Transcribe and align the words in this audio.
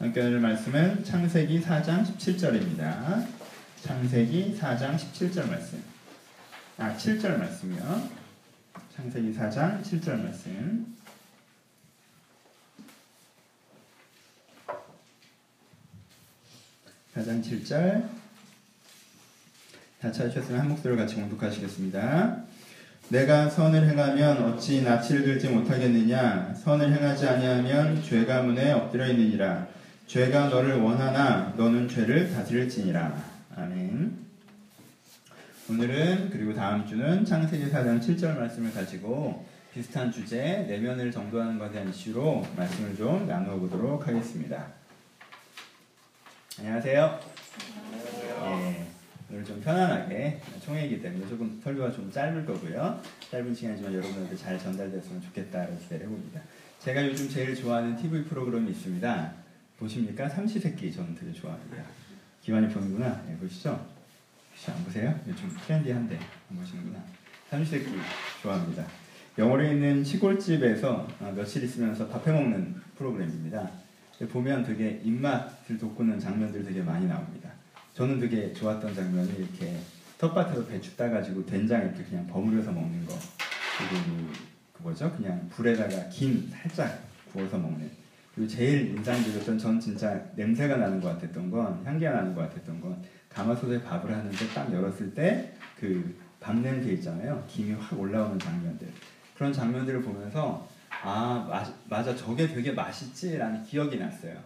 함께 0.00 0.22
할 0.22 0.30
말씀은 0.40 1.04
창세기 1.04 1.60
4장 1.60 2.06
17절입니다. 2.06 3.26
창세기 3.82 4.56
4장 4.58 4.96
17절 4.96 5.46
말씀. 5.46 5.84
아, 6.78 6.96
7절 6.96 7.36
말씀이요. 7.36 8.08
창세기 8.96 9.34
4장 9.34 9.82
7절 9.82 10.22
말씀. 10.22 10.96
4장 17.14 17.44
7절. 17.44 18.08
다 20.00 20.10
찾으셨으면 20.10 20.60
한 20.60 20.68
목소리로 20.70 20.98
같이 20.98 21.16
공독하시겠습니다. 21.16 22.42
내가 23.10 23.50
선을 23.50 23.86
행하면 23.86 24.44
어찌 24.44 24.80
낯을 24.80 25.24
들지 25.24 25.50
못하겠느냐? 25.50 26.54
선을 26.54 26.90
행하지 26.90 27.28
아니하면 27.28 28.02
죄가 28.02 28.44
문에 28.44 28.72
엎드려 28.72 29.06
있느니라. 29.08 29.79
죄가 30.10 30.48
너를 30.48 30.80
원하나 30.80 31.54
너는 31.56 31.88
죄를 31.88 32.32
다스릴지니라. 32.32 33.16
아멘. 33.54 34.26
오늘은 35.68 36.30
그리고 36.30 36.52
다음 36.52 36.84
주는 36.84 37.24
창세기 37.24 37.70
4장 37.70 38.00
7절 38.00 38.36
말씀을 38.36 38.74
가지고 38.74 39.46
비슷한 39.72 40.10
주제 40.10 40.64
내면을 40.66 41.12
정도하는 41.12 41.60
것에 41.60 41.74
대한 41.74 41.90
이슈로 41.90 42.44
말씀을 42.56 42.96
좀 42.96 43.28
나누어 43.28 43.56
보도록 43.60 44.04
하겠습니다. 44.04 44.66
안녕하세요. 46.58 47.20
예, 48.46 48.86
오늘 49.30 49.44
좀 49.44 49.60
편안하게 49.60 50.40
총회이기 50.64 51.02
때문에 51.02 51.28
조금 51.28 51.60
설교가 51.62 51.92
좀 51.92 52.10
짧을 52.10 52.44
거고요. 52.46 53.00
짧은 53.30 53.54
시간이지만 53.54 53.94
여러분한테 53.94 54.36
잘 54.36 54.58
전달됐으면 54.58 55.22
좋겠다라고 55.22 55.78
기대를 55.78 56.06
해봅니다. 56.06 56.40
제가 56.80 57.06
요즘 57.06 57.28
제일 57.28 57.54
좋아하는 57.54 57.94
TV 57.94 58.24
프로그램이 58.24 58.72
있습니다. 58.72 59.49
보십니까? 59.84 60.28
삼시세끼 60.28 60.92
저는 60.92 61.14
되게 61.14 61.32
좋아합니다. 61.32 61.82
기환이 62.42 62.68
보는구나. 62.68 63.22
네, 63.26 63.36
보시죠? 63.38 63.86
혹시 64.50 64.70
안 64.70 64.84
보세요? 64.84 65.18
요즘 65.26 65.48
트렌디한데 65.66 66.18
안 66.50 66.56
보시는구나. 66.56 67.02
삼시세끼 67.48 67.86
좋아합니다. 68.42 68.84
영월에 69.38 69.72
있는 69.72 70.04
시골집에서 70.04 71.08
어, 71.20 71.32
며칠 71.34 71.64
있으면서 71.64 72.06
밥 72.08 72.26
해 72.26 72.32
먹는 72.32 72.74
프로그램입니다. 72.96 73.70
보면 74.30 74.64
되게 74.64 75.00
입맛을 75.02 75.78
돋구는 75.78 76.20
장면들이 76.20 76.62
되게 76.62 76.82
많이 76.82 77.06
나옵니다. 77.06 77.48
저는 77.94 78.20
되게 78.20 78.52
좋았던 78.52 78.94
장면이 78.94 79.32
이렇게 79.34 79.78
텃밭에서 80.18 80.66
배추 80.66 80.94
따가지고 80.96 81.46
된장 81.46 81.82
이렇게 81.82 82.04
그냥 82.04 82.26
버무려서 82.26 82.70
먹는 82.70 83.06
거 83.06 83.14
그리고 83.78 84.28
그 84.74 84.82
뭐죠? 84.82 85.10
그냥 85.16 85.48
불에다가 85.48 86.10
김 86.10 86.50
살짝 86.50 87.02
구워서 87.32 87.56
먹는 87.56 87.90
제일 88.48 88.88
인상 88.90 89.22
깊었던 89.22 89.58
전 89.58 89.80
진짜 89.80 90.20
냄새가 90.36 90.76
나는 90.76 91.00
것 91.00 91.08
같았던 91.14 91.50
건 91.50 91.82
향기가 91.84 92.12
나는 92.12 92.34
것 92.34 92.42
같았던 92.42 92.80
건 92.80 93.02
가마솥에 93.28 93.82
밥을 93.82 94.12
하는데 94.12 94.36
딱 94.54 94.72
열었을 94.72 95.14
때 95.14 95.52
그 95.78 96.30
밥 96.40 96.56
냄새 96.56 96.92
있잖아요. 96.94 97.44
김이 97.46 97.74
확 97.74 97.98
올라오는 98.00 98.38
장면들 98.38 98.88
그런 99.36 99.52
장면들을 99.52 100.02
보면서 100.02 100.66
아 101.02 101.70
맞아 101.88 102.16
저게 102.16 102.48
되게 102.48 102.72
맛있지라는 102.72 103.62
기억이 103.64 103.98
났어요. 103.98 104.36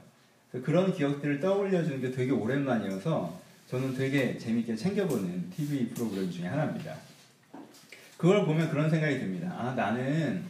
그런 0.64 0.92
기억들을 0.92 1.40
떠올려주는 1.40 2.00
게 2.00 2.10
되게 2.10 2.32
오랜만이어서 2.32 3.40
저는 3.68 3.94
되게 3.94 4.36
재밌게 4.36 4.76
챙겨보는 4.76 5.50
TV 5.50 5.88
프로그램 5.90 6.30
중에 6.30 6.46
하나입니다. 6.46 6.94
그걸 8.16 8.44
보면 8.44 8.68
그런 8.70 8.90
생각이 8.90 9.18
듭니다. 9.18 9.52
아 9.56 9.74
나는 9.74 10.42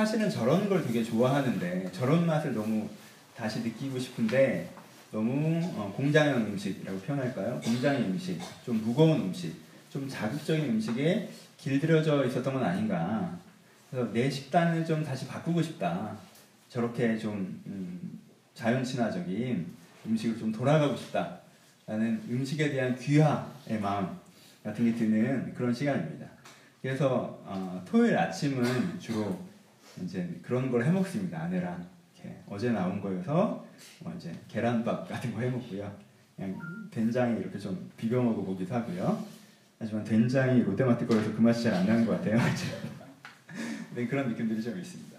사실은 0.00 0.30
저런 0.30 0.66
걸 0.66 0.82
되게 0.82 1.04
좋아하는데 1.04 1.92
저런 1.92 2.26
맛을 2.26 2.54
너무 2.54 2.88
다시 3.36 3.60
느끼고 3.60 3.98
싶은데 3.98 4.70
너무 5.12 5.60
어, 5.76 5.92
공장형 5.94 6.38
음식이라고 6.46 7.00
표현할까요? 7.00 7.60
공장의 7.62 8.04
음식, 8.04 8.40
좀 8.64 8.80
무거운 8.82 9.20
음식, 9.20 9.54
좀 9.90 10.08
자극적인 10.08 10.64
음식에 10.70 11.28
길들여져 11.58 12.24
있었던 12.24 12.54
건 12.54 12.64
아닌가. 12.64 13.38
그래서 13.90 14.10
내 14.10 14.30
식단을 14.30 14.86
좀 14.86 15.04
다시 15.04 15.26
바꾸고 15.26 15.60
싶다. 15.60 16.16
저렇게 16.70 17.18
좀 17.18 17.60
음, 17.66 18.20
자연 18.54 18.82
친화적인 18.82 19.66
음식을 20.06 20.38
좀 20.38 20.50
돌아가고 20.50 20.96
싶다. 20.96 21.40
라는 21.86 22.22
음식에 22.30 22.70
대한 22.70 22.96
귀화의 22.96 23.78
마음 23.82 24.16
같은 24.64 24.82
게 24.82 24.94
드는 24.98 25.52
그런 25.52 25.74
시간입니다. 25.74 26.26
그래서 26.80 27.42
어, 27.44 27.84
토요일 27.86 28.16
아침은 28.16 28.98
주로 28.98 29.49
이제 30.02 30.38
그런 30.42 30.70
걸 30.70 30.84
해먹습니다. 30.84 31.40
아내랑 31.42 31.86
어제 32.46 32.70
나온 32.70 33.00
거여서 33.00 33.64
뭐 34.00 34.12
이제 34.16 34.32
계란밥 34.48 35.08
같은 35.08 35.32
거 35.32 35.40
해먹고요. 35.40 35.96
그냥 36.36 36.58
된장에 36.90 37.38
이렇게 37.38 37.58
좀 37.58 37.90
비벼 37.96 38.22
먹어보기도 38.22 38.74
하고요. 38.74 39.24
하지만 39.78 40.04
된장이 40.04 40.62
롯데마트 40.62 41.06
거여서 41.06 41.32
그 41.34 41.40
맛이 41.40 41.64
잘 41.64 41.74
안 41.74 41.86
나는 41.86 42.04
것 42.04 42.12
같아요. 42.12 42.38
네, 43.94 44.06
그런 44.06 44.28
느낌들이 44.28 44.62
좀 44.62 44.78
있습니다. 44.78 45.18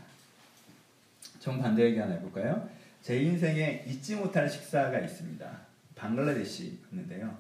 정반대 1.40 1.84
얘기 1.86 2.00
하나 2.00 2.14
해볼까요? 2.14 2.70
제 3.02 3.18
인생에 3.20 3.84
잊지 3.88 4.16
못할 4.16 4.48
식사가 4.50 5.00
있습니다. 5.00 5.52
방글라데시였는데요. 5.96 7.36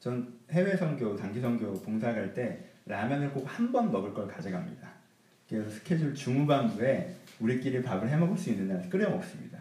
전 0.00 0.32
해외 0.50 0.76
선교, 0.76 1.16
단기 1.16 1.40
선교 1.40 1.72
봉사 1.82 2.12
갈 2.12 2.34
때 2.34 2.64
라면을 2.86 3.30
꼭 3.32 3.46
한 3.46 3.70
번 3.70 3.92
먹을 3.92 4.12
걸 4.14 4.26
가져갑니다. 4.26 4.88
그래서 5.48 5.70
스케줄 5.70 6.14
중후반부에 6.14 7.16
우리끼리 7.40 7.82
밥을 7.82 8.08
해 8.08 8.16
먹을 8.16 8.36
수 8.36 8.50
있는 8.50 8.68
날 8.68 8.88
끓여 8.90 9.08
먹습니다. 9.08 9.58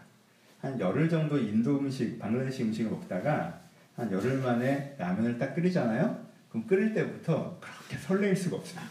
한 0.59 0.79
열흘 0.79 1.07
정도 1.07 1.37
인도 1.37 1.79
음식, 1.79 2.19
방글라데시 2.19 2.63
음식을 2.63 2.91
먹다가 2.91 3.61
한 3.95 4.11
열흘 4.11 4.37
만에 4.39 4.95
라면을 4.97 5.37
딱 5.37 5.55
끓이잖아요. 5.55 6.25
그럼 6.49 6.67
끓일 6.67 6.93
때부터 6.93 7.59
그렇게 7.59 7.97
설레일 7.97 8.35
수가 8.35 8.57
없습니다. 8.57 8.89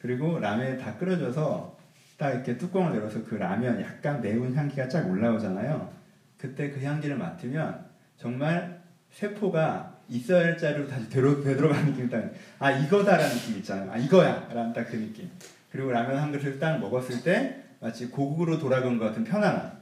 그리고 0.00 0.38
라면이 0.38 0.78
다 0.78 0.96
끓여져서 0.96 1.76
딱 2.16 2.30
이렇게 2.30 2.56
뚜껑을 2.56 2.96
열어서 2.96 3.24
그 3.24 3.34
라면 3.34 3.80
약간 3.80 4.20
매운 4.20 4.54
향기가 4.54 4.88
쫙 4.88 5.08
올라오잖아요. 5.08 5.92
그때 6.38 6.70
그 6.70 6.82
향기를 6.82 7.16
맡으면 7.16 7.84
정말 8.16 8.80
세포가 9.10 9.98
있어야 10.08 10.46
할 10.46 10.56
자리로 10.56 10.86
다시 10.88 11.08
되돌, 11.08 11.42
되돌아가는 11.42 11.90
느낌이 11.90 12.08
딱, 12.08 12.30
아, 12.58 12.70
이거다라는 12.70 13.34
느낌 13.34 13.56
있잖아요. 13.58 13.90
아, 13.90 13.96
이거야! 13.96 14.48
라는 14.52 14.72
딱 14.72 14.84
그 14.88 14.96
느낌. 14.96 15.28
그리고 15.70 15.90
라면 15.90 16.16
한 16.18 16.32
그릇을 16.32 16.58
딱 16.58 16.78
먹었을 16.78 17.22
때 17.22 17.62
마치 17.80 18.06
고국으로 18.08 18.58
돌아간 18.58 18.98
것 18.98 19.06
같은 19.06 19.24
편안함. 19.24 19.72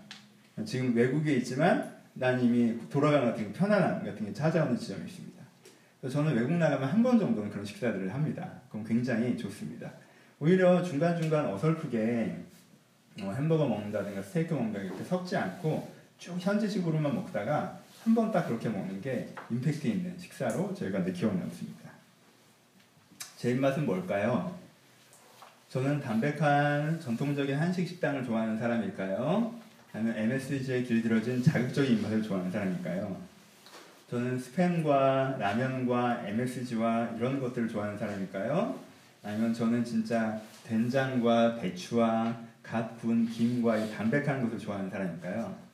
지금 0.64 0.94
외국에 0.94 1.34
있지만 1.36 1.94
난 2.14 2.40
이미 2.40 2.76
돌아간 2.88 3.20
것 3.24 3.30
같은 3.32 3.52
편안함 3.52 4.04
같은 4.04 4.26
게 4.26 4.32
찾아오는 4.32 4.76
지점이 4.76 5.04
있습니다. 5.06 5.36
저는 6.10 6.34
외국 6.36 6.52
나가면 6.52 6.88
한 6.88 7.02
번 7.02 7.18
정도는 7.18 7.50
그런 7.50 7.64
식사들을 7.64 8.12
합니다. 8.12 8.48
그럼 8.70 8.84
굉장히 8.84 9.36
좋습니다. 9.36 9.90
오히려 10.38 10.82
중간중간 10.82 11.46
어설프게 11.46 12.36
뭐 13.20 13.32
햄버거 13.32 13.66
먹는다든가 13.66 14.20
스테이크 14.22 14.52
먹는다 14.54 14.80
이렇게 14.80 15.02
섞지 15.04 15.36
않고 15.36 15.90
쭉 16.18 16.36
현지식으로만 16.38 17.14
먹다가 17.14 17.80
한 18.04 18.14
번 18.14 18.30
딱 18.30 18.46
그렇게 18.46 18.68
먹는 18.68 19.00
게 19.00 19.28
임팩트 19.50 19.86
있는 19.88 20.16
식사로 20.18 20.72
저희가 20.74 21.00
내 21.04 21.10
기억에 21.12 21.34
남습니다. 21.34 21.90
제 23.36 23.50
입맛은 23.50 23.84
뭘까요? 23.84 24.56
저는 25.68 26.00
담백한 26.00 27.00
전통적인 27.00 27.56
한식 27.56 27.88
식당을 27.88 28.24
좋아하는 28.24 28.58
사람일까요? 28.58 29.54
아니면 29.92 30.16
MSG에 30.16 30.82
길들여진 30.82 31.42
자극적인 31.42 31.98
입맛을 31.98 32.22
좋아하는 32.22 32.50
사람일까요? 32.50 33.16
저는 34.10 34.38
스팸과 34.38 35.38
라면과 35.38 36.28
MSG와 36.28 37.14
이런 37.16 37.40
것들을 37.40 37.68
좋아하는 37.68 37.98
사람일까요? 37.98 38.78
아니면 39.24 39.52
저는 39.52 39.84
진짜 39.84 40.40
된장과 40.64 41.56
배추와 41.56 42.36
갓 42.62 43.00
구운 43.00 43.26
김과 43.28 43.76
이 43.78 43.90
담백한 43.92 44.42
것을 44.44 44.58
좋아하는 44.58 44.88
사람일까요? 44.90 45.66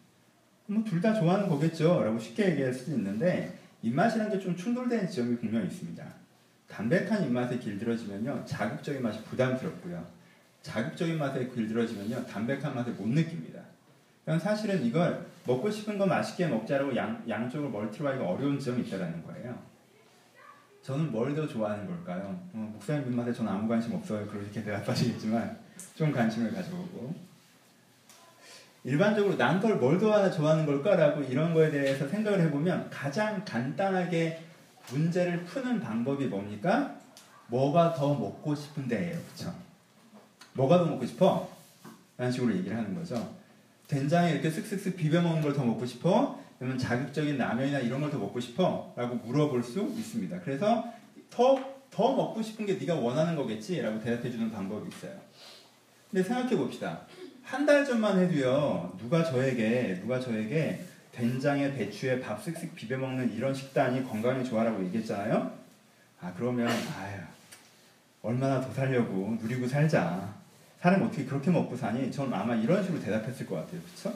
뭐 0.67 0.85
둘 0.85 1.03
다 1.03 1.13
좋아하는 1.13 1.49
거겠죠 1.49 2.03
라고 2.03 2.19
쉽게 2.19 2.53
얘기할 2.53 2.73
수도 2.73 2.93
있는데 2.93 3.59
입맛이라는 3.83 4.33
게좀 4.33 4.57
충돌되는 4.57 5.07
지점이 5.09 5.37
분명히 5.37 5.67
있습니다. 5.67 6.22
담백한 6.73 7.25
입맛에 7.25 7.59
길들여지면요 7.59 8.45
자극적인 8.47 9.03
맛이 9.03 9.23
부담스럽고요. 9.25 10.05
자극적인 10.63 11.19
맛에 11.19 11.47
길들여지면요 11.49 12.25
담백한 12.27 12.75
맛을 12.75 12.93
못 12.95 13.09
느낍니다. 13.09 13.61
그럼 14.25 14.39
사실은 14.39 14.85
이걸 14.85 15.27
먹고 15.47 15.71
싶은 15.71 15.99
거 15.99 16.07
맛있게 16.07 16.47
먹자라고 16.47 16.95
양, 16.97 17.23
양쪽을 17.29 17.69
멀티로 17.71 18.09
하기가 18.09 18.25
어려운 18.25 18.59
점이 18.59 18.83
있다는 18.83 19.23
거예요. 19.25 19.59
저는 20.83 21.13
뭘 21.13 21.35
더 21.35 21.47
좋아하는 21.47 21.87
걸까요? 21.87 22.41
어, 22.53 22.71
목사님 22.73 23.07
입맛에 23.09 23.33
저는 23.33 23.53
아무 23.53 23.69
관심 23.69 23.95
없어요. 23.95 24.27
그렇게 24.27 24.63
대답하시겠지만 24.63 25.57
좀 25.95 26.11
관심을 26.13 26.53
가져보고 26.53 27.15
일반적으로 28.85 29.37
난 29.37 29.61
걸 29.61 29.79
뭘 29.79 29.99
더 29.99 30.31
좋아하는 30.31 30.67
걸까라고 30.67 31.23
이런 31.23 31.53
거에 31.55 31.71
대해서 31.71 32.09
생각을 32.09 32.41
해보면 32.41 32.91
가장 32.91 33.45
간단하게 33.45 34.41
문제를 34.91 35.45
푸는 35.45 35.81
방법이 35.81 36.27
뭡니까? 36.27 36.97
뭐가 37.49 37.95
더 37.95 38.15
먹고 38.15 38.55
싶은데예요. 38.55 39.19
그쵸? 39.31 39.55
뭐가 40.55 40.79
더 40.79 40.85
먹고 40.87 41.07
싶어? 41.07 41.49
라는 42.17 42.33
식으로 42.33 42.55
얘기를 42.57 42.77
하는 42.77 42.95
거죠. 42.95 43.35
된장에 43.89 44.31
이렇게 44.33 44.51
쓱쓱쓱 44.51 44.97
비벼 44.97 45.21
먹는 45.23 45.43
걸 45.43 45.53
더 45.55 45.65
먹고 45.65 45.85
싶어? 45.87 46.41
아니면 46.61 46.79
자극적인 46.79 47.37
라면이나 47.39 47.79
이런 47.81 48.01
걸 48.01 48.11
더 48.11 48.19
먹고 48.19 48.41
싶어? 48.41 48.93
라고 48.97 49.17
물어볼 49.17 49.63
수 49.63 49.81
있습니다. 49.81 50.41
그래서 50.41 50.93
더, 51.31 51.59
더 51.91 52.15
먹고 52.15 52.41
싶은 52.43 52.67
게 52.67 52.75
네가 52.75 52.95
원하는 52.95 53.37
거겠지? 53.37 53.81
라고 53.83 54.01
대답해 54.01 54.31
주는 54.31 54.51
방법이 54.51 54.89
있어요. 54.89 55.13
근데 56.11 56.23
생각해 56.23 56.57
봅시다. 56.57 57.03
한 57.43 57.67
달 57.67 57.85
전만 57.85 58.19
해도요, 58.19 58.97
누가 58.99 59.23
저에게, 59.25 59.99
누가 60.01 60.21
저에게 60.21 60.81
된장에 61.13 61.75
배추에 61.75 62.21
밥 62.21 62.43
쓱쓱 62.43 62.75
비벼 62.75 62.97
먹는 62.97 63.35
이런 63.35 63.55
식단이 63.55 64.03
건강에 64.05 64.43
좋아라고 64.43 64.83
얘기했잖아요? 64.87 65.53
아, 66.21 66.33
그러면, 66.37 66.69
아유, 66.69 67.21
얼마나 68.23 68.61
더 68.61 68.73
살려고, 68.73 69.37
누리고 69.41 69.69
살자. 69.69 70.35
사람 70.81 71.03
어떻게 71.03 71.25
그렇게 71.25 71.51
먹고 71.51 71.77
사니? 71.77 72.11
전 72.11 72.33
아마 72.33 72.55
이런 72.55 72.83
식으로 72.83 73.01
대답했을 73.01 73.47
것 73.47 73.57
같아요. 73.57 73.81
그쵸? 73.83 74.13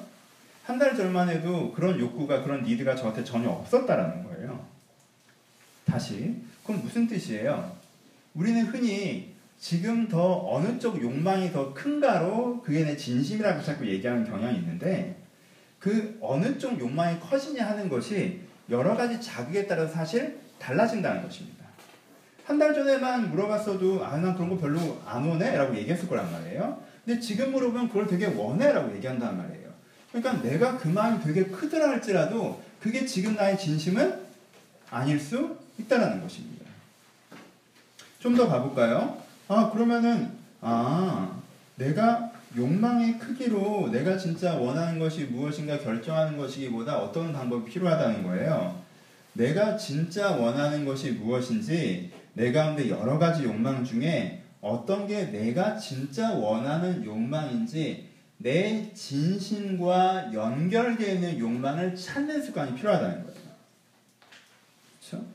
한달 0.64 0.96
전만 0.96 1.28
해도 1.28 1.72
그런 1.72 1.98
욕구가, 1.98 2.42
그런 2.42 2.64
니드가 2.64 2.96
저한테 2.96 3.22
전혀 3.22 3.48
없었다라는 3.50 4.24
거예요. 4.24 4.66
다시. 5.84 6.34
그럼 6.64 6.82
무슨 6.82 7.06
뜻이에요? 7.06 7.76
우리는 8.34 8.66
흔히 8.66 9.34
지금 9.60 10.08
더 10.08 10.52
어느 10.52 10.78
쪽 10.78 11.00
욕망이 11.00 11.52
더 11.52 11.72
큰가로 11.72 12.62
그게 12.62 12.84
내 12.84 12.96
진심이라고 12.96 13.62
자꾸 13.62 13.86
얘기하는 13.86 14.24
경향이 14.28 14.58
있는데 14.58 15.16
그 15.78 16.18
어느 16.20 16.58
쪽 16.58 16.78
욕망이 16.80 17.18
커지냐 17.20 17.66
하는 17.66 17.88
것이 17.88 18.40
여러 18.70 18.96
가지 18.96 19.20
자극에 19.20 19.66
따라서 19.66 19.92
사실 19.92 20.38
달라진다는 20.58 21.22
것입니다. 21.22 21.56
한 22.44 22.58
달 22.58 22.72
전에만 22.74 23.30
물어봤어도 23.30 24.04
아, 24.04 24.16
난 24.18 24.34
그런 24.34 24.50
거 24.50 24.56
별로 24.56 25.00
안 25.04 25.24
원해? 25.28 25.56
라고 25.56 25.74
얘기했을 25.76 26.08
거란 26.08 26.30
말이에요. 26.30 26.80
근데 27.04 27.20
지금 27.20 27.50
물어보면 27.52 27.88
그걸 27.88 28.06
되게 28.06 28.26
원해? 28.26 28.72
라고 28.72 28.94
얘기한단 28.94 29.36
말이에요. 29.36 29.66
그러니까 30.12 30.42
내가 30.42 30.78
그 30.78 30.88
마음이 30.88 31.22
되게 31.22 31.44
크더라 31.44 31.88
할지라도 31.90 32.62
그게 32.80 33.04
지금 33.04 33.34
나의 33.34 33.58
진심은 33.58 34.20
아닐 34.90 35.18
수 35.18 35.56
있다는 35.78 36.22
것입니다. 36.22 36.66
좀더 38.20 38.48
가볼까요? 38.48 39.20
아, 39.48 39.70
그러면은, 39.70 40.30
아, 40.60 41.36
내가 41.76 42.32
욕망의 42.54 43.18
크기로 43.18 43.88
내가 43.90 44.16
진짜 44.16 44.54
원하는 44.56 44.98
것이 44.98 45.24
무엇인가 45.24 45.78
결정하는 45.78 46.36
것이기보다 46.36 46.98
어떤 46.98 47.32
방법이 47.32 47.70
필요하다는 47.70 48.22
거예요. 48.22 48.82
내가 49.32 49.76
진짜 49.76 50.36
원하는 50.36 50.84
것이 50.84 51.12
무엇인지 51.12 52.10
내 52.34 52.52
가운데 52.52 52.88
여러 52.88 53.18
가지 53.18 53.44
욕망 53.44 53.84
중에 53.84 54.42
어떤 54.60 55.06
게 55.06 55.26
내가 55.26 55.76
진짜 55.76 56.32
원하는 56.32 57.04
욕망인지 57.04 58.08
내 58.38 58.92
진심과 58.92 60.32
연결되어 60.32 61.14
있는 61.14 61.38
욕망을 61.38 61.94
찾는 61.94 62.42
습관이 62.42 62.74
필요하다는 62.76 63.24
거예요. 63.24 63.40
그렇죠? 65.00 65.26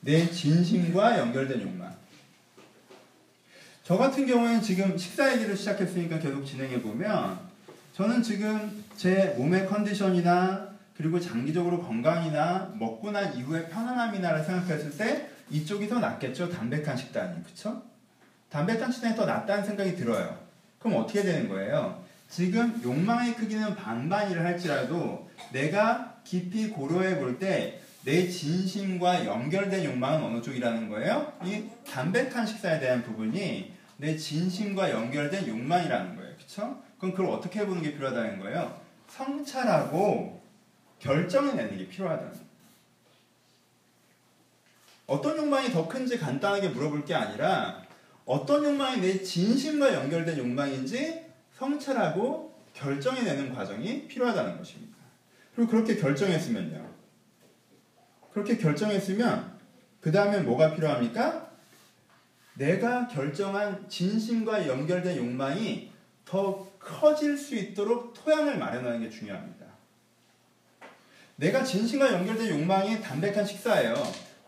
내 0.00 0.30
진심과 0.30 1.18
연결된 1.18 1.60
욕망. 1.62 1.94
저 3.88 3.96
같은 3.96 4.26
경우에는 4.26 4.60
지금 4.60 4.98
식사 4.98 5.32
얘기를 5.32 5.56
시작했으니까 5.56 6.18
계속 6.18 6.44
진행해 6.44 6.82
보면 6.82 7.38
저는 7.94 8.22
지금 8.22 8.84
제 8.98 9.32
몸의 9.38 9.66
컨디션이나 9.66 10.68
그리고 10.94 11.18
장기적으로 11.18 11.82
건강이나 11.82 12.74
먹고 12.78 13.10
난 13.12 13.34
이후의 13.34 13.70
편안함이나를 13.70 14.44
생각했을 14.44 14.94
때 14.98 15.30
이쪽이 15.48 15.88
더 15.88 16.00
낫겠죠 16.00 16.50
담백한 16.50 16.98
식단이 16.98 17.42
그쵸? 17.44 17.82
담백한 18.50 18.92
식단이 18.92 19.16
더 19.16 19.24
낫다는 19.24 19.64
생각이 19.64 19.96
들어요 19.96 20.38
그럼 20.78 20.98
어떻게 20.98 21.22
되는 21.22 21.48
거예요? 21.48 22.04
지금 22.28 22.78
욕망의 22.84 23.36
크기는 23.36 23.74
반반이라 23.74 24.44
할지라도 24.44 25.30
내가 25.50 26.16
깊이 26.24 26.68
고려해 26.68 27.18
볼 27.18 27.38
때 27.38 27.88
내 28.04 28.26
진심과 28.26 29.26
연결된 29.26 29.84
욕망은 29.84 30.22
어느 30.22 30.40
쪽이라는 30.40 30.88
거예요? 30.88 31.32
이 31.44 31.64
담백한 31.86 32.46
식사에 32.46 32.80
대한 32.80 33.02
부분이 33.02 33.72
내 33.98 34.16
진심과 34.16 34.90
연결된 34.90 35.46
욕망이라는 35.46 36.16
거예요. 36.16 36.36
그쵸? 36.36 36.82
그럼 36.98 37.14
그걸 37.14 37.26
어떻게 37.26 37.60
해보는 37.60 37.82
게 37.82 37.92
필요하다는 37.92 38.38
거예요? 38.38 38.80
성찰하고 39.08 40.40
결정을 41.00 41.56
내는 41.56 41.76
게 41.76 41.88
필요하다는. 41.88 42.48
어떤 45.06 45.36
욕망이 45.36 45.70
더 45.70 45.88
큰지 45.88 46.18
간단하게 46.18 46.68
물어볼 46.68 47.04
게 47.04 47.14
아니라 47.14 47.82
어떤 48.24 48.64
욕망이 48.64 49.00
내 49.00 49.22
진심과 49.22 49.94
연결된 49.94 50.38
욕망인지 50.38 51.24
성찰하고 51.56 52.54
결정해내는 52.74 53.54
과정이 53.54 54.06
필요하다는 54.06 54.58
것입니다. 54.58 54.96
그리고 55.54 55.70
그렇게 55.70 55.96
결정했으면요. 55.96 56.88
그렇게 58.32 58.58
결정했으면 58.58 59.58
그 60.00 60.12
다음에 60.12 60.40
뭐가 60.40 60.74
필요합니까? 60.74 61.47
내가 62.58 63.06
결정한 63.06 63.88
진심과 63.88 64.66
연결된 64.66 65.16
욕망이 65.16 65.92
더 66.24 66.68
커질 66.78 67.38
수 67.38 67.54
있도록 67.54 68.12
토양을 68.14 68.58
마련하는 68.58 69.00
게 69.00 69.08
중요합니다. 69.08 69.64
내가 71.36 71.62
진심과 71.62 72.12
연결된 72.12 72.50
욕망이 72.50 73.00
담백한 73.00 73.46
식사예요. 73.46 73.94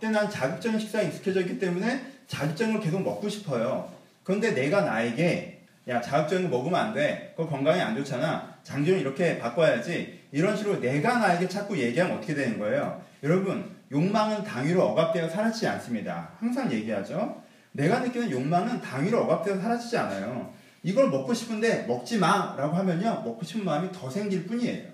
근데 0.01 0.19
난 0.19 0.29
자극적인 0.29 0.81
식사에 0.81 1.07
익숙해져 1.07 1.41
있기 1.43 1.59
때문에 1.61 2.05
자극적인 2.27 2.75
걸 2.75 2.83
계속 2.83 3.01
먹고 3.03 3.29
싶어요. 3.29 3.93
그런데 4.25 4.53
내가 4.53 4.83
나에게 4.83 5.63
야 5.87 6.01
자극적인 6.01 6.51
거 6.51 6.59
먹으면 6.59 6.81
안 6.81 6.93
돼. 6.93 7.33
그거 7.37 7.49
건강에 7.49 7.81
안 7.81 7.95
좋잖아. 7.97 8.57
장기를 8.65 8.99
이렇게 8.99 9.39
바꿔야지. 9.39 10.21
이런 10.33 10.57
식으로 10.57 10.81
내가 10.81 11.19
나에게 11.19 11.49
자꾸 11.49 11.79
얘기하면 11.79 12.17
어떻게 12.17 12.35
되는 12.35 12.59
거예요? 12.59 13.03
여러분 13.23 13.71
욕망은 13.93 14.43
당위로 14.43 14.83
억압되어 14.83 15.29
사라지지 15.29 15.69
않습니다. 15.69 16.33
항상 16.39 16.71
얘기하죠. 16.73 17.40
내가 17.73 18.01
느끼는 18.01 18.31
욕망은 18.31 18.81
당위로 18.81 19.23
억압되어 19.23 19.61
사라지지 19.61 19.97
않아요. 19.97 20.53
이걸 20.83 21.11
먹고 21.11 21.35
싶은데 21.35 21.87
먹지 21.87 22.19
마! 22.19 22.55
라고 22.57 22.77
하면요. 22.77 23.23
먹고 23.25 23.45
싶은 23.45 23.65
마음이 23.65 23.93
더 23.93 24.11
생길 24.11 24.47
뿐이에요. 24.47 24.91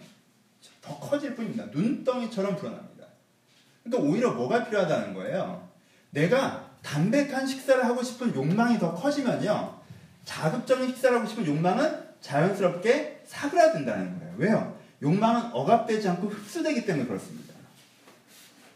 더 0.82 0.99
커질 0.99 1.34
뿐입니다. 1.34 1.67
눈덩이처럼 1.67 2.56
불어납니다. 2.56 3.06
그러니까 3.82 4.08
오히려 4.08 4.32
뭐가 4.32 4.64
필요하다는 4.64 5.14
거예요. 5.14 5.69
내가 6.11 6.70
담백한 6.82 7.46
식사를 7.46 7.84
하고 7.84 8.02
싶은 8.02 8.34
욕망이 8.34 8.78
더 8.78 8.94
커지면요. 8.94 9.81
자극적인 10.25 10.88
식사를 10.88 11.17
하고 11.17 11.28
싶은 11.28 11.46
욕망은 11.46 12.05
자연스럽게 12.20 13.23
사그라든다는 13.26 14.19
거예요. 14.19 14.34
왜요? 14.37 14.76
욕망은 15.02 15.52
억압되지 15.52 16.08
않고 16.08 16.28
흡수되기 16.28 16.84
때문에 16.84 17.06
그렇습니다. 17.06 17.55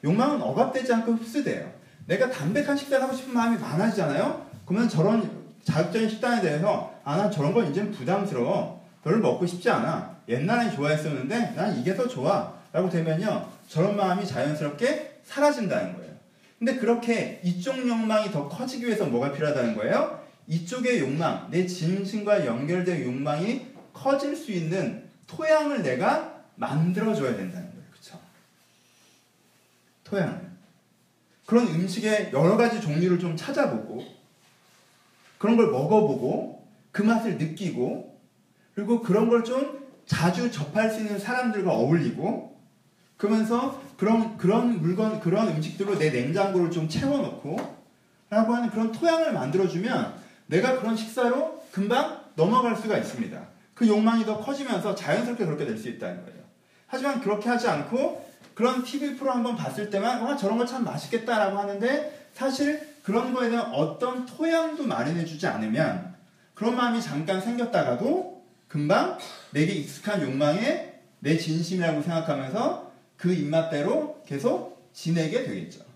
욕망은 0.05 0.41
억압되지 0.43 0.93
않고 0.93 1.13
흡수돼요. 1.13 1.80
내가 2.11 2.29
담백한 2.29 2.77
식사를 2.77 3.05
하고 3.05 3.15
싶은 3.15 3.33
마음이 3.33 3.57
많아지잖아요? 3.59 4.45
그러면 4.67 4.89
저런 4.89 5.31
자극적인 5.63 6.09
식단에 6.09 6.43
대해서 6.43 6.93
아, 7.05 7.17
난 7.17 7.31
저런 7.31 7.55
건 7.55 7.71
이제 7.71 7.89
부담스러워. 7.89 8.85
별로 9.05 9.21
먹고 9.21 9.47
싶지 9.47 9.71
않아. 9.71 10.17
옛날엔 10.29 10.73
좋아했었는데 10.73 11.55
난 11.55 11.79
이게 11.79 11.95
더 11.95 12.09
좋아. 12.09 12.53
라고 12.73 12.91
되면요. 12.91 13.49
저런 13.69 13.97
마음이 13.97 14.27
자연스럽게 14.27 15.21
사라진다는 15.25 15.97
거예요. 15.97 16.11
근데 16.59 16.77
그렇게 16.77 17.41
이쪽 17.45 17.79
욕망이 17.79 18.33
더 18.33 18.49
커지기 18.49 18.87
위해서 18.87 19.07
뭐가 19.07 19.33
필요하다는 19.33 19.77
거예요? 19.77 20.21
이쪽의 20.49 21.01
욕망, 21.01 21.49
내 21.51 21.65
진심과 21.65 22.45
연결된 22.45 23.05
욕망이 23.05 23.67
커질 23.93 24.35
수 24.35 24.51
있는 24.51 25.09
토양을 25.29 25.83
내가 25.83 26.43
만들어줘야 26.57 27.37
된다는 27.37 27.71
거예요. 27.71 27.85
그쵸? 27.93 28.19
토양을. 30.05 30.50
그런 31.51 31.67
음식의 31.67 32.31
여러 32.33 32.57
가지 32.57 32.81
종류를 32.81 33.19
좀 33.19 33.37
찾아보고, 33.37 34.05
그런 35.37 35.57
걸 35.57 35.73
먹어보고, 35.73 36.65
그 36.93 37.03
맛을 37.03 37.39
느끼고, 37.39 38.21
그리고 38.77 39.01
그런 39.03 39.29
걸 39.29 39.43
좀 39.43 39.81
자주 40.07 40.53
접할 40.53 40.93
수 40.93 41.01
있는 41.01 41.19
사람들과 41.19 41.73
어울리고, 41.73 42.57
그러면서 43.17 43.83
그런, 43.97 44.37
그런 44.37 44.81
물건, 44.81 45.19
그런 45.19 45.49
음식들로 45.49 45.99
내 45.99 46.11
냉장고를 46.11 46.71
좀 46.71 46.89
채워놓고, 46.89 47.57
라고 48.31 48.55
하는 48.55 48.71
그런 48.71 48.93
토양을 48.93 49.33
만들어주면 49.33 50.15
내가 50.47 50.79
그런 50.79 50.95
식사로 50.97 51.65
금방 51.73 52.21
넘어갈 52.37 52.77
수가 52.77 52.97
있습니다. 52.97 53.41
그 53.75 53.89
욕망이 53.89 54.25
더 54.25 54.39
커지면서 54.39 54.95
자연스럽게 54.95 55.45
그렇게 55.47 55.67
될 55.67 55.77
수 55.77 55.89
있다는 55.89 56.25
거예요. 56.25 56.39
하지만 56.87 57.21
그렇게 57.21 57.49
하지 57.49 57.67
않고 57.67 58.30
그런 58.55 58.83
TV 58.83 59.17
프로 59.17 59.31
한번 59.33 59.57
봤을 59.57 59.91
때만 59.91 60.23
와 60.23 60.37
저런 60.37 60.59
거 60.59 60.67
참 60.67 60.85
맛있겠다라고 60.85 61.59
하는데 61.59 62.29
사실 62.35 62.97
그런 63.03 63.33
거에 63.33 63.51
대한 63.51 63.73
어떤 63.73 64.27
토양도 64.27 64.85
마련해 64.85 65.25
주지 65.25 65.47
않으면 65.47 66.15
그런 66.55 66.77
마음이 66.77 67.01
잠깐 67.01 67.41
생겼다가도 67.41 68.45
금방 68.69 69.19
내게 69.51 69.73
익숙한 69.73 70.23
욕망에 70.23 71.01
내 71.21 71.37
진심이라고 71.37 72.03
생각하면서 72.03 72.93
그 73.17 73.33
입맛대로 73.33 74.23
계속 74.27 74.91
지내게 74.93 75.45
되겠죠. 75.45 75.91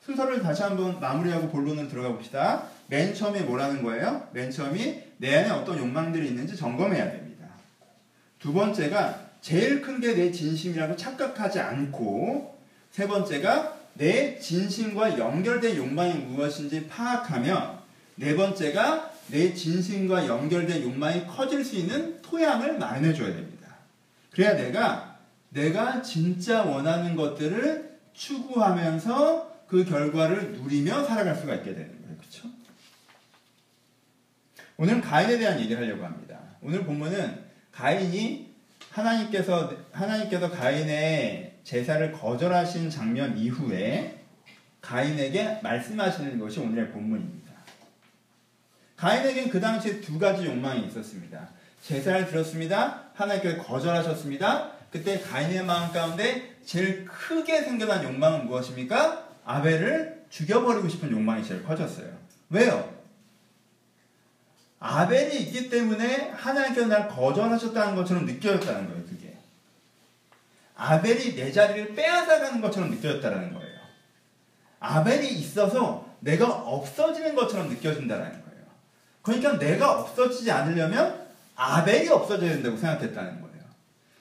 순서를 0.00 0.42
다시 0.42 0.62
한번 0.62 1.00
마무리하고 1.00 1.48
본론으로 1.48 1.88
들어가 1.88 2.10
봅시다. 2.10 2.64
맨 2.88 3.14
처음에 3.14 3.40
뭐라는 3.42 3.82
거예요? 3.82 4.28
맨 4.32 4.50
처음이 4.50 5.02
내 5.16 5.36
안에 5.38 5.50
어떤 5.50 5.78
욕망들이 5.78 6.28
있는지 6.28 6.56
점검해야 6.56 7.10
됩니다. 7.10 7.23
두 8.44 8.52
번째가 8.52 9.30
제일 9.40 9.80
큰 9.80 10.00
게 10.02 10.14
내 10.14 10.30
진심이라고 10.30 10.96
착각하지 10.96 11.60
않고 11.60 12.58
세 12.90 13.08
번째가 13.08 13.74
내 13.94 14.38
진심과 14.38 15.18
연결된 15.18 15.74
욕망이 15.78 16.12
무엇인지 16.12 16.86
파악하며 16.86 17.82
네 18.16 18.36
번째가 18.36 19.12
내 19.28 19.54
진심과 19.54 20.26
연결된 20.26 20.82
욕망이 20.82 21.26
커질 21.26 21.64
수 21.64 21.76
있는 21.76 22.20
토양을 22.20 22.76
마련해 22.78 23.14
줘야 23.14 23.28
됩니다. 23.34 23.76
그래야 24.30 24.52
내가 24.54 25.18
내가 25.48 26.02
진짜 26.02 26.64
원하는 26.64 27.16
것들을 27.16 27.98
추구하면서 28.12 29.64
그 29.68 29.86
결과를 29.86 30.52
누리며 30.52 31.04
살아갈 31.04 31.34
수가 31.34 31.54
있게 31.54 31.74
되는 31.74 31.88
거예요. 32.02 32.16
그렇죠? 32.18 32.48
오늘은 34.76 35.00
가인에 35.00 35.38
대한 35.38 35.58
얘기를 35.60 35.82
하려고 35.82 36.04
합니다. 36.04 36.38
오늘 36.60 36.84
본문은 36.84 37.53
가인이 37.74 38.54
하나님께서 38.90 39.72
하나님께서 39.92 40.50
가인의 40.50 41.54
제사를 41.64 42.12
거절하신 42.12 42.88
장면 42.88 43.36
이후에 43.36 44.20
가인에게 44.80 45.60
말씀하시는 45.62 46.38
것이 46.38 46.60
오늘의 46.60 46.90
본문입니다. 46.92 47.52
가인에게는 48.96 49.50
그 49.50 49.60
당시에 49.60 50.00
두 50.00 50.18
가지 50.18 50.46
욕망이 50.46 50.86
있었습니다. 50.86 51.48
제사를 51.82 52.26
드렸습니다. 52.26 53.10
하나님께서 53.14 53.62
거절하셨습니다. 53.62 54.70
그때 54.90 55.18
가인의 55.18 55.64
마음 55.64 55.92
가운데 55.92 56.54
제일 56.64 57.04
크게 57.06 57.62
생겨난 57.62 58.04
욕망은 58.04 58.46
무엇입니까? 58.46 59.28
아벨을 59.44 60.24
죽여버리고 60.30 60.88
싶은 60.88 61.10
욕망이 61.10 61.44
제일 61.44 61.64
커졌어요. 61.64 62.08
왜요? 62.50 62.93
아벨이 64.86 65.34
있기 65.44 65.70
때문에 65.70 66.32
하나님께서 66.32 66.88
날 66.88 67.08
거절하셨다는 67.08 67.96
것처럼 67.96 68.26
느껴졌다는 68.26 68.86
거예요, 68.86 69.04
그게. 69.06 69.34
아벨이 70.76 71.34
내 71.34 71.50
자리를 71.50 71.94
빼앗아가는 71.94 72.60
것처럼 72.60 72.90
느껴졌다는 72.90 73.54
거예요. 73.54 73.78
아벨이 74.80 75.26
있어서 75.38 76.06
내가 76.20 76.48
없어지는 76.48 77.34
것처럼 77.34 77.70
느껴진다는 77.70 78.30
거예요. 78.30 78.66
그러니까 79.22 79.58
내가 79.58 80.00
없어지지 80.00 80.50
않으려면 80.50 81.28
아벨이 81.56 82.10
없어져야 82.10 82.50
된다고 82.50 82.76
생각했다는 82.76 83.40
거예요. 83.40 83.64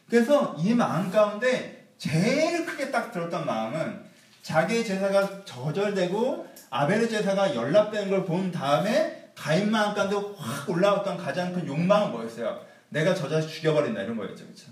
그래서 0.10 0.56
이 0.58 0.74
마음 0.74 1.12
가운데 1.12 1.88
제일 1.98 2.66
크게 2.66 2.90
딱 2.90 3.12
들었던 3.12 3.46
마음은 3.46 4.02
자기의 4.42 4.86
제사가 4.86 5.44
저절되고 5.44 6.48
아벨의 6.70 7.10
제사가 7.10 7.54
연락되는 7.54 8.10
걸본 8.10 8.54
다음에 8.54 9.23
가인 9.36 9.72
마음 9.72 9.94
가운데 9.94 10.16
확 10.38 10.70
올라왔던 10.70 11.18
가장 11.18 11.54
큰 11.54 11.68
욕망은 11.68 12.12
뭐였어요? 12.12 12.66
내가 12.90 13.14
저 13.16 13.28
자식 13.28 13.50
죽여버린다 13.50 14.04
이런 14.04 14.16
거였죠. 14.16 14.46
그렇죠? 14.46 14.72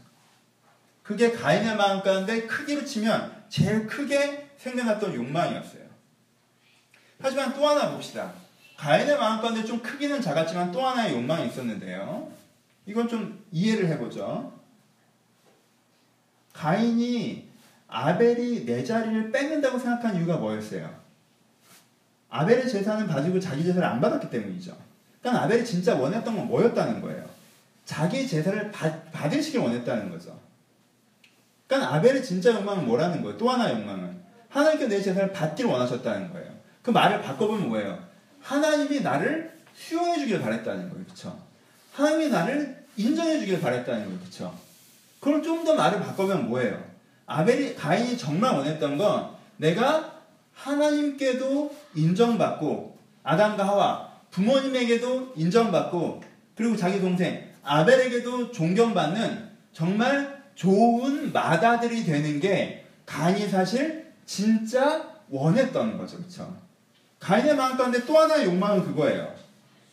그게 1.03 1.31
가인의 1.31 1.75
마음 1.75 2.01
가운데 2.01 2.45
크기로 2.45 2.85
치면 2.85 3.45
제일 3.49 3.87
크게 3.87 4.51
생겨났던 4.57 5.13
욕망이었어요. 5.13 5.81
하지만 7.19 7.53
또 7.53 7.67
하나 7.67 7.91
봅시다. 7.91 8.31
가인의 8.77 9.17
마음 9.17 9.41
가운데 9.41 9.63
좀 9.63 9.81
크기는 9.81 10.21
작았지만 10.21 10.71
또 10.71 10.85
하나의 10.85 11.13
욕망이 11.13 11.47
있었는데요. 11.47 12.31
이건 12.85 13.07
좀 13.07 13.43
이해를 13.51 13.87
해보죠. 13.89 14.59
가인이 16.53 17.49
아벨이 17.87 18.65
내 18.65 18.83
자리를 18.83 19.31
뺏는다고 19.31 19.77
생각한 19.77 20.15
이유가 20.15 20.37
뭐였어요? 20.37 21.00
아벨의 22.31 22.67
재산을 22.67 23.05
가지고 23.07 23.39
자기 23.39 23.63
재산을 23.63 23.85
안 23.87 24.01
받았기 24.01 24.29
때문이죠. 24.29 24.75
그러니까 25.21 25.43
아벨이 25.43 25.63
진짜 25.65 25.95
원했던 25.95 26.35
건 26.35 26.47
뭐였다는 26.47 27.01
거예요? 27.01 27.29
자기 27.85 28.27
재산을 28.27 28.71
받, 28.71 29.11
받으시길 29.11 29.59
원했다는 29.59 30.09
거죠. 30.09 30.39
그러니까 31.67 31.95
아벨의 31.95 32.23
진짜 32.23 32.53
욕망은 32.53 32.85
뭐라는 32.85 33.21
거예요? 33.21 33.37
또 33.37 33.49
하나의 33.49 33.75
욕망은 33.75 34.19
하나님께 34.49 34.87
내 34.87 35.01
재산을 35.01 35.31
받기를 35.31 35.69
원하셨다는 35.69 36.31
거예요. 36.33 36.51
그 36.81 36.89
말을 36.89 37.21
바꿔보면 37.21 37.69
뭐예요? 37.69 37.99
하나님이 38.41 39.01
나를 39.01 39.51
수용해 39.75 40.19
주길 40.19 40.41
바랬다는 40.41 40.89
거예요. 40.89 41.05
그렇죠? 41.05 41.37
하나님이 41.93 42.29
나를 42.29 42.85
인정해 42.97 43.39
주길 43.39 43.59
바랬다는 43.61 44.05
거예요. 44.05 44.19
그렇죠? 44.19 44.57
그럼 45.19 45.43
좀 45.43 45.63
더 45.63 45.75
말을 45.75 45.99
바꿔보면 45.99 46.47
뭐예요? 46.49 46.83
아벨이 47.25 47.75
가인이 47.75 48.17
정말 48.17 48.53
원했던 48.55 48.97
건 48.97 49.29
내가 49.57 50.20
하나님께도 50.63 51.75
인정받고 51.95 52.97
아담과 53.23 53.67
하와 53.67 54.11
부모님에게도 54.31 55.33
인정받고 55.35 56.23
그리고 56.55 56.75
자기 56.75 56.99
동생 56.99 57.49
아벨에게도 57.63 58.51
존경받는 58.51 59.49
정말 59.73 60.41
좋은 60.55 61.31
마다들이 61.31 62.03
되는 62.03 62.39
게 62.39 62.85
가인이 63.05 63.47
사실 63.49 64.11
진짜 64.25 65.09
원했던 65.29 65.97
거죠. 65.97 66.17
그렇죠? 66.17 66.55
가인의 67.19 67.55
마음 67.55 67.77
가운데 67.77 68.05
또 68.05 68.17
하나의 68.17 68.45
욕망은 68.45 68.83
그거예요. 68.85 69.33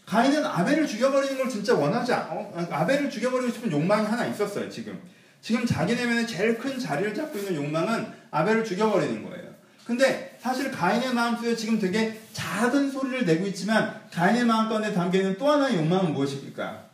가인은 0.07 0.45
아벨을 0.45 0.87
죽여버리는 0.87 1.37
걸 1.37 1.49
진짜 1.49 1.75
원하지 1.75 2.15
않, 2.15 2.29
어, 2.31 2.67
아벨을 2.71 3.11
죽여버리고 3.11 3.53
싶은 3.53 3.71
욕망이 3.71 4.07
하나 4.07 4.27
있었어요, 4.27 4.69
지금. 4.71 4.99
지금 5.43 5.67
자기 5.67 5.95
내면에 5.95 6.25
제일 6.27 6.59
큰 6.59 6.79
자리를 6.79 7.15
잡고 7.15 7.39
있는 7.39 7.57
욕망은 7.57 8.07
아벨을 8.31 8.65
죽여버리는 8.65 9.23
거예요. 9.29 9.49
근데 9.85 10.28
사실 10.41 10.71
가인의 10.71 11.15
마음 11.15 11.37
속에 11.37 11.57
지금 11.57 11.79
되게 11.79 12.21
작은 12.33 12.91
소리를 12.91 13.25
내고 13.25 13.47
있지만 13.47 14.01
가인의 14.13 14.45
마음 14.45 14.69
가운데 14.69 14.93
담겨있는 14.93 15.37
또 15.39 15.51
하나의 15.51 15.77
욕망은 15.77 16.13
무엇입니까? 16.13 16.85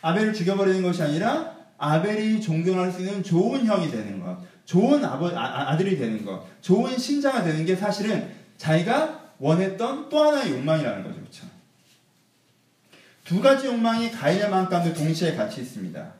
아벨을 0.00 0.32
죽여버리는 0.32 0.82
것이 0.82 1.02
아니라 1.02 1.52
아벨이 1.78 2.40
존경할 2.40 2.92
수 2.92 3.00
있는 3.00 3.22
좋은 3.22 3.66
형이 3.66 3.90
되는 3.90 4.20
것, 4.20 4.38
좋은 4.64 5.04
아버, 5.04 5.28
아, 5.36 5.70
아들이 5.70 5.98
되는 5.98 6.24
것, 6.24 6.46
좋은 6.60 6.96
신자가 6.96 7.42
되는 7.42 7.64
게 7.64 7.74
사실은 7.74 8.30
자기가 8.56 9.20
원했던 9.38 10.08
또 10.08 10.22
하나의 10.22 10.52
욕망이라는 10.52 11.02
거죠. 11.02 11.16
그렇죠? 11.16 11.46
두 13.24 13.40
가지 13.40 13.66
욕망이 13.66 14.10
가인의 14.12 14.48
마음 14.48 14.68
가운데 14.68 14.94
동시에 14.94 15.34
같이 15.34 15.62
있습니다. 15.62 16.12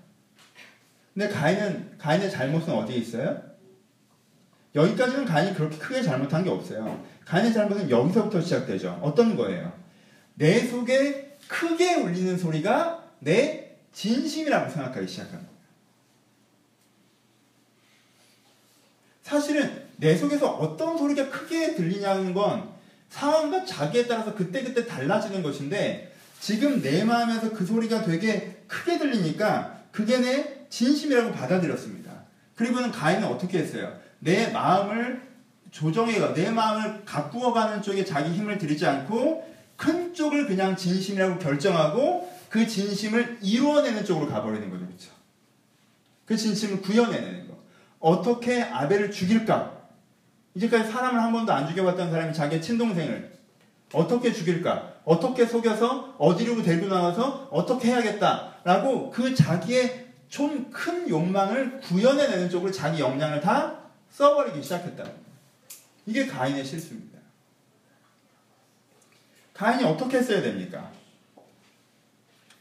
근데 1.14 1.28
가인은 1.28 1.98
가인의 1.98 2.30
잘못은 2.30 2.72
어디에 2.72 2.96
있어요? 2.96 3.51
여기까지는 4.74 5.24
가인이 5.24 5.54
그렇게 5.54 5.76
크게 5.76 6.02
잘못한 6.02 6.42
게 6.44 6.50
없어요. 6.50 7.04
가인의 7.24 7.52
잘못은 7.52 7.90
여기서부터 7.90 8.40
시작되죠. 8.40 8.98
어떤 9.02 9.36
거예요? 9.36 9.72
내 10.34 10.60
속에 10.66 11.36
크게 11.46 11.96
울리는 11.96 12.38
소리가 12.38 13.04
내 13.18 13.76
진심이라고 13.92 14.70
생각하기 14.70 15.06
시작한 15.06 15.34
거예요. 15.34 15.52
사실은 19.22 19.82
내 19.96 20.16
속에서 20.16 20.50
어떤 20.50 20.98
소리가 20.98 21.30
크게 21.30 21.74
들리냐는 21.74 22.34
건 22.34 22.70
상황과 23.10 23.64
자기에 23.64 24.06
따라서 24.06 24.34
그때그때 24.34 24.86
달라지는 24.86 25.42
것인데 25.42 26.12
지금 26.40 26.82
내 26.82 27.04
마음에서 27.04 27.50
그 27.50 27.64
소리가 27.64 28.02
되게 28.02 28.62
크게 28.66 28.98
들리니까 28.98 29.82
그게 29.92 30.18
내 30.18 30.66
진심이라고 30.70 31.32
받아들였습니다. 31.32 32.10
그리고는 32.56 32.90
가인은 32.90 33.28
어떻게 33.28 33.58
했어요? 33.58 33.96
내 34.22 34.48
마음을 34.52 35.20
조정해가 35.72 36.32
내 36.32 36.50
마음을 36.50 37.04
가꾸어가는 37.04 37.82
쪽에 37.82 38.04
자기 38.04 38.32
힘을 38.32 38.56
들이지 38.58 38.86
않고 38.86 39.52
큰 39.76 40.14
쪽을 40.14 40.46
그냥 40.46 40.76
진심이라고 40.76 41.38
결정하고 41.38 42.32
그 42.48 42.66
진심을 42.66 43.38
이루어내는 43.42 44.04
쪽으로 44.04 44.28
가버리는 44.28 44.70
거죠, 44.70 44.86
그렇죠? 44.86 45.10
그 46.24 46.36
진심을 46.36 46.82
구현해내는 46.82 47.48
거. 47.48 47.56
어떻게 47.98 48.62
아벨을 48.62 49.10
죽일까? 49.10 49.72
이제까지 50.54 50.92
사람을 50.92 51.20
한 51.20 51.32
번도 51.32 51.52
안 51.52 51.66
죽여봤던 51.66 52.10
사람이 52.10 52.32
자기의 52.32 52.62
친동생을 52.62 53.32
어떻게 53.92 54.32
죽일까? 54.32 55.00
어떻게 55.04 55.46
속여서 55.46 56.14
어디로 56.18 56.62
데리고 56.62 56.86
나와서 56.88 57.48
어떻게 57.50 57.88
해야겠다라고 57.88 59.10
그 59.10 59.34
자기의 59.34 60.06
좀 60.28 60.70
큰 60.70 61.08
욕망을 61.08 61.80
구현해내는 61.80 62.48
쪽으로 62.48 62.70
자기 62.70 63.00
역량을 63.00 63.40
다 63.40 63.81
써버리기 64.12 64.62
시작했다. 64.62 65.04
이게 66.06 66.26
가인의 66.26 66.64
실수입니다. 66.64 67.18
가인이 69.54 69.84
어떻게 69.84 70.18
했어야 70.18 70.42
됩니까? 70.42 70.90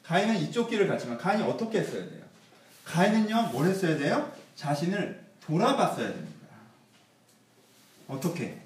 가인은 0.03 0.38
이쪽 0.38 0.70
길을 0.70 0.88
갔지만 0.88 1.17
가인이 1.17 1.43
어떻게 1.43 1.79
했어야 1.79 2.08
돼요? 2.08 2.22
가인은요, 2.86 3.50
뭘 3.51 3.67
했어야 3.67 3.98
돼요? 3.98 4.31
자신을 4.55 5.24
돌아봤어야 5.41 6.10
됩니다. 6.10 6.31
어떻게? 8.08 8.62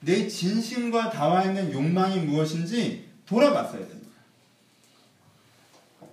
내 0.00 0.28
진심과 0.28 1.10
닿아 1.10 1.44
있는 1.44 1.72
욕망이 1.72 2.20
무엇인지 2.20 3.08
돌아봤어야 3.26 3.86
됩니다. 3.86 4.06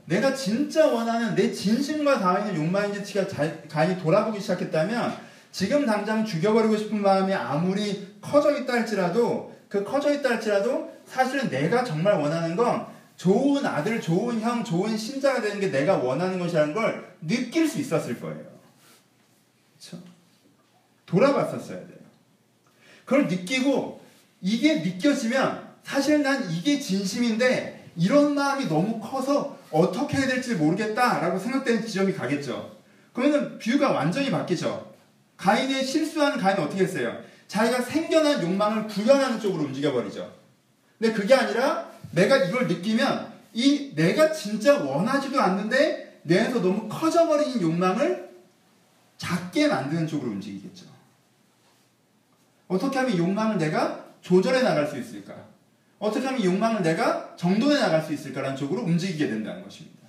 내가 0.06 0.34
진짜 0.34 0.88
원하는 0.88 1.36
내 1.36 1.52
진심과 1.54 2.20
닿아 2.20 2.40
있는 2.40 2.56
욕망인지 2.56 3.14
가인이 3.70 4.02
돌아보기 4.02 4.42
시작했다면 4.42 5.23
지금 5.54 5.86
당장 5.86 6.26
죽여버리고 6.26 6.76
싶은 6.76 7.00
마음이 7.00 7.32
아무리 7.32 8.18
커져 8.20 8.58
있다 8.58 8.74
할지라도 8.74 9.56
그 9.70 9.84
커져 9.84 10.12
있다 10.12 10.32
할지라도 10.32 10.92
사실은 11.06 11.48
내가 11.52 11.84
정말 11.84 12.20
원하는 12.20 12.56
건 12.56 12.88
좋은 13.16 13.64
아들, 13.64 14.02
좋은 14.02 14.42
형, 14.42 14.64
좋은 14.64 14.98
신자가 14.98 15.42
되는 15.42 15.60
게 15.60 15.70
내가 15.70 15.98
원하는 15.98 16.40
것이라는 16.40 16.74
걸 16.74 17.16
느낄 17.22 17.68
수 17.68 17.80
있었을 17.80 18.20
거예요. 18.20 18.44
그렇죠? 19.80 20.04
돌아봤었어야 21.06 21.78
돼요. 21.78 22.00
그걸 23.06 23.28
느끼고 23.28 24.02
이게 24.42 24.80
느껴지면 24.82 25.70
사실 25.84 26.24
난 26.24 26.50
이게 26.50 26.80
진심인데 26.80 27.92
이런 27.96 28.34
마음이 28.34 28.66
너무 28.66 29.00
커서 29.00 29.56
어떻게 29.70 30.18
해야 30.18 30.26
될지 30.26 30.56
모르겠다라고 30.56 31.38
생각되는 31.38 31.86
지점이 31.86 32.14
가겠죠. 32.14 32.76
그러면 33.14 33.60
뷰가 33.60 33.92
완전히 33.92 34.32
바뀌죠. 34.32 34.93
가인의 35.44 35.86
실수한 35.86 36.38
가인은 36.38 36.64
어떻게 36.64 36.84
했어요? 36.84 37.22
자기가 37.50 37.82
생겨난 37.82 38.42
욕망을 38.42 38.88
구현하는 38.88 39.42
쪽으로 39.42 39.66
움직여버리죠. 39.66 40.34
근데 40.98 41.14
그게 41.14 41.34
아니라 41.34 41.92
내가 42.12 42.38
이걸 42.38 42.68
느끼면 42.70 43.34
이 43.52 43.94
내가 43.94 44.32
진짜 44.32 44.82
원하지도 44.82 45.40
않는데 45.42 46.22
내 46.24 46.40
안에서 46.40 46.62
너무 46.62 46.88
커져버린 46.88 47.62
욕망을 47.62 48.32
작게 49.18 49.68
만드는 49.68 50.08
쪽으로 50.08 50.32
움직이겠죠. 50.32 50.86
어떻게 52.70 52.98
하면 53.00 53.18
욕망을 53.18 53.58
내가 53.58 54.06
조절해 54.22 54.62
나갈 54.62 54.88
수 54.88 54.98
있을까? 54.98 55.36
어떻게 56.00 56.26
하면 56.26 56.42
욕망을 56.42 56.82
내가 56.82 57.36
정돈해 57.36 57.80
나갈 57.82 58.02
수 58.02 58.14
있을까라는 58.14 58.56
쪽으로 58.56 58.82
움직이게 58.84 59.28
된다는 59.28 59.62
것입니다. 59.62 60.08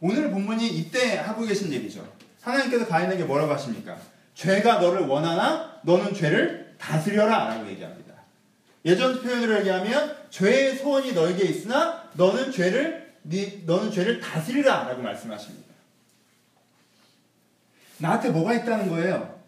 오늘 0.00 0.30
본문이 0.30 0.66
이때 0.68 1.16
하고 1.18 1.44
계신 1.44 1.70
얘기죠. 1.70 2.15
하나님께서 2.46 2.86
가인에게 2.86 3.24
뭐라고 3.24 3.52
하십니까? 3.52 3.96
죄가 4.34 4.78
너를 4.78 5.06
원하나 5.06 5.80
너는 5.82 6.14
죄를 6.14 6.76
다스려라 6.78 7.48
라고 7.48 7.68
얘기합니다. 7.68 8.14
예전 8.84 9.20
표현으로 9.20 9.58
얘기하면 9.58 10.16
죄의 10.30 10.76
소원이 10.76 11.12
너에게 11.12 11.44
있으나 11.44 12.04
너는 12.14 12.52
죄를 12.52 13.14
너는 13.64 13.90
죄를 13.90 14.20
다스리라 14.20 14.84
라고 14.84 15.02
말씀하십니다. 15.02 15.66
나한테 17.98 18.30
뭐가 18.30 18.54
있다는 18.54 18.88
거예요? 18.90 19.40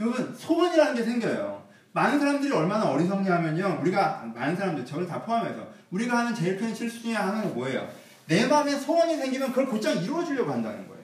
여러분 0.00 0.34
소원이라는 0.36 0.94
게 0.94 1.02
생겨요. 1.02 1.60
많은 1.92 2.18
사람들이 2.18 2.52
얼마나 2.52 2.90
어리석냐면요. 2.90 3.78
우리가 3.80 4.30
많은 4.34 4.56
사람들 4.56 4.84
저를 4.84 5.06
다 5.06 5.22
포함해서 5.22 5.66
우리가 5.90 6.18
하는 6.18 6.34
제일 6.34 6.58
큰 6.58 6.74
실수 6.74 7.02
중에 7.02 7.14
하나는 7.14 7.54
뭐예요? 7.54 7.88
내 8.26 8.46
마음에 8.46 8.76
소원이 8.76 9.16
생기면 9.16 9.48
그걸 9.48 9.66
곧장 9.66 9.96
이루어 9.96 10.24
주려고 10.24 10.52
한다는 10.52 10.86
거예요. 10.86 10.99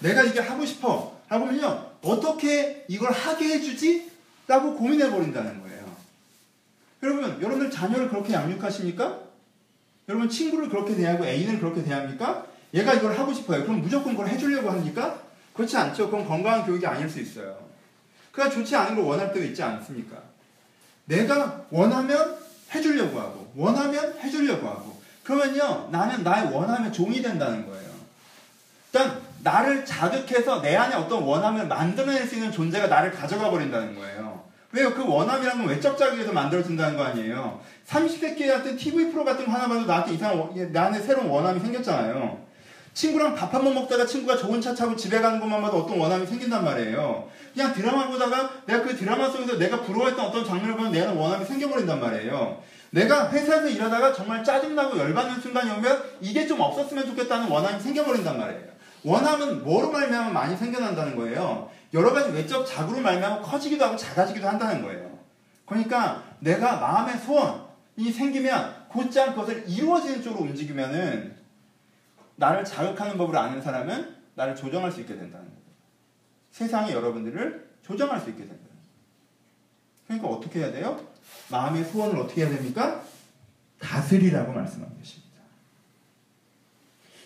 내가 0.00 0.22
이게 0.22 0.40
하고 0.40 0.64
싶어. 0.66 1.18
하고면요. 1.28 1.90
어떻게 2.02 2.84
이걸 2.88 3.12
하게 3.12 3.54
해주지? 3.54 4.10
라고 4.46 4.74
고민해 4.74 5.10
버린다는 5.10 5.60
거예요. 5.60 5.96
여러분, 7.02 7.40
여러분들 7.40 7.70
자녀를 7.70 8.08
그렇게 8.08 8.32
양육하십니까? 8.32 9.20
여러분 10.08 10.28
친구를 10.28 10.68
그렇게 10.68 10.96
대하고 10.96 11.24
애인을 11.24 11.60
그렇게 11.60 11.84
대합니까? 11.84 12.46
얘가 12.74 12.94
이걸 12.94 13.16
하고 13.16 13.32
싶어요. 13.32 13.62
그럼 13.62 13.80
무조건 13.80 14.12
그걸 14.14 14.28
해주려고 14.28 14.70
합니까? 14.70 15.22
그렇지 15.54 15.76
않죠. 15.76 16.06
그건 16.06 16.26
건강한 16.26 16.64
교육이 16.64 16.84
아닐 16.86 17.08
수 17.08 17.20
있어요. 17.20 17.56
그가 18.32 18.50
좋지 18.50 18.74
않은 18.74 18.96
걸 18.96 19.04
원할 19.04 19.32
때가 19.32 19.44
있지 19.46 19.62
않습니까? 19.62 20.16
내가 21.04 21.64
원하면 21.70 22.38
해주려고 22.74 23.20
하고, 23.20 23.52
원하면 23.56 24.18
해주려고 24.18 24.68
하고, 24.68 25.00
그러면요, 25.24 25.88
나는 25.90 26.22
나의 26.22 26.52
원함의 26.52 26.92
종이 26.92 27.20
된다는 27.20 27.66
거예요. 27.66 27.90
일단, 28.86 29.19
나를 29.42 29.84
자극해서 29.84 30.60
내 30.60 30.76
안에 30.76 30.94
어떤 30.94 31.22
원함을 31.22 31.66
만들어낼 31.66 32.26
수 32.26 32.34
있는 32.34 32.52
존재가 32.52 32.86
나를 32.88 33.12
가져가 33.12 33.50
버린다는 33.50 33.94
거예요. 33.94 34.44
왜요? 34.72 34.94
그 34.94 35.04
원함이라는 35.04 35.64
건 35.64 35.74
외적 35.74 35.98
자극에서 35.98 36.32
만들어진다는 36.32 36.96
거 36.96 37.02
아니에요. 37.04 37.60
30세끼 37.88 38.46
같은 38.48 38.76
TV 38.76 39.10
프로 39.10 39.24
같은 39.24 39.44
거 39.46 39.52
하나 39.52 39.66
봐도 39.66 39.84
나한테 39.84 40.12
이상한, 40.14 40.72
나 40.72 40.84
안에 40.86 41.00
새로운 41.00 41.26
원함이 41.28 41.58
생겼잖아요. 41.60 42.38
친구랑 42.92 43.34
밥 43.34 43.54
한 43.54 43.64
번 43.64 43.74
먹다가 43.74 44.04
친구가 44.04 44.36
좋은 44.36 44.60
차 44.60 44.74
타고 44.74 44.94
집에 44.96 45.20
가는 45.20 45.40
것만 45.40 45.62
봐도 45.62 45.78
어떤 45.78 45.98
원함이 45.98 46.26
생긴단 46.26 46.64
말이에요. 46.64 47.28
그냥 47.54 47.72
드라마 47.72 48.06
보다가 48.08 48.50
내가 48.66 48.82
그 48.82 48.96
드라마 48.96 49.28
속에서 49.28 49.58
내가 49.58 49.80
부러워했던 49.82 50.24
어떤 50.24 50.44
장면을 50.44 50.76
보면 50.76 50.92
내가 50.92 51.12
원함이 51.12 51.44
생겨버린단 51.44 51.98
말이에요. 52.00 52.60
내가 52.90 53.30
회사에서 53.30 53.68
일하다가 53.68 54.12
정말 54.12 54.42
짜증나고 54.44 54.98
열받는 54.98 55.40
순간이 55.40 55.70
오면 55.70 56.02
이게 56.20 56.46
좀 56.46 56.60
없었으면 56.60 57.06
좋겠다는 57.06 57.48
원함이 57.48 57.80
생겨버린단 57.80 58.38
말이에요. 58.38 58.70
원함은 59.04 59.64
뭐로 59.64 59.90
말미암아 59.90 60.30
많이 60.30 60.56
생겨난다는 60.56 61.16
거예요. 61.16 61.70
여러 61.92 62.12
가지 62.12 62.30
외적 62.32 62.66
자구로 62.66 63.00
말미암아 63.00 63.40
커지기도 63.42 63.84
하고 63.84 63.96
작아지기도 63.96 64.48
한다는 64.48 64.82
거예요. 64.82 65.18
그러니까 65.66 66.22
내가 66.40 66.78
마음의 66.78 67.18
소원이 67.18 68.12
생기면 68.12 68.88
곧장 68.88 69.30
그것을 69.30 69.68
이루어지는 69.68 70.22
쪽으로 70.22 70.42
움직이면은 70.44 71.36
나를 72.36 72.64
자극하는 72.64 73.16
법을 73.18 73.36
아는 73.36 73.60
사람은 73.60 74.16
나를 74.34 74.56
조정할 74.56 74.90
수 74.90 75.00
있게 75.00 75.14
된다는 75.14 75.46
거예요. 75.46 75.60
세상이 76.50 76.92
여러분들을 76.92 77.70
조정할 77.82 78.20
수 78.20 78.30
있게 78.30 78.44
된다. 78.46 78.70
그러니까 80.06 80.28
어떻게 80.28 80.60
해야 80.60 80.72
돼요? 80.72 80.98
마음의 81.50 81.84
소원을 81.84 82.18
어떻게 82.18 82.42
해야 82.42 82.50
됩니까? 82.50 83.02
다스리라고 83.78 84.52
말씀하고 84.52 84.96
계십니다. 84.96 85.19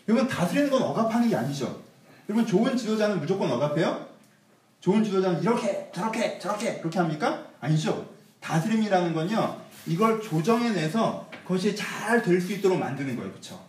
여러분 0.08 0.28
다스리는 0.28 0.70
건 0.70 0.82
억압하는 0.82 1.28
게 1.28 1.36
아니죠. 1.36 1.80
여러분 2.28 2.46
좋은 2.46 2.76
지도자는 2.76 3.20
무조건 3.20 3.50
억압해요? 3.52 4.06
좋은 4.80 5.02
지도자는 5.02 5.42
이렇게 5.42 5.90
저렇게 5.94 6.38
저렇게 6.38 6.78
그렇게 6.78 6.98
합니까? 6.98 7.46
아니죠. 7.60 8.08
다스림이라는 8.40 9.14
건요. 9.14 9.60
이걸 9.86 10.20
조정해내서 10.20 11.28
그것이 11.46 11.74
잘 11.74 12.22
될 12.22 12.40
수 12.40 12.52
있도록 12.52 12.78
만드는 12.78 13.16
거예요. 13.16 13.30
그렇죠? 13.30 13.62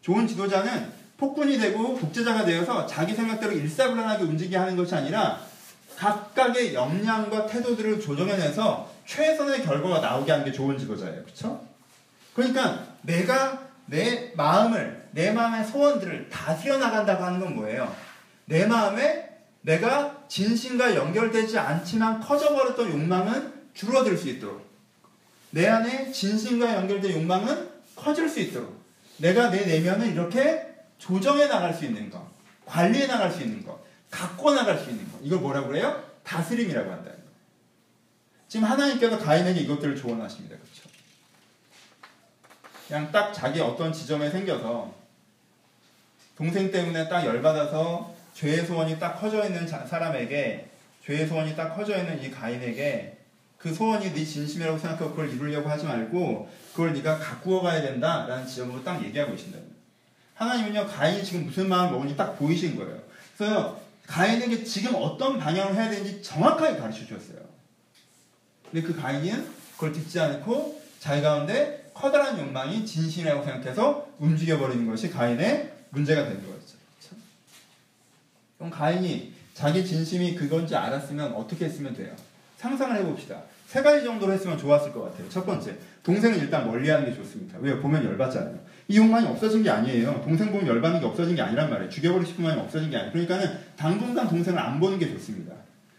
좋은 0.00 0.26
지도자는 0.26 0.92
폭군이 1.16 1.58
되고 1.58 1.98
독재자가 1.98 2.44
되어서 2.44 2.86
자기 2.86 3.14
생각대로 3.14 3.52
일사불란하게 3.52 4.24
움직이게 4.24 4.56
하는 4.56 4.76
것이 4.76 4.94
아니라 4.94 5.40
각각의 5.96 6.74
역량과 6.74 7.46
태도들을 7.46 8.00
조정해내서 8.00 8.90
최선의 9.06 9.62
결과가 9.62 10.00
나오게 10.00 10.30
하는 10.32 10.44
게 10.44 10.50
좋은 10.52 10.76
지도자예요. 10.76 11.22
그렇죠? 11.22 11.60
그러니까 12.34 12.84
내가 13.02 13.62
내 13.86 14.32
마음을 14.36 15.03
내 15.14 15.30
마음의 15.30 15.64
소원들을 15.66 16.28
다스려 16.28 16.76
나간다고 16.76 17.22
하는 17.24 17.38
건 17.38 17.54
뭐예요? 17.54 17.94
내 18.46 18.66
마음에 18.66 19.30
내가 19.62 20.24
진심과 20.28 20.96
연결되지 20.96 21.56
않지만 21.56 22.20
커져버렸던 22.20 22.90
욕망은 22.90 23.54
줄어들 23.72 24.16
수 24.16 24.28
있도록 24.28 24.68
내 25.50 25.68
안에 25.68 26.10
진심과 26.10 26.74
연결된 26.74 27.12
욕망은 27.12 27.70
커질 27.94 28.28
수 28.28 28.40
있도록 28.40 28.76
내가 29.18 29.50
내 29.50 29.64
내면을 29.64 30.08
이렇게 30.08 30.74
조정해 30.98 31.46
나갈 31.46 31.72
수 31.72 31.84
있는 31.84 32.10
것, 32.10 32.20
관리해 32.66 33.06
나갈 33.06 33.30
수 33.30 33.42
있는 33.42 33.64
것, 33.64 33.80
갖고 34.10 34.50
나갈 34.50 34.76
수 34.78 34.90
있는 34.90 35.10
것. 35.12 35.18
이걸 35.22 35.38
뭐라고 35.38 35.68
그래요? 35.68 36.04
다스림이라고 36.24 36.90
한다는 36.90 37.18
거. 37.18 37.24
지금 38.48 38.66
하나님께서 38.66 39.16
가인에게 39.18 39.60
이것들을 39.60 39.94
조언하십니다. 39.94 40.56
그렇죠? 40.56 40.88
그냥 42.88 43.12
딱 43.12 43.32
자기 43.32 43.60
어떤 43.60 43.92
지점에 43.92 44.28
생겨서 44.28 45.03
동생 46.36 46.70
때문에 46.70 47.08
딱 47.08 47.24
열받아서 47.24 48.14
죄의 48.34 48.66
소원이 48.66 48.98
딱 48.98 49.14
커져 49.14 49.44
있는 49.46 49.66
사람에게 49.66 50.68
죄의 51.04 51.28
소원이 51.28 51.54
딱 51.54 51.74
커져 51.74 51.96
있는 51.96 52.22
이 52.22 52.30
가인에게 52.30 53.18
그 53.58 53.72
소원이 53.72 54.12
네 54.12 54.24
진심이라고 54.24 54.76
생각하고 54.78 55.10
그걸 55.12 55.30
이루려고 55.30 55.68
하지 55.68 55.84
말고 55.84 56.50
그걸 56.72 56.92
네가 56.92 57.18
가꾸어 57.18 57.62
가야 57.62 57.80
된다라는 57.82 58.46
지점으로 58.46 58.82
딱 58.82 59.02
얘기하고 59.04 59.32
계신다. 59.32 59.58
하나님은요 60.34 60.86
가인이 60.86 61.24
지금 61.24 61.46
무슨 61.46 61.68
마음을 61.68 61.92
먹은지 61.92 62.16
딱 62.16 62.36
보이신 62.38 62.76
거예요. 62.76 62.98
그래서 63.36 63.80
가인에게 64.06 64.64
지금 64.64 64.94
어떤 64.96 65.38
방향을 65.38 65.74
해야 65.74 65.88
되는지 65.88 66.20
정확하게 66.20 66.78
가르쳐 66.78 66.98
주셨어요. 67.00 67.38
근데 68.70 68.86
그 68.86 69.00
가인은 69.00 69.48
그걸 69.74 69.92
듣지 69.92 70.18
않고 70.18 70.82
자기 70.98 71.22
가운데 71.22 71.90
커다란 71.94 72.38
욕망이 72.38 72.84
진심이라고 72.84 73.44
생각해서 73.44 74.08
움직여버리는 74.18 74.84
것이 74.86 75.10
가인의 75.10 75.73
문제가 75.94 76.24
된 76.24 76.34
거였죠. 76.44 76.76
그럼 78.58 78.70
가인이 78.70 79.32
자기 79.54 79.84
진심이 79.84 80.34
그건지 80.34 80.74
알았으면 80.74 81.32
어떻게 81.34 81.66
했으면 81.66 81.94
돼요? 81.94 82.14
상상을 82.58 82.96
해봅시다. 82.96 83.42
세 83.66 83.82
가지 83.82 84.04
정도로 84.04 84.32
했으면 84.32 84.58
좋았을 84.58 84.92
것 84.92 85.02
같아요. 85.02 85.28
첫 85.28 85.44
번째, 85.44 85.76
동생을 86.02 86.38
일단 86.38 86.66
멀리하는 86.66 87.06
게 87.06 87.14
좋습니다. 87.14 87.58
왜요? 87.60 87.80
보면 87.80 88.04
열받잖아요. 88.04 88.58
이 88.88 88.98
욕망이 88.98 89.26
없어진 89.26 89.62
게 89.62 89.70
아니에요. 89.70 90.20
동생 90.22 90.50
보면 90.50 90.66
열받는 90.66 91.00
게 91.00 91.06
없어진 91.06 91.34
게 91.34 91.42
아니란 91.42 91.70
말이에요. 91.70 91.90
죽여버리고 91.90 92.28
싶은 92.28 92.44
마음이 92.44 92.60
없어진 92.60 92.90
게 92.90 92.96
아니에요. 92.96 93.12
그러니까는 93.12 93.58
당분간 93.76 94.28
동생을 94.28 94.58
안 94.58 94.78
보는 94.78 94.98
게 94.98 95.08
좋습니다. 95.12 95.54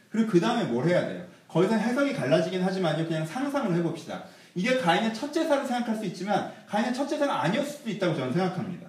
그리고 0.10 0.30
그 0.30 0.40
다음에 0.40 0.64
뭘 0.66 0.88
해야 0.88 1.08
돼요? 1.08 1.26
거기서 1.48 1.76
해석이 1.76 2.14
갈라지긴 2.14 2.62
하지만요. 2.62 3.08
그냥 3.08 3.26
상상을 3.26 3.76
해봅시다. 3.76 4.24
이게 4.54 4.78
가인의 4.78 5.14
첫 5.14 5.34
제사를 5.34 5.66
생각할 5.66 5.96
수 5.96 6.06
있지만 6.06 6.52
가인의 6.68 6.94
첫 6.94 7.08
제사가 7.08 7.44
아니었을 7.44 7.72
수도 7.72 7.90
있다고 7.90 8.16
저는 8.16 8.34
생각합니다. 8.34 8.88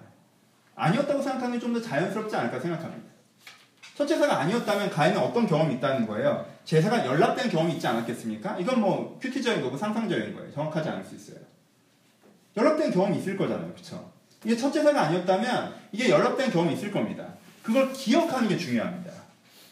아니었다고 0.77 1.21
생각하는 1.21 1.53
게 1.57 1.59
좀 1.59 1.73
더 1.73 1.81
자연스럽지 1.81 2.35
않을까 2.35 2.59
생각합니다. 2.59 3.07
첫 3.95 4.05
제사가 4.05 4.39
아니었다면 4.41 4.91
가인은 4.91 5.19
어떤 5.19 5.47
경험이 5.47 5.75
있다는 5.75 6.05
거예요? 6.05 6.45
제사가 6.65 7.05
연락된 7.05 7.49
경험이 7.49 7.73
있지 7.73 7.87
않았겠습니까? 7.87 8.57
이건 8.59 8.79
뭐 8.79 9.17
큐티적인 9.21 9.61
거고 9.63 9.75
상상적인 9.75 10.35
거예요. 10.35 10.53
정확하지 10.53 10.89
않을 10.89 11.03
수 11.03 11.15
있어요. 11.15 11.39
연락된 12.55 12.91
경험이 12.91 13.17
있을 13.17 13.35
거잖아요. 13.35 13.73
그쵸? 13.73 14.11
이게 14.45 14.55
첫 14.55 14.71
제사가 14.71 15.01
아니었다면 15.01 15.73
이게 15.91 16.09
연락된 16.09 16.51
경험이 16.51 16.75
있을 16.75 16.91
겁니다. 16.91 17.25
그걸 17.63 17.91
기억하는 17.91 18.47
게 18.47 18.55
중요합니다. 18.55 19.11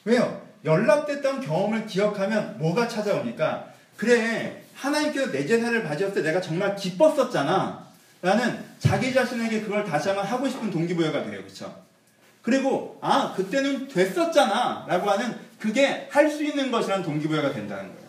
왜요? 0.06 0.42
연락됐던 0.66 1.42
경험을 1.42 1.86
기억하면 1.86 2.58
뭐가 2.58 2.88
찾아옵니까? 2.88 3.68
그래, 3.96 4.64
하나님께서 4.74 5.32
내 5.32 5.46
제사를 5.46 5.84
가졌을 5.84 6.16
때 6.16 6.22
내가 6.24 6.42
정말 6.42 6.76
기뻤었잖아. 6.76 7.86
라는 8.24 8.65
자기 8.80 9.14
자신에게 9.14 9.62
그걸 9.62 9.84
다시 9.86 10.10
한번 10.10 10.26
하고 10.26 10.48
싶은 10.48 10.70
동기부여가 10.72 11.24
돼요. 11.24 11.42
그쵸? 11.44 11.84
그리고, 12.42 12.98
아, 13.02 13.34
그때는 13.36 13.88
됐었잖아. 13.88 14.86
라고 14.88 15.10
하는 15.10 15.36
그게 15.60 16.08
할 16.12 16.30
수 16.30 16.44
있는 16.44 16.70
것이라는 16.72 17.04
동기부여가 17.04 17.52
된다는 17.54 17.86
거예요. 17.94 18.06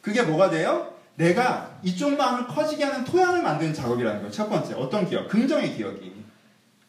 그게 0.00 0.22
뭐가 0.22 0.50
돼요? 0.50 0.94
내가 1.16 1.78
이쪽 1.82 2.16
마음을 2.16 2.46
커지게 2.46 2.84
하는 2.84 3.04
토양을 3.04 3.42
만드는 3.42 3.74
작업이라는 3.74 4.18
거예요. 4.20 4.30
첫 4.30 4.48
번째. 4.48 4.74
어떤 4.74 5.08
기억? 5.08 5.28
긍정의 5.28 5.74
기억이. 5.76 6.12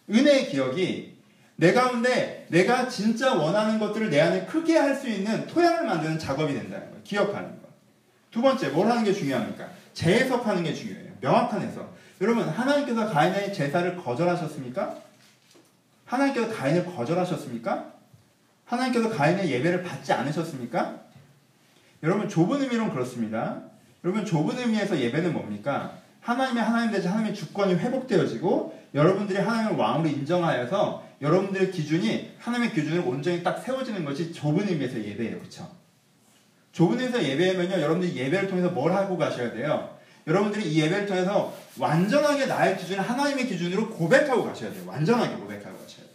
은혜의 0.10 0.50
기억이 0.50 1.18
내 1.56 1.74
가운데 1.74 2.46
내가 2.50 2.88
진짜 2.88 3.34
원하는 3.34 3.80
것들을 3.80 4.10
내 4.12 4.22
안에 4.22 4.46
크게 4.46 4.78
할 4.78 4.96
수 4.96 5.08
있는 5.10 5.48
토양을 5.48 5.86
만드는 5.86 6.20
작업이 6.20 6.54
된다는 6.54 6.86
거예요. 6.90 7.04
기억하는 7.04 7.50
거. 7.62 7.68
두 8.30 8.42
번째, 8.42 8.70
뭘 8.70 8.90
하는 8.92 9.04
게 9.04 9.12
중요합니까? 9.14 9.68
재해석하는 9.94 10.64
게 10.64 10.74
중요해요. 10.74 11.14
명확한 11.22 11.62
해석. 11.62 11.96
여러분, 12.20 12.48
하나님께서 12.48 13.08
가인의 13.10 13.54
제사를 13.54 13.96
거절하셨습니까? 13.96 14.96
하나님께서 16.06 16.54
가인을 16.54 16.86
거절하셨습니까? 16.86 17.94
하나님께서 18.66 19.10
가인의 19.10 19.52
예배를 19.52 19.84
받지 19.84 20.14
않으셨습니까? 20.14 21.02
여러분, 22.04 22.28
좁은 22.28 22.62
의미로는 22.62 22.92
그렇습니다. 22.92 23.62
여러분, 24.04 24.26
좁은 24.26 24.58
의미에서 24.58 25.00
예배는 25.00 25.34
뭡니까? 25.34 26.00
하나님의 26.22 26.64
하나님 26.64 26.92
되지 26.92 27.08
하나님의 27.08 27.36
주권이 27.36 27.76
회복되어지고 27.76 28.78
여러분들이 28.94 29.40
하나님을 29.40 29.78
왕으로 29.78 30.10
인정하여서 30.10 31.08
여러분들의 31.22 31.72
기준이 31.72 32.34
하나님의 32.40 32.74
기준을 32.74 33.00
온전히 33.08 33.44
딱 33.44 33.60
세워지는 33.60 34.04
것이 34.04 34.34
좁은 34.34 34.68
의미에서 34.68 34.98
예배예요. 35.04 35.38
그렇죠? 35.40 35.70
좁은 36.74 37.00
의미에서 37.00 37.24
예배하면요. 37.24 37.82
여러분들이 37.82 38.16
예배를 38.16 38.50
통해서 38.50 38.70
뭘 38.70 38.92
하고 38.92 39.18
가셔야 39.18 39.54
돼요? 39.54 39.97
여러분들이 40.28 40.70
이 40.72 40.82
예배를 40.82 41.06
통해서 41.06 41.56
완전하게 41.80 42.48
나의 42.48 42.78
기준을 42.78 43.02
하나님의 43.02 43.48
기준으로 43.48 43.90
고백하고 43.90 44.44
가셔야 44.44 44.72
돼요. 44.72 44.84
완전하게 44.86 45.36
고백하고 45.38 45.78
가셔야 45.78 46.02
돼요. 46.06 46.08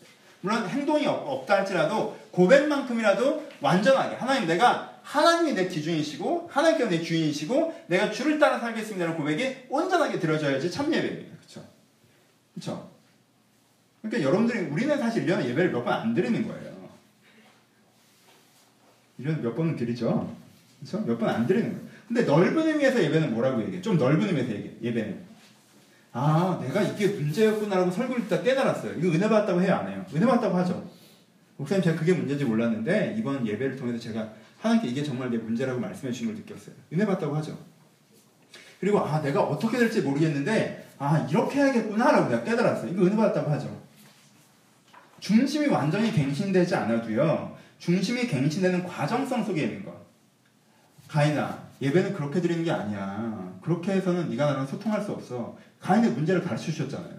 물론 0.43 0.69
행동이 0.69 1.07
없, 1.07 1.47
다 1.47 1.55
할지라도 1.55 2.17
고백만큼이라도 2.31 3.49
완전하게 3.61 4.17
하나님 4.17 4.47
내가 4.47 4.93
하나님이 5.03 5.55
내 5.55 5.67
기준이시고 5.69 6.49
하나님께서 6.53 6.91
내 6.91 7.01
주인이시고 7.03 7.85
내가 7.87 8.11
주를 8.11 8.39
따라 8.39 8.59
살겠습니다라는 8.61 9.19
고백이 9.19 9.57
온전하게 9.71 10.21
들어져야지 10.21 10.71
참 10.71 10.93
예배입니다. 10.93 11.37
그렇죠? 11.39 11.65
그렇죠? 12.55 12.91
그러니까 14.03 14.29
여러분들이 14.29 14.59
우리는 14.67 14.99
사실 14.99 15.27
1년에 15.27 15.47
예배를 15.47 15.71
몇 15.73 15.85
번 15.85 15.95
안 15.95 16.15
드리는 16.15 16.47
거예요. 16.47 16.73
1년에 19.21 19.41
몇 19.41 19.55
번은 19.55 19.77
드리죠. 19.77 20.35
그렇죠? 20.81 21.01
몇 21.07 21.19
번 21.19 21.29
안 21.31 21.47
드리는 21.47 21.73
거예요. 21.73 21.92
근데 22.09 22.23
넓은 22.23 22.67
의미에서 22.69 23.03
예배는 23.03 23.33
뭐라고 23.33 23.63
얘기해? 23.63 23.81
좀 23.83 23.97
넓은 23.97 24.27
의미에서 24.29 24.51
얘기해. 24.51 24.75
예배는. 24.83 25.33
아, 26.13 26.61
내가 26.63 26.83
이게 26.83 27.09
문제였구나라고 27.09 27.91
설교를 27.91 28.29
듣다 28.29 28.43
깨달았어요. 28.43 28.99
이거 28.99 29.09
은혜 29.09 29.29
받았다고 29.29 29.63
해요, 29.63 29.75
안 29.75 29.89
해요? 29.89 30.05
은혜 30.15 30.27
받았다고 30.27 30.57
하죠. 30.59 30.91
목사님, 31.57 31.83
제가 31.83 31.99
그게 31.99 32.13
문제인지 32.13 32.45
몰랐는데, 32.45 33.15
이번 33.19 33.47
예배를 33.47 33.77
통해서 33.77 33.99
제가 33.99 34.33
하나님께 34.63 34.89
이게 34.89 35.03
정말 35.03 35.31
내 35.31 35.39
문제라고 35.39 35.81
말씀해 35.81 36.13
주신 36.13 36.29
걸 36.29 36.37
느꼈어요. 36.37 36.75
은혜 36.93 37.05
받다고 37.05 37.35
하죠. 37.37 37.59
그리고 38.83 38.99
아 39.01 39.21
내가 39.21 39.43
어떻게 39.43 39.79
될지 39.79 40.01
모르겠는데 40.01 40.89
아 40.99 41.19
이렇게 41.31 41.61
해야겠구나라고 41.61 42.29
내가 42.29 42.43
깨달았어요. 42.45 42.91
이거 42.91 43.03
은혜 43.05 43.17
받았다고 43.17 43.51
하죠. 43.53 43.81
중심이 45.21 45.67
완전히 45.67 46.13
갱신되지 46.13 46.75
않아도요. 46.75 47.57
중심이 47.79 48.27
갱신되는 48.27 48.85
과정성 48.85 49.45
속에 49.45 49.63
있는 49.63 49.85
것. 49.85 49.95
가인아 51.09 51.63
예배는 51.83 52.15
그렇게 52.15 52.41
드리는 52.41 52.63
게 52.63 52.71
아니야. 52.71 53.53
그렇게 53.61 53.93
해서는 53.93 54.31
네가 54.31 54.47
나랑 54.47 54.67
소통할 54.67 55.03
수 55.03 55.11
없어. 55.13 55.57
가인의 55.81 56.13
문제를 56.13 56.43
가르쳐 56.45 56.67
주셨잖아요. 56.67 57.15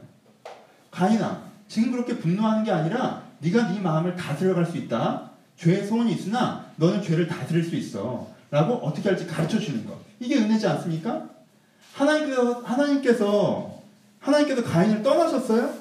가인아 0.89 1.43
지금 1.67 1.91
그렇게 1.91 2.17
분노하는 2.17 2.63
게 2.63 2.71
아니라 2.71 3.23
네가 3.39 3.71
네 3.71 3.79
마음을 3.81 4.15
다스려갈 4.15 4.65
수 4.65 4.77
있다. 4.77 5.31
죄의 5.57 5.85
소원이 5.85 6.13
있으나 6.13 6.65
너는 6.77 7.01
죄를 7.01 7.27
다스릴 7.27 7.63
수 7.63 7.75
있어. 7.75 8.27
라고 8.49 8.75
어떻게 8.75 9.09
할지 9.09 9.27
가르쳐 9.27 9.59
주는 9.59 9.85
것. 9.85 9.97
이게 10.19 10.37
은혜지 10.37 10.65
않습니까? 10.67 11.27
하나님께서, 11.93 12.61
하나님께서, 12.61 13.81
하나님께서 14.19 14.63
가인을 14.63 15.03
떠나셨어요? 15.03 15.73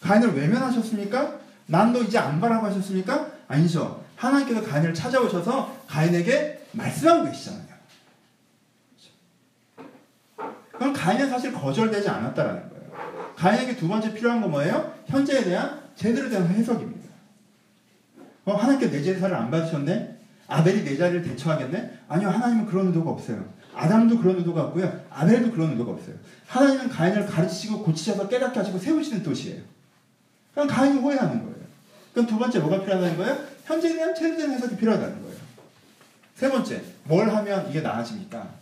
가인을 0.00 0.34
외면하셨습니까? 0.34 1.40
난 1.66 1.92
너 1.92 2.00
이제 2.00 2.18
안 2.18 2.40
바라고 2.40 2.66
하셨습니까? 2.66 3.26
아니죠. 3.48 4.02
하나님께서 4.16 4.62
가인을 4.62 4.94
찾아오셔서 4.94 5.76
가인에게 5.86 6.66
말씀하고 6.72 7.24
계시잖아요. 7.26 7.61
그럼 10.82 10.92
가인은 10.92 11.30
사실 11.30 11.52
거절되지 11.52 12.08
않았다라는 12.08 12.68
거예요. 12.68 13.34
가인에게 13.36 13.76
두 13.76 13.86
번째 13.86 14.12
필요한 14.12 14.40
건 14.40 14.50
뭐예요? 14.50 14.92
현재에 15.06 15.44
대한 15.44 15.80
제대로 15.94 16.28
된 16.28 16.44
해석입니다. 16.44 17.08
어, 18.44 18.54
하나님께 18.56 18.90
내 18.90 19.00
제사를 19.00 19.32
안 19.32 19.48
받으셨네? 19.48 20.18
아벨이 20.48 20.82
내 20.82 20.96
자리를 20.96 21.22
대처하겠네? 21.22 21.98
아니요, 22.08 22.30
하나님은 22.30 22.66
그런 22.66 22.88
의도가 22.88 23.12
없어요. 23.12 23.48
아담도 23.72 24.18
그런 24.18 24.38
의도가 24.38 24.64
없고요. 24.64 25.02
아벨도 25.08 25.52
그런 25.52 25.70
의도가 25.70 25.92
없어요. 25.92 26.16
하나님은 26.48 26.88
가인을 26.88 27.26
가르치시고 27.26 27.84
고치셔서 27.84 28.26
깨닫게 28.26 28.58
하시고 28.58 28.76
세우시는 28.76 29.22
뜻이에요. 29.22 29.62
그럼 30.52 30.66
가인이 30.66 30.98
오해하는 30.98 31.42
거예요. 31.42 31.56
그럼 32.12 32.26
두 32.26 32.36
번째 32.36 32.58
뭐가 32.58 32.80
필요하다는 32.80 33.16
거예요? 33.18 33.38
현재에 33.66 33.94
대한 33.94 34.12
최대한 34.16 34.50
해석이 34.50 34.76
필요하다는 34.76 35.22
거예요. 35.22 35.36
세 36.34 36.50
번째, 36.50 36.82
뭘 37.04 37.30
하면 37.30 37.70
이게 37.70 37.80
나아집니까? 37.82 38.61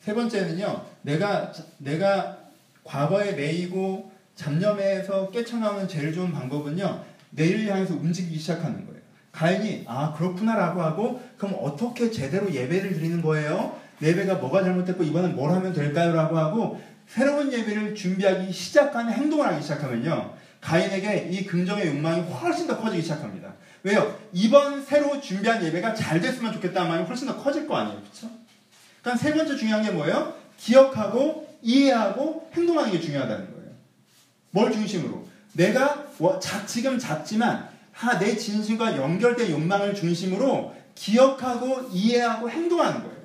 세 0.00 0.14
번째는요, 0.14 0.84
내가, 1.02 1.52
내가 1.78 2.38
과거에 2.84 3.32
매이고 3.32 4.10
잡념에서 4.34 5.30
깨쳐나오는 5.30 5.88
제일 5.88 6.12
좋은 6.12 6.32
방법은요, 6.32 7.04
내일 7.30 7.70
향해서 7.70 7.94
움직이기 7.94 8.38
시작하는 8.38 8.86
거예요. 8.86 8.98
가인이 9.32 9.84
아 9.86 10.12
그렇구나라고 10.16 10.82
하고 10.82 11.22
그럼 11.36 11.56
어떻게 11.60 12.10
제대로 12.10 12.52
예배를 12.52 12.94
드리는 12.94 13.20
거예요? 13.22 13.78
예배가 14.00 14.36
뭐가 14.36 14.64
잘못됐고 14.64 15.04
이번엔 15.04 15.36
뭘 15.36 15.50
하면 15.52 15.72
될까요?라고 15.72 16.38
하고 16.38 16.80
새로운 17.06 17.52
예배를 17.52 17.94
준비하기 17.94 18.52
시작하는 18.52 19.12
행동을 19.12 19.46
하기 19.46 19.62
시작하면요. 19.62 20.34
가인에게 20.60 21.28
이 21.30 21.44
긍정의 21.46 21.88
욕망이 21.88 22.20
훨씬 22.22 22.66
더 22.66 22.78
커지기 22.80 23.02
시작합니다. 23.02 23.54
왜요? 23.84 24.18
이번 24.32 24.84
새로 24.84 25.20
준비한 25.20 25.64
예배가 25.64 25.94
잘 25.94 26.20
됐으면 26.20 26.52
좋겠다는 26.52 26.88
마음이 26.88 27.06
훨씬 27.06 27.26
더 27.28 27.36
커질 27.36 27.66
거 27.66 27.76
아니에요. 27.76 28.00
그렇죠? 28.00 28.28
그러니까 29.02 29.22
세 29.22 29.34
번째 29.34 29.56
중요한 29.56 29.82
게 29.82 29.90
뭐예요? 29.90 30.34
기억하고 30.56 31.48
이해하고 31.62 32.50
행동하는 32.54 32.92
게 32.92 33.00
중요하다는 33.00 33.54
거예요. 33.54 33.70
뭘 34.50 34.72
중심으로? 34.72 35.26
내가 35.52 36.06
지금 36.66 36.98
작지만 36.98 37.68
내 38.20 38.36
진심과 38.36 38.96
연결된 38.96 39.50
욕망을 39.50 39.94
중심으로 39.94 40.74
기억하고 40.94 41.88
이해하고 41.92 42.50
행동하는 42.50 43.00
거예요. 43.02 43.18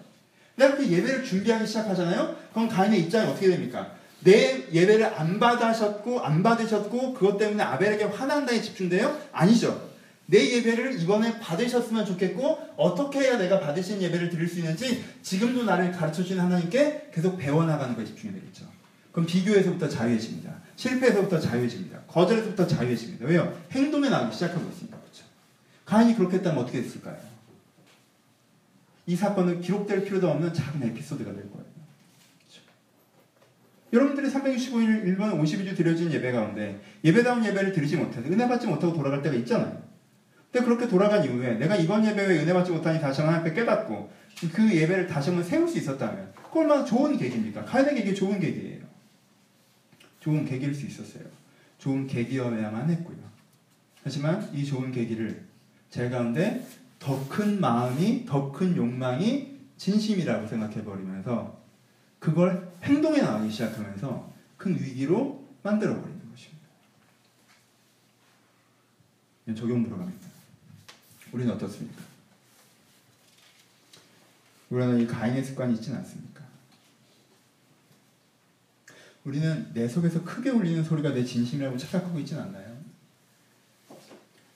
내가 0.56 0.76
그렇게 0.76 0.92
예배를 0.92 1.24
준비하기 1.24 1.66
시작하잖아요. 1.66 2.36
그럼 2.54 2.70
가인의 2.70 3.02
입장이 3.02 3.30
어떻게 3.30 3.50
됩니까? 3.50 3.92
내 4.22 4.64
예배를 4.72 5.06
안 5.20 5.40
받으셨고 5.40 6.22
안 6.22 6.44
받으셨고 6.44 7.14
그것 7.14 7.38
때문에 7.38 7.62
아벨에게 7.64 8.06
화난 8.06 8.46
다에 8.46 8.62
집중돼요? 8.62 9.20
아니죠. 9.32 9.92
내 10.34 10.52
예배를 10.52 11.00
이번에 11.00 11.39
받으셨으면 11.39 12.08
좋겠고 12.08 12.74
어떻게 12.76 13.19
해야 13.19 13.38
내가 13.38 13.60
받으신 13.60 14.02
예배를 14.02 14.30
드릴 14.30 14.48
수 14.48 14.58
있는지 14.58 15.06
지금도 15.22 15.63
나를 15.63 15.91
가르쳐 15.91 16.24
주신 16.24 16.39
하나님께 16.39 17.12
계속 17.13 17.38
배워나가는 17.38 17.96
것에 17.96 18.08
집중이 18.08 18.34
되겠죠. 18.34 18.65
그럼 19.12 19.28
비교에서부터 19.28 19.88
자유해집니다. 19.88 20.52
실패에서부터 20.76 21.39
자유해집니다. 21.39 22.00
거절에서부터 22.08 22.65
자유해집니다. 22.65 23.28
왜요? 23.28 23.56
행동에 23.69 24.10
나오기 24.10 24.34
시작하고 24.34 24.67
있습니다. 24.69 24.98
그렇죠? 24.98 25.24
가인이 25.86 26.15
그렇게 26.15 26.38
했다면 26.38 26.63
어떻게 26.63 26.82
됐을까요? 26.82 27.17
이 29.06 29.15
사건은 29.15 29.62
기록될 29.62 30.04
필요도 30.04 30.28
없는 30.32 30.52
작은 30.52 30.82
에피소드가 30.82 31.32
될 31.32 31.43
거예요. 31.52 31.65
그렇죠? 32.39 32.63
여러분들이 33.93 34.34
365일 34.34 35.15
1번 35.15 35.39
52주 35.39 35.78
드려진 35.78 36.12
예배 36.12 36.32
가운데 36.32 36.82
예배다운 37.04 37.46
예배를 37.46 37.72
드리지 37.72 37.98
못해서 37.98 38.28
은혜 38.28 38.48
받지 38.48 38.65
못하고 38.65 38.93
돌아갈 38.96 39.22
때가 39.22 39.36
있잖아요. 39.36 39.83
근데 40.54 40.66
그렇게 40.66 40.88
돌아간 40.88 41.26
이후에 41.26 41.56
내가 41.56 41.76
이번 41.76 42.06
예배에 42.06 42.44
은혜 42.44 42.54
받지 42.54 42.72
못하니 42.72 43.02
다시 43.02 43.22
한번 43.22 43.39
하나님 43.39 43.56
깨닫고 43.56 44.13
그 44.54 44.72
예배를 44.72 45.08
다시 45.08 45.32
한번 45.32 45.44
세울 45.44 45.68
수 45.68 45.80
있었다면 45.80 46.32
그 46.52 46.60
얼마나 46.60 46.86
좋은 46.86 47.18
계기입니까? 47.18 47.66
가인에게 47.66 48.02
이게 48.02 48.13
좋은 48.13 48.39
계기예요. 48.39 48.84
좋은 50.20 50.46
계기일 50.46 50.76
수 50.76 50.86
있었어요. 50.86 51.24
좋은 51.80 52.06
계기여야만 52.06 52.88
했고요. 52.92 53.18
하지만 54.04 54.48
이 54.54 54.63
좋은 54.63 54.92
계기를 54.92 55.44
제 55.89 56.10
가운데 56.10 56.63
더 57.00 57.28
큰 57.28 57.60
마음이, 57.60 58.26
더 58.28 58.52
큰 58.52 58.78
욕망이 58.78 59.58
진심이라고 59.78 60.46
생각해 60.46 60.84
버리면서 60.84 61.60
그걸 62.20 62.72
행동에 62.84 63.22
나가기 63.22 63.50
시작하면서 63.50 64.32
큰 64.58 64.76
위기로 64.76 65.44
만들어 65.63 65.96
버리는 66.00 66.22
것입니다. 66.30 66.68
적용 69.56 69.84
들어갑니다. 69.84 70.23
우리는 71.34 71.52
어떻습니까? 71.52 72.02
우리는 74.69 75.02
이 75.02 75.08
가인의 75.08 75.43
습관이 75.43 75.74
있지는 75.74 75.98
않습니까? 76.00 76.43
우리는 79.26 79.74
내 79.74 79.88
속에서 79.88 80.24
크게 80.24 80.52
울리는 80.52 80.84
소리가 80.84 81.12
내 81.12 81.24
진심이라고 81.24 81.78
착각하고 81.78 82.19
있지는 82.19 82.43
않나요? 82.43 82.78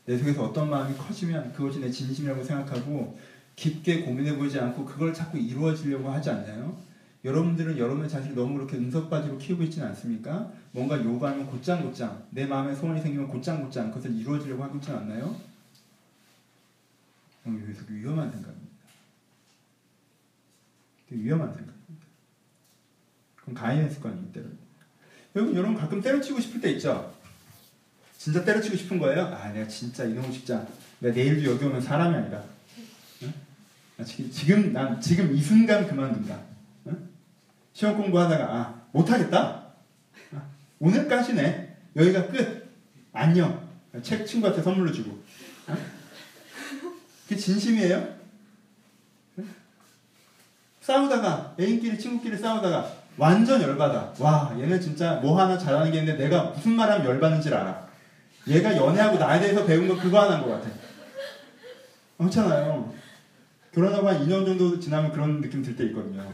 내 0.06 0.18
속에서 0.18 0.46
어떤 0.46 0.70
마음이 0.70 0.96
커지면 0.96 1.52
그것이 1.54 1.80
내 1.80 1.90
진심이라고 1.90 2.44
생각하고 2.44 3.20
깊게 3.56 4.02
고민해 4.02 4.38
보지 4.38 4.60
않고 4.60 4.86
그걸 4.86 5.14
자꾸 5.14 5.38
이루어지려고 5.38 6.10
하지 6.12 6.30
않나요? 6.30 6.78
여러분들은 7.26 7.78
여러분의 7.78 8.08
자신을 8.08 8.36
너무 8.36 8.54
그렇게 8.54 8.78
은석바지로 8.78 9.38
키우고 9.38 9.64
있지는 9.64 9.88
않습니까? 9.88 10.52
뭔가 10.72 11.04
요구하면 11.04 11.48
곧장곧장 11.48 12.28
내 12.30 12.46
마음에 12.46 12.76
소원이 12.76 13.02
생기면 13.02 13.28
곧장곧장 13.28 13.90
그것을 13.90 14.16
이루어지려고 14.16 14.64
하고 14.64 14.76
있지는 14.78 15.00
않나요? 15.00 15.36
여기서 17.56 17.84
위험한 17.90 18.32
생각입니다. 18.32 18.68
위험한 21.10 21.48
생각입니다. 21.50 21.78
그럼 23.36 23.56
가인의 23.56 23.90
습관이기 23.90 24.34
때문에. 24.34 24.54
여러분, 25.36 25.56
여러분 25.56 25.76
가끔 25.76 26.02
때려치고 26.02 26.40
싶을 26.40 26.60
때 26.60 26.72
있죠? 26.72 27.16
진짜 28.18 28.44
때려치고 28.44 28.76
싶은 28.76 29.00
거예요? 29.00 29.26
아, 29.28 29.52
내가 29.52 29.68
진짜 29.68 30.04
이놈의 30.04 30.34
직장. 30.34 30.68
내가 31.00 31.16
내일도 31.16 31.52
여기 31.52 31.64
오면 31.64 31.80
사람이 31.80 32.16
아니다. 32.16 32.44
응? 33.24 33.34
아, 34.00 34.04
지금, 34.04 34.74
난 34.74 35.00
지금 35.00 35.34
이 35.34 35.42
순간 35.42 35.88
그만둔다. 35.88 36.42
응? 36.88 37.10
시험 37.74 37.96
공부하다가, 37.96 38.44
아, 38.44 38.88
못하겠다? 38.92 39.74
아, 40.34 40.50
오늘까지네. 40.80 41.78
여기가 41.96 42.28
끝. 42.28 42.68
안녕. 43.14 43.66
책 44.04 44.26
친구한테 44.26 44.62
선물로 44.62 44.92
주고. 44.92 45.24
응? 45.70 45.97
그게 47.28 47.36
진심이에요? 47.36 48.16
싸우다가 50.82 51.56
애인끼리 51.60 52.00
친구끼리 52.00 52.38
싸우다가 52.38 52.90
완전 53.18 53.62
열받아. 53.62 54.14
와 54.20 54.56
얘네 54.58 54.80
진짜 54.80 55.16
뭐 55.16 55.38
하나 55.40 55.58
잘하는 55.58 55.92
게 55.92 56.00
있는데 56.00 56.24
내가 56.24 56.44
무슨 56.52 56.74
말하면 56.74 57.06
열받는지 57.06 57.54
알아. 57.54 57.86
얘가 58.48 58.76
연애하고 58.78 59.18
나에 59.18 59.42
대해서 59.42 59.66
배운 59.66 59.88
거 59.90 59.98
그거 59.98 60.22
하나인 60.22 60.42
것 60.44 60.52
같아. 60.52 60.70
그렇잖아요. 62.18 62.94
결혼하고 63.74 64.08
한 64.08 64.20
2년 64.26 64.46
정도 64.46 64.80
지나면 64.80 65.12
그런 65.12 65.42
느낌 65.42 65.62
들 65.62 65.76
때 65.76 65.84
있거든요. 65.88 66.32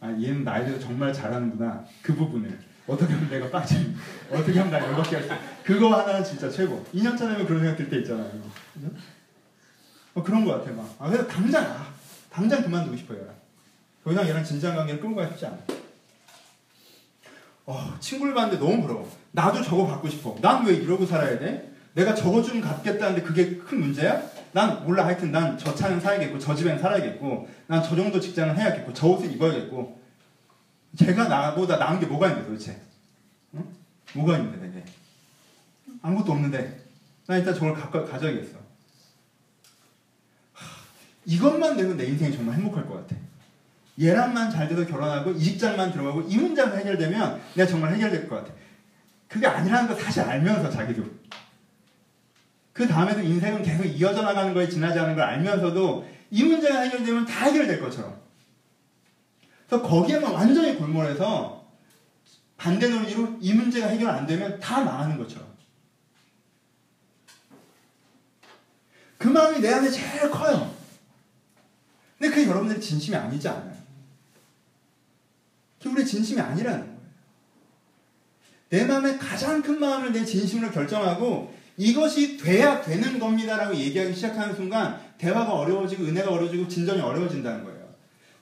아 0.00 0.08
얘는 0.10 0.44
나에 0.44 0.64
대해서 0.64 0.80
정말 0.80 1.12
잘하는구나. 1.12 1.84
그 2.02 2.14
부분을. 2.14 2.56
어떻게 2.86 3.12
하면 3.12 3.28
내가 3.28 3.50
빠지 3.50 3.94
어떻게 4.30 4.58
하면 4.60 4.70
나 4.70 4.86
열받게 4.86 5.16
할수 5.16 5.28
그거 5.64 5.92
하나는 5.98 6.22
진짜 6.24 6.48
최고. 6.48 6.84
2년 6.94 7.18
차 7.18 7.28
되면 7.28 7.44
그런 7.46 7.60
생각 7.60 7.76
들 7.76 7.90
때 7.90 7.98
있잖아요. 7.98 8.30
그죠? 8.74 8.88
어, 10.14 10.22
그런 10.22 10.44
것 10.44 10.58
같아, 10.58 10.72
막. 10.72 10.94
아, 10.98 11.08
그래서 11.08 11.26
당장, 11.26 11.64
아, 11.64 11.86
당장 12.30 12.62
그만두고 12.62 12.96
싶어요. 12.96 13.18
더 14.04 14.12
이상 14.12 14.26
얘랑 14.26 14.44
진지한 14.44 14.76
관계를 14.76 15.00
끌고 15.00 15.14
가고 15.16 15.30
싶지 15.30 15.46
않아. 15.46 15.58
어, 17.66 17.94
친구를 18.00 18.34
봤는데 18.34 18.58
너무 18.64 18.82
부러워. 18.82 19.10
나도 19.32 19.62
저거 19.62 19.86
갖고 19.86 20.08
싶어. 20.08 20.36
난 20.40 20.64
왜 20.64 20.74
이러고 20.74 21.04
살아야 21.04 21.38
돼? 21.38 21.72
내가 21.94 22.14
저거 22.14 22.42
좀 22.42 22.60
갖겠다는데 22.60 23.22
그게 23.22 23.56
큰 23.56 23.80
문제야? 23.80 24.22
난 24.52 24.84
몰라. 24.84 25.04
하여튼 25.04 25.30
난 25.30 25.58
저 25.58 25.74
차는 25.74 26.00
사야겠고, 26.00 26.38
저 26.38 26.54
집엔 26.54 26.78
살아야겠고, 26.78 27.48
난 27.66 27.82
저 27.82 27.94
정도 27.94 28.18
직장을 28.18 28.56
해야겠고, 28.56 28.94
저 28.94 29.06
옷을 29.08 29.30
입어야겠고. 29.32 29.98
제가 30.96 31.28
나보다 31.28 31.76
나은 31.76 32.00
게 32.00 32.06
뭐가 32.06 32.28
있는데 32.28 32.48
도대체? 32.48 32.80
응? 33.54 33.64
뭐가 34.14 34.38
있는데 34.38 34.66
내게? 34.66 34.84
아무것도 36.00 36.32
없는데. 36.32 36.80
나 37.26 37.36
일단 37.36 37.52
저걸 37.54 37.74
갖고 37.74 38.06
가져야겠어. 38.06 38.56
이것만 41.28 41.76
되면 41.76 41.98
내 41.98 42.06
인생이 42.06 42.34
정말 42.34 42.56
행복할 42.56 42.86
것 42.86 42.94
같아. 42.94 43.14
얘랑만 44.00 44.50
잘 44.50 44.66
돼서 44.66 44.86
결혼하고 44.86 45.32
이 45.32 45.44
직장만 45.44 45.92
들어가고 45.92 46.22
이 46.22 46.38
문제만 46.38 46.78
해결되면 46.78 47.40
내가 47.54 47.68
정말 47.68 47.94
해결될 47.94 48.26
것 48.26 48.36
같아. 48.36 48.54
그게 49.28 49.46
아니라는 49.46 49.88
거 49.88 49.94
사실 49.94 50.22
알면서 50.22 50.70
자기도. 50.70 51.04
그 52.72 52.88
다음에도 52.88 53.20
인생은 53.20 53.62
계속 53.62 53.84
이어져 53.84 54.22
나가는 54.22 54.54
거에 54.54 54.70
지나지 54.70 54.98
않은 54.98 55.16
걸 55.16 55.24
알면서도 55.24 56.08
이 56.30 56.44
문제가 56.44 56.80
해결되면 56.80 57.26
다 57.26 57.44
해결될 57.44 57.78
것처럼. 57.80 58.18
그래서 59.68 59.86
거기에만 59.86 60.32
완전히 60.32 60.76
골몰해서 60.76 61.68
반대 62.56 62.88
논리로 62.88 63.36
이 63.42 63.52
문제가 63.52 63.88
해결 63.88 64.08
안 64.08 64.26
되면 64.26 64.58
다 64.60 64.80
망하는 64.80 65.18
것처럼. 65.18 65.46
그 69.18 69.28
마음이 69.28 69.60
내 69.60 69.74
안에 69.74 69.90
제일 69.90 70.30
커요. 70.30 70.77
근데 72.18 72.34
그게 72.34 72.48
여러분들의 72.48 72.80
진심이 72.80 73.16
아니지 73.16 73.48
않아요. 73.48 73.76
그게 75.78 75.90
우리의 75.90 76.06
진심이 76.06 76.40
아니라는 76.40 76.80
거예요. 76.80 76.98
내 78.70 78.84
마음의 78.84 79.18
가장 79.18 79.62
큰 79.62 79.78
마음을 79.80 80.12
내 80.12 80.24
진심으로 80.24 80.70
결정하고 80.72 81.54
이것이 81.76 82.36
돼야 82.36 82.82
되는 82.82 83.18
겁니다라고 83.18 83.74
얘기하기 83.74 84.12
시작하는 84.12 84.54
순간 84.54 85.00
대화가 85.16 85.52
어려워지고 85.52 86.04
은혜가 86.04 86.30
어려워지고 86.30 86.66
진정이 86.68 87.00
어려워진다는 87.00 87.64
거예요. 87.64 87.78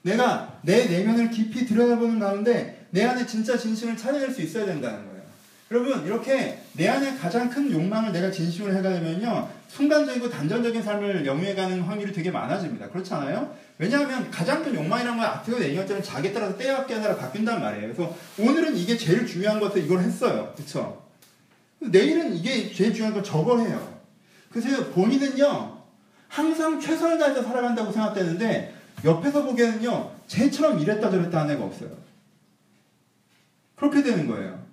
내가 0.02 0.58
내 0.62 0.86
내면을 0.86 1.30
깊이 1.30 1.66
들여다보는 1.66 2.18
가운데 2.18 2.86
내 2.90 3.04
안에 3.04 3.26
진짜 3.26 3.58
진심을 3.58 3.96
찾아낼 3.96 4.32
수 4.32 4.40
있어야 4.40 4.64
된다는 4.64 5.04
거예요. 5.04 5.22
여러분 5.70 6.06
이렇게 6.06 6.62
내 6.74 6.88
안에 6.88 7.16
가장 7.16 7.50
큰 7.50 7.70
욕망을 7.70 8.12
내가 8.12 8.30
진심으로 8.30 8.74
해가려면요 8.74 9.50
순간적이고 9.68 10.30
단전적인 10.30 10.82
삶을 10.82 11.26
영위해가는 11.26 11.82
확률이 11.82 12.12
되게 12.12 12.30
많아집니다. 12.30 12.88
그렇지 12.88 13.12
않아요? 13.14 13.54
왜냐하면 13.78 14.30
가장 14.30 14.62
큰 14.62 14.74
욕망이라는 14.74 15.18
건 15.18 15.26
앞에서 15.26 15.62
얘기했지만 15.62 16.02
자기에 16.02 16.32
따라서 16.32 16.56
때와 16.56 16.86
깨달아 16.86 17.16
바뀐단 17.16 17.60
말이에요. 17.60 17.92
그래서 17.92 18.16
오늘은 18.38 18.76
이게 18.76 18.96
제일 18.96 19.26
중요한 19.26 19.60
것을 19.60 19.84
이걸 19.84 20.00
했어요. 20.00 20.52
그렇죠? 20.56 21.04
내일은 21.78 22.34
이게 22.34 22.72
제일 22.72 22.94
중요한 22.94 23.12
걸 23.12 23.22
저걸 23.22 23.60
해요. 23.60 23.96
그래서 24.50 24.86
본인은요 24.90 25.76
항상 26.28 26.80
최선을 26.80 27.18
다해서 27.18 27.42
살아간다고 27.42 27.92
생각되는데 27.92 28.74
옆에서 29.04 29.42
보기에는요 29.44 30.10
쟤처럼 30.26 30.78
이랬다 30.78 31.10
저랬다 31.10 31.40
하는 31.40 31.54
애가 31.54 31.64
없어요. 31.64 31.90
그렇게 33.74 34.02
되는 34.02 34.26
거예요. 34.26 34.64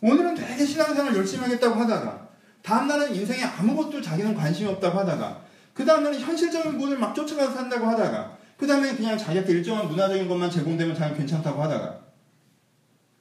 오늘은 0.00 0.34
되게 0.34 0.64
신앙생활 0.64 1.14
열심히 1.14 1.42
하겠다고 1.44 1.74
하다가 1.74 2.27
다음날은 2.68 3.14
인생에 3.14 3.42
아무것도 3.42 4.02
자기는 4.02 4.34
관심이 4.34 4.68
없다고 4.68 4.98
하다가 4.98 5.40
그 5.72 5.86
다음날은 5.86 6.20
현실적인 6.20 6.72
부분을 6.72 6.98
막 6.98 7.14
쫓아가서 7.14 7.54
산다고 7.54 7.86
하다가 7.86 8.36
그 8.58 8.66
다음에 8.66 8.94
그냥 8.94 9.16
자기한테 9.16 9.54
일정한 9.54 9.88
문화적인 9.88 10.28
것만 10.28 10.50
제공되면 10.50 10.94
자기 10.94 11.16
괜찮다고 11.16 11.62
하다가 11.62 12.00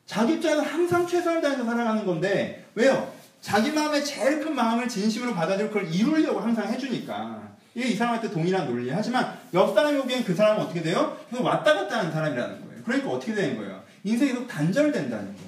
자기 0.06 0.34
입장에서 0.34 0.64
항상 0.64 1.08
최선을 1.08 1.42
다해서 1.42 1.64
살아가는 1.64 2.06
건데 2.06 2.66
왜요? 2.76 3.10
자기 3.40 3.72
마음의 3.72 4.04
제일 4.04 4.42
큰 4.42 4.54
마음을 4.54 4.90
진심으로 4.90 5.34
받아들이고 5.34 5.74
그걸 5.74 5.94
이루려고 5.94 6.42
항상 6.42 6.68
해주니까 6.68 7.42
이게 7.74 7.88
이 7.88 7.96
사람한테 7.96 8.30
동일한 8.30 8.68
논리 8.68 8.90
하지만 8.90 9.38
옆 9.54 9.74
사람이 9.74 9.98
보기엔 10.00 10.26
그 10.26 10.36
사람은 10.36 10.64
어떻게 10.64 10.82
돼요? 10.82 11.18
계속 11.30 11.46
왔다 11.46 11.74
갔다 11.74 12.00
하는 12.00 12.12
사람이라는 12.12 12.68
거예요 12.68 12.84
그러니까 12.84 13.10
어떻게 13.12 13.34
되는 13.34 13.56
거예요? 13.56 13.82
인생이 14.04 14.34
계속 14.34 14.48
단절된다는 14.48 15.26
거예요 15.38 15.47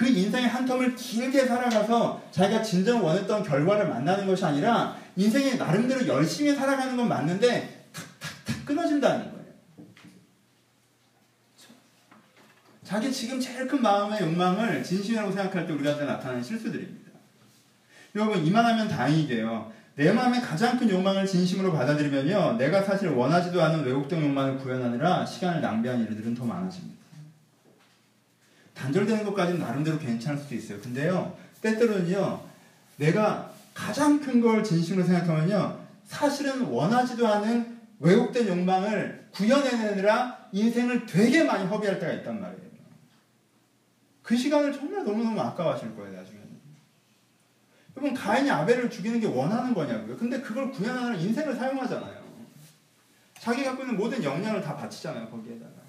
그 0.00 0.08
인생의 0.08 0.48
한 0.48 0.64
텀을 0.64 0.96
길게 0.96 1.44
살아가서 1.44 2.22
자기가 2.30 2.62
진정 2.62 3.04
원했던 3.04 3.42
결과를 3.42 3.86
만나는 3.86 4.26
것이 4.26 4.42
아니라 4.42 4.96
인생에 5.14 5.56
나름대로 5.56 6.06
열심히 6.06 6.54
살아가는 6.54 6.96
건 6.96 7.06
맞는데 7.06 7.90
탁탁탁 7.92 8.64
끊어진다는 8.64 9.30
거예요. 9.30 9.44
자기 12.82 13.12
지금 13.12 13.38
제일 13.38 13.66
큰 13.66 13.82
마음의 13.82 14.22
욕망을 14.22 14.82
진심이라고 14.82 15.32
생각할 15.32 15.66
때 15.66 15.74
우리가 15.74 16.02
나타나는 16.02 16.42
실수들입니다. 16.42 17.10
여러분 18.14 18.42
이만하면 18.42 18.88
다행이게요. 18.88 19.70
내 19.96 20.10
마음의 20.12 20.40
가장 20.40 20.78
큰 20.78 20.88
욕망을 20.88 21.26
진심으로 21.26 21.74
받아들이면요. 21.74 22.56
내가 22.56 22.82
사실 22.82 23.10
원하지도 23.10 23.62
않은 23.62 23.84
왜곡된 23.84 24.22
욕망을 24.22 24.56
구현하느라 24.56 25.26
시간을 25.26 25.60
낭비하는 25.60 26.06
일들은 26.06 26.34
더 26.34 26.46
많아집니다. 26.46 26.99
단절되는 28.80 29.24
것까지는 29.26 29.60
나름대로 29.60 29.98
괜찮을 29.98 30.38
수도 30.38 30.54
있어요. 30.54 30.80
근데요, 30.80 31.36
때때로는요, 31.60 32.40
내가 32.96 33.52
가장 33.74 34.20
큰 34.20 34.40
걸 34.40 34.64
진심으로 34.64 35.06
생각하면요, 35.06 35.78
사실은 36.06 36.62
원하지도 36.62 37.26
않은 37.26 37.78
왜곡된 38.00 38.48
욕망을 38.48 39.28
구현해내느라 39.32 40.48
인생을 40.52 41.04
되게 41.06 41.44
많이 41.44 41.66
허비할 41.66 41.98
때가 41.98 42.12
있단 42.14 42.40
말이에요. 42.40 42.70
그 44.22 44.36
시간을 44.36 44.72
정말 44.72 45.04
너무너무 45.04 45.38
아까워하실 45.40 45.94
거예요, 45.94 46.16
나중에는. 46.16 46.48
그러면 47.94 48.14
가인이 48.14 48.50
아벨을 48.50 48.88
죽이는 48.88 49.20
게 49.20 49.26
원하는 49.26 49.74
거냐고요. 49.74 50.16
근데 50.16 50.40
그걸 50.40 50.70
구현하는 50.70 51.20
인생을 51.20 51.54
사용하잖아요. 51.54 52.20
자기 53.38 53.64
갖고 53.64 53.82
있는 53.82 53.96
모든 53.96 54.22
역량을 54.22 54.62
다 54.62 54.76
바치잖아요, 54.76 55.28
거기에다가. 55.28 55.79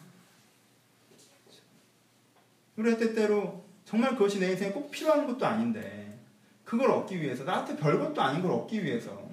그래 2.76 2.98
때때로 2.98 3.66
정말 3.86 4.12
그것이 4.12 4.40
내 4.40 4.52
인생에 4.52 4.72
꼭 4.72 4.92
필요한 4.92 5.28
것도 5.28 5.46
아닌데 5.46 6.20
그걸 6.64 6.92
얻기 6.92 7.22
위해서 7.22 7.44
나한테 7.44 7.76
별것도 7.76 8.22
아닌 8.22 8.42
걸 8.42 8.52
얻기 8.52 8.84
위해서 8.84 9.30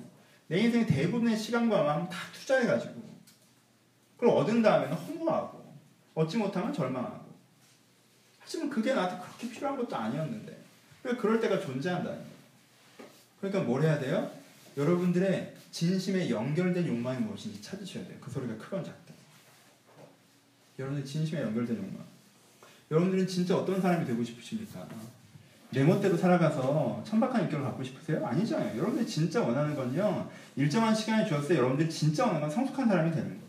내 0.48 0.58
인생의 0.58 0.86
대부분의 0.86 1.36
시간과 1.36 1.82
마음 1.82 2.08
다 2.08 2.16
투자해가지고 2.32 3.08
그걸 4.16 4.36
얻은 4.36 4.62
다음에는 4.62 4.96
허무하고 4.96 5.76
얻지 6.14 6.36
못하면 6.38 6.72
절망하고 6.72 7.28
하지만 8.40 8.70
그게 8.70 8.94
나한테 8.94 9.22
그렇게 9.22 9.50
필요한 9.50 9.76
것도 9.76 9.94
아니었는데 9.94 10.64
왜 11.04 11.16
그럴 11.16 11.38
때가 11.38 11.60
존재한다는 11.60 12.18
거예요. 12.18 12.28
그러니까 13.40 13.62
뭘 13.62 13.82
해야 13.82 13.98
돼요? 14.00 14.30
여러분들의 14.76 15.54
진심에 15.70 16.30
연결된 16.30 16.86
욕망이 16.86 17.20
무엇인지 17.20 17.60
찾으셔야 17.62 18.06
돼요. 18.06 18.16
그 18.20 18.30
소리가 18.30 18.56
크건 18.56 18.82
작든. 18.82 19.14
여러분의 20.78 21.04
진심에 21.04 21.42
연결된 21.42 21.76
욕망. 21.76 22.07
여러분들은 22.90 23.26
진짜 23.26 23.56
어떤 23.56 23.80
사람이 23.80 24.06
되고 24.06 24.22
싶으십니까? 24.24 24.86
내 25.70 25.84
멋대로 25.84 26.16
살아가서 26.16 27.02
천박한 27.06 27.42
인격을 27.44 27.62
갖고 27.64 27.84
싶으세요? 27.84 28.24
아니잖아요. 28.26 28.76
여러분들이 28.78 29.06
진짜 29.06 29.42
원하는 29.42 29.74
건요. 29.74 30.30
일정한 30.56 30.94
시간이 30.94 31.28
주었을 31.28 31.48
때 31.48 31.56
여러분들이 31.56 31.90
진짜 31.90 32.24
원하는 32.24 32.40
건 32.48 32.50
성숙한 32.50 32.88
사람이 32.88 33.10
되는 33.10 33.28
거예요. 33.28 33.42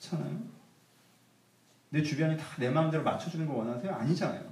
그렇잖아요? 0.00 0.38
내 1.90 2.02
주변이 2.02 2.36
다 2.36 2.44
내 2.58 2.68
마음대로 2.70 3.02
맞춰주는 3.04 3.46
거 3.46 3.54
원하세요? 3.54 3.92
아니잖아요. 3.94 4.42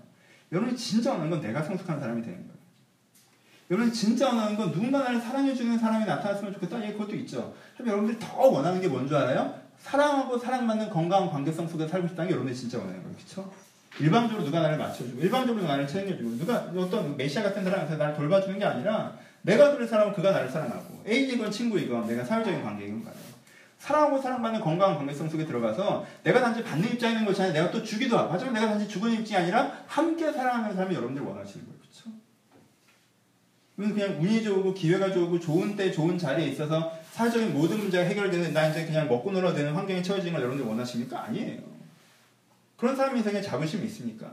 여러분이 0.52 0.76
진짜 0.76 1.10
원하는 1.10 1.30
건 1.30 1.40
내가 1.40 1.62
성숙한 1.62 1.98
사람이 2.00 2.22
되는 2.22 2.38
거예요. 2.38 2.58
여러분이 3.70 3.92
진짜 3.92 4.28
원하는 4.28 4.56
건 4.56 4.72
누군가 4.72 5.00
나를 5.00 5.20
사랑해주는 5.20 5.78
사람이 5.78 6.06
나타났으면 6.06 6.54
좋겠다. 6.54 6.82
예, 6.86 6.92
그것도 6.92 7.16
있죠. 7.16 7.54
하지만 7.76 7.90
여러분들이 7.98 8.18
더 8.18 8.36
원하는 8.46 8.80
게 8.80 8.88
뭔 8.88 9.06
줄 9.08 9.16
알아요? 9.16 9.60
사랑하고 9.82 10.38
사랑받는 10.38 10.90
건강한 10.90 11.30
관계성 11.30 11.68
속에 11.68 11.86
살고 11.86 12.08
싶다는 12.08 12.28
게 12.28 12.34
여러분들이 12.34 12.58
진짜 12.58 12.78
원하는 12.78 13.02
거예요. 13.02 13.16
그렇죠? 13.16 13.52
일방적으로 14.00 14.44
누가 14.44 14.60
나를 14.60 14.78
맞춰주고 14.78 15.20
일방적으로 15.20 15.66
나를 15.66 15.86
챙겨주고 15.86 16.36
누가 16.36 16.70
어떤 16.76 17.16
메시아 17.16 17.42
같은 17.42 17.64
사람한테 17.64 17.96
나를 17.96 18.14
돌봐주는 18.14 18.58
게 18.58 18.64
아니라 18.64 19.16
내가 19.42 19.72
그를 19.72 19.86
사랑하고 19.86 20.14
그가 20.16 20.30
나를 20.30 20.48
사랑하고 20.48 21.02
애인이건 21.06 21.50
친구이건 21.50 22.06
내가 22.06 22.24
사회적인 22.24 22.62
관계이건 22.62 23.04
간에 23.04 23.16
사랑하고 23.78 24.20
사랑받는 24.20 24.60
건강한 24.60 24.98
관계성 24.98 25.28
속에 25.28 25.46
들어가서 25.46 26.04
내가 26.22 26.40
단지 26.40 26.62
받는 26.62 26.92
입장에 26.92 27.14
있는 27.14 27.26
것이 27.26 27.42
아니라 27.42 27.60
내가 27.60 27.70
또 27.70 27.82
주기도 27.82 28.18
하고 28.18 28.30
하지만 28.32 28.54
내가 28.54 28.68
단지 28.68 28.88
주는 28.88 29.12
입장이 29.12 29.44
아니라 29.44 29.72
함께 29.86 30.30
사랑하는 30.32 30.74
사람이 30.74 30.94
여러분들 30.94 31.22
원하시는 31.22 31.64
거예요. 31.64 31.78
이건 33.78 33.94
그냥 33.94 34.20
운이 34.20 34.42
좋고 34.42 34.74
기회가 34.74 35.12
좋고 35.12 35.38
좋은 35.38 35.76
때 35.76 35.92
좋은 35.92 36.18
자리에 36.18 36.48
있어서 36.48 36.92
사회적인 37.18 37.52
모든 37.52 37.78
문제가 37.78 38.04
해결되는 38.04 38.52
나 38.52 38.68
이제 38.68 38.86
그냥 38.86 39.08
먹고 39.08 39.32
놀아도 39.32 39.56
되는 39.56 39.72
환경에 39.74 40.00
처해지는 40.00 40.34
걸 40.34 40.42
여러분들 40.42 40.64
원하십니까? 40.68 41.24
아니에요. 41.24 41.62
그런 42.76 42.94
사람 42.94 43.16
인생에 43.16 43.42
자부심이 43.42 43.84
있습니까? 43.86 44.30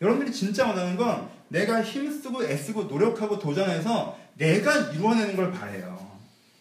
여러분들이 0.00 0.32
진짜 0.32 0.68
원하는 0.68 0.96
건 0.96 1.28
내가 1.48 1.82
힘쓰고 1.82 2.44
애쓰고 2.44 2.84
노력하고 2.84 3.40
도전해서 3.40 4.16
내가 4.34 4.72
이루어내는 4.92 5.34
걸 5.34 5.50
바래요. 5.50 5.98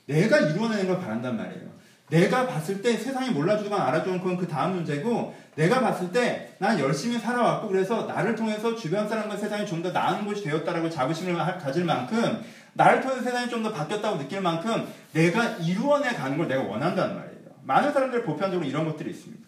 내가 0.08 0.40
이루어내는 0.40 0.88
걸 0.88 1.00
바란단 1.00 1.38
말이에요. 1.38 1.68
내가 2.10 2.48
봤을 2.48 2.82
때 2.82 2.98
세상이 2.98 3.30
몰라주건 3.32 3.80
알아주건 3.80 4.20
그건 4.20 4.38
그 4.38 4.48
다음 4.48 4.76
문제고 4.78 5.36
내가 5.56 5.82
봤을 5.82 6.12
때 6.12 6.56
난 6.60 6.80
열심히 6.80 7.20
살아왔고 7.20 7.68
그래서 7.68 8.06
나를 8.06 8.34
통해서 8.36 8.76
주변 8.76 9.08
사람과 9.08 9.38
세상이 9.38 9.68
좀 9.68 9.84
더 9.84 9.92
나은 9.92 10.26
곳이 10.26 10.44
되었다라고 10.44 10.90
자부심을 10.90 11.36
가질 11.60 11.86
만큼 11.86 12.42
나를 12.78 13.02
통해서 13.02 13.24
세상이 13.24 13.50
좀 13.50 13.64
더 13.64 13.72
바뀌었다고 13.74 14.20
느낄 14.20 14.40
만큼 14.40 14.88
내가 15.12 15.58
이루어내 15.58 16.10
가는 16.14 16.38
걸 16.38 16.48
내가 16.48 16.62
원한다는 16.62 17.16
말이에요. 17.16 17.38
많은 17.64 17.92
사람들 17.92 18.24
보편적으로 18.24 18.68
이런 18.68 18.86
것들이 18.86 19.10
있습니다. 19.10 19.46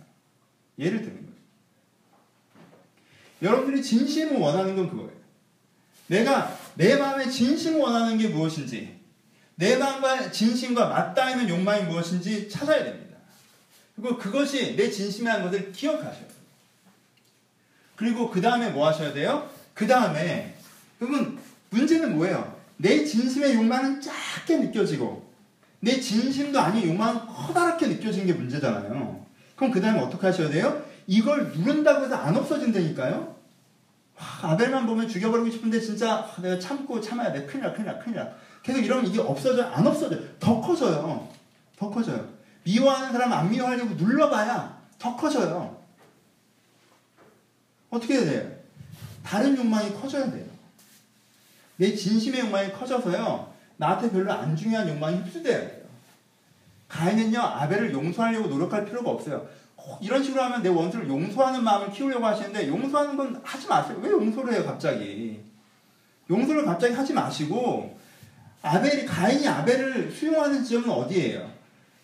예를 0.80 1.02
들면 1.02 1.30
여러분들이 3.42 3.82
진심을 3.84 4.38
원하는 4.38 4.76
건 4.76 4.90
그거예요. 4.90 5.20
내가 6.08 6.58
내 6.76 6.98
마음에 6.98 7.30
진심을 7.30 7.80
원하는 7.80 8.18
게 8.18 8.28
무엇인지, 8.30 9.00
내 9.56 9.78
마음과 9.78 10.32
진심과 10.32 10.90
맞닿아 10.90 11.32
있는 11.32 11.48
욕망이 11.48 11.84
무엇인지 11.84 12.50
찾아야 12.50 12.84
됩니다. 12.84 13.18
그리고 13.96 14.18
그것이 14.18 14.76
내 14.76 14.90
진심이라는 14.90 15.46
것을 15.46 15.72
기억하셔야 15.72 16.14
돼요. 16.14 16.30
그리고 17.96 18.30
그 18.32 18.42
다음에 18.42 18.70
뭐 18.70 18.88
하셔야 18.88 19.14
돼요? 19.14 19.50
그 19.74 19.86
다음에, 19.86 20.58
그러면 20.98 21.38
문제는 21.70 22.16
뭐예요? 22.16 22.59
내 22.82 23.04
진심의 23.04 23.56
욕망은 23.56 24.00
작게 24.00 24.58
느껴지고, 24.58 25.30
내 25.82 26.00
진심도 26.00 26.60
아닌 26.60 26.88
욕망은 26.88 27.28
커다랗게 27.28 27.88
느껴지는 27.88 28.26
게 28.26 28.34
문제잖아요. 28.34 29.26
그럼 29.58 29.72
그 29.72 29.82
다음에 29.82 30.00
어떻게 30.00 30.28
하셔야 30.28 30.50
돼요? 30.50 30.82
이걸 31.06 31.52
누른다고 31.52 32.06
해서 32.06 32.16
안 32.16 32.38
없어진다니까요? 32.38 33.36
와, 34.18 34.52
아벨만 34.52 34.86
보면 34.86 35.10
죽여버리고 35.10 35.50
싶은데 35.50 35.82
진짜 35.82 36.26
내가 36.42 36.58
참고 36.58 37.02
참아야 37.02 37.34
돼. 37.34 37.46
큰일 37.46 37.66
나, 37.66 37.74
큰일 37.74 37.86
나, 37.88 38.00
큰일 38.00 38.16
나. 38.16 38.30
계속 38.64 38.80
이러면 38.80 39.08
이게 39.08 39.20
없어져? 39.20 39.66
안 39.66 39.86
없어져. 39.86 40.18
더 40.40 40.62
커져요. 40.62 41.28
더 41.78 41.90
커져요. 41.90 42.30
미워하는 42.64 43.12
사람 43.12 43.34
안 43.34 43.50
미워하려고 43.50 43.96
눌러봐야 43.96 44.80
더 44.98 45.16
커져요. 45.18 45.78
어떻게 47.90 48.16
해야 48.16 48.26
돼요? 48.26 48.52
다른 49.24 49.58
욕망이 49.58 49.94
커져야 49.94 50.32
돼요. 50.32 50.49
내 51.80 51.96
진심의 51.96 52.42
욕망이 52.42 52.74
커져서요. 52.74 53.54
나한테 53.78 54.12
별로 54.12 54.34
안 54.34 54.54
중요한 54.54 54.88
욕망이 54.90 55.18
흡수돼야 55.20 55.60
돼요. 55.62 55.86
가인은요, 56.90 57.40
아벨을 57.40 57.94
용서하려고 57.94 58.50
노력할 58.50 58.84
필요가 58.84 59.12
없어요. 59.12 59.48
이런 60.02 60.22
식으로 60.22 60.44
하면 60.44 60.62
내 60.62 60.68
원수를 60.68 61.08
용서하는 61.08 61.64
마음을 61.64 61.92
키우려고 61.92 62.26
하시는데 62.26 62.68
용서하는 62.68 63.16
건 63.16 63.40
하지 63.44 63.68
마세요. 63.68 63.98
왜 64.02 64.12
용서를 64.12 64.54
해요, 64.54 64.66
갑자기? 64.66 65.40
용서를 66.30 66.66
갑자기 66.66 66.94
하지 66.94 67.14
마시고 67.14 67.98
아벨이 68.62 69.06
가인이 69.06 69.48
아벨을 69.48 70.12
수용하는 70.12 70.62
지점은 70.62 70.90
어디예요? 70.90 71.50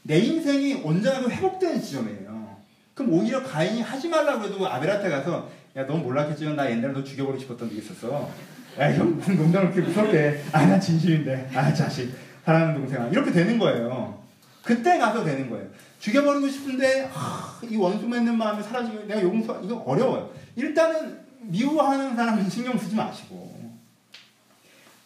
내 0.04 0.20
인생이 0.20 0.76
온전하게 0.76 1.36
회복되는 1.36 1.82
지점이에요. 1.82 2.56
그럼 2.94 3.12
오히려 3.12 3.44
가인이 3.44 3.82
하지 3.82 4.08
말라고 4.08 4.46
해도 4.46 4.66
아벨한테 4.66 5.10
가서 5.10 5.50
야, 5.76 5.86
넌 5.86 6.02
몰랐겠지만 6.02 6.56
나 6.56 6.72
옛날에 6.72 6.94
너 6.94 7.04
죽여버리고 7.04 7.42
싶었던 7.42 7.70
게 7.70 7.76
있었어. 7.76 8.32
야, 8.80 8.94
형 8.94 9.16
무슨 9.16 9.38
농담을 9.38 9.72
그렇게 9.72 9.90
무섭게 9.90 10.44
아, 10.52 10.66
나 10.66 10.80
진심인데. 10.80 11.50
아, 11.54 11.74
자식. 11.74 12.14
사랑하는 12.44 12.76
동생아. 12.76 13.08
이렇게 13.08 13.32
되는 13.32 13.58
거예요. 13.58 14.22
그때 14.64 14.98
가서 14.98 15.24
되는 15.24 15.50
거예요. 15.50 15.68
죽여버리고 16.00 16.48
싶은데 16.48 17.10
하, 17.12 17.60
이 17.68 17.76
원수 17.78 18.08
맺는 18.08 18.38
마음이 18.38 18.62
사라지고 18.62 19.06
내가 19.06 19.22
용서 19.22 19.60
이거 19.62 19.78
어려워요. 19.78 20.32
일단은 20.56 21.20
미워하는 21.42 22.16
사람은 22.16 22.50
신경 22.50 22.78
쓰지 22.78 22.96
마시고 22.96 23.56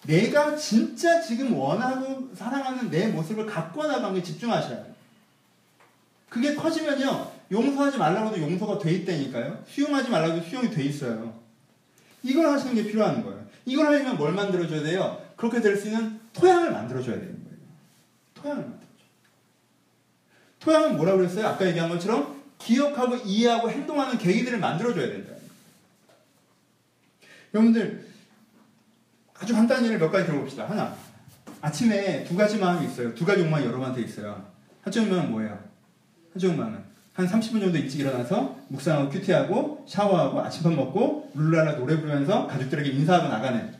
내가 0.06 0.56
진짜 0.56 1.22
지금 1.22 1.54
원하고 1.58 2.30
사랑하는 2.36 2.90
내 2.90 3.08
모습을 3.08 3.46
갖고 3.46 3.86
나가는 3.86 4.14
게 4.16 4.24
집중하셔야 4.24 4.84
돼요. 4.84 4.96
그게 6.30 6.56
커지면요 6.56 7.32
용서하지 7.52 7.98
말라고 7.98 8.30
해도 8.30 8.42
용서가 8.42 8.80
돼 8.80 8.92
있다니까요. 8.94 9.64
수용하지 9.68 10.10
말라고 10.10 10.34
해도 10.34 10.46
수용이 10.46 10.70
돼 10.70 10.84
있어요. 10.84 11.34
이걸 12.24 12.48
하시는 12.48 12.76
게 12.76 12.84
필요한 12.84 13.24
거예요. 13.24 13.39
이걸 13.70 13.86
하려면 13.88 14.18
뭘 14.18 14.34
만들어줘야 14.34 14.82
돼요? 14.84 15.22
그렇게 15.38 15.62
될 15.62 15.78
수 15.78 15.88
있는 15.88 16.20
토양을 16.34 16.72
만들어줘야 16.72 17.16
되는 17.16 17.34
거예요. 17.44 17.58
토양을 18.34 18.62
만들어. 18.64 18.90
토양은 20.60 20.98
뭐라고 20.98 21.20
그랬어요? 21.20 21.48
아까 21.48 21.66
얘기한 21.68 21.90
것처럼 21.90 22.42
기억하고 22.58 23.16
이해하고 23.18 23.70
행동하는 23.70 24.18
계기들을 24.18 24.60
만들어줘야 24.60 25.08
된다. 25.08 25.34
여러분들 27.54 28.06
아주 29.36 29.54
간단한 29.54 29.86
예를 29.86 30.00
몇 30.00 30.12
가지 30.12 30.26
들어봅시다. 30.26 30.70
하나, 30.70 30.96
아침에 31.62 32.24
두 32.26 32.36
가지 32.36 32.58
마음이 32.58 32.86
있어요. 32.88 33.16
두 33.16 33.26
가지 33.26 33.42
욕망이 33.42 33.66
여러분한테 33.66 34.02
있어요. 34.02 34.46
한쪽 34.82 35.06
욕망은 35.06 35.32
뭐예요? 35.32 35.64
한쪽 36.34 36.50
욕망은 36.52 36.84
한 37.20 37.28
30분 37.28 37.60
정도 37.60 37.78
일찍 37.78 38.00
일어나서 38.00 38.58
묵상하고 38.70 39.10
큐티하고 39.10 39.86
샤워하고 39.90 40.40
아침밥 40.40 40.74
먹고 40.74 41.30
룰라라 41.36 41.76
노래 41.76 42.00
부르면서 42.00 42.48
가족들에게 42.48 42.92
인사하고 42.92 43.28
나가는 43.28 43.76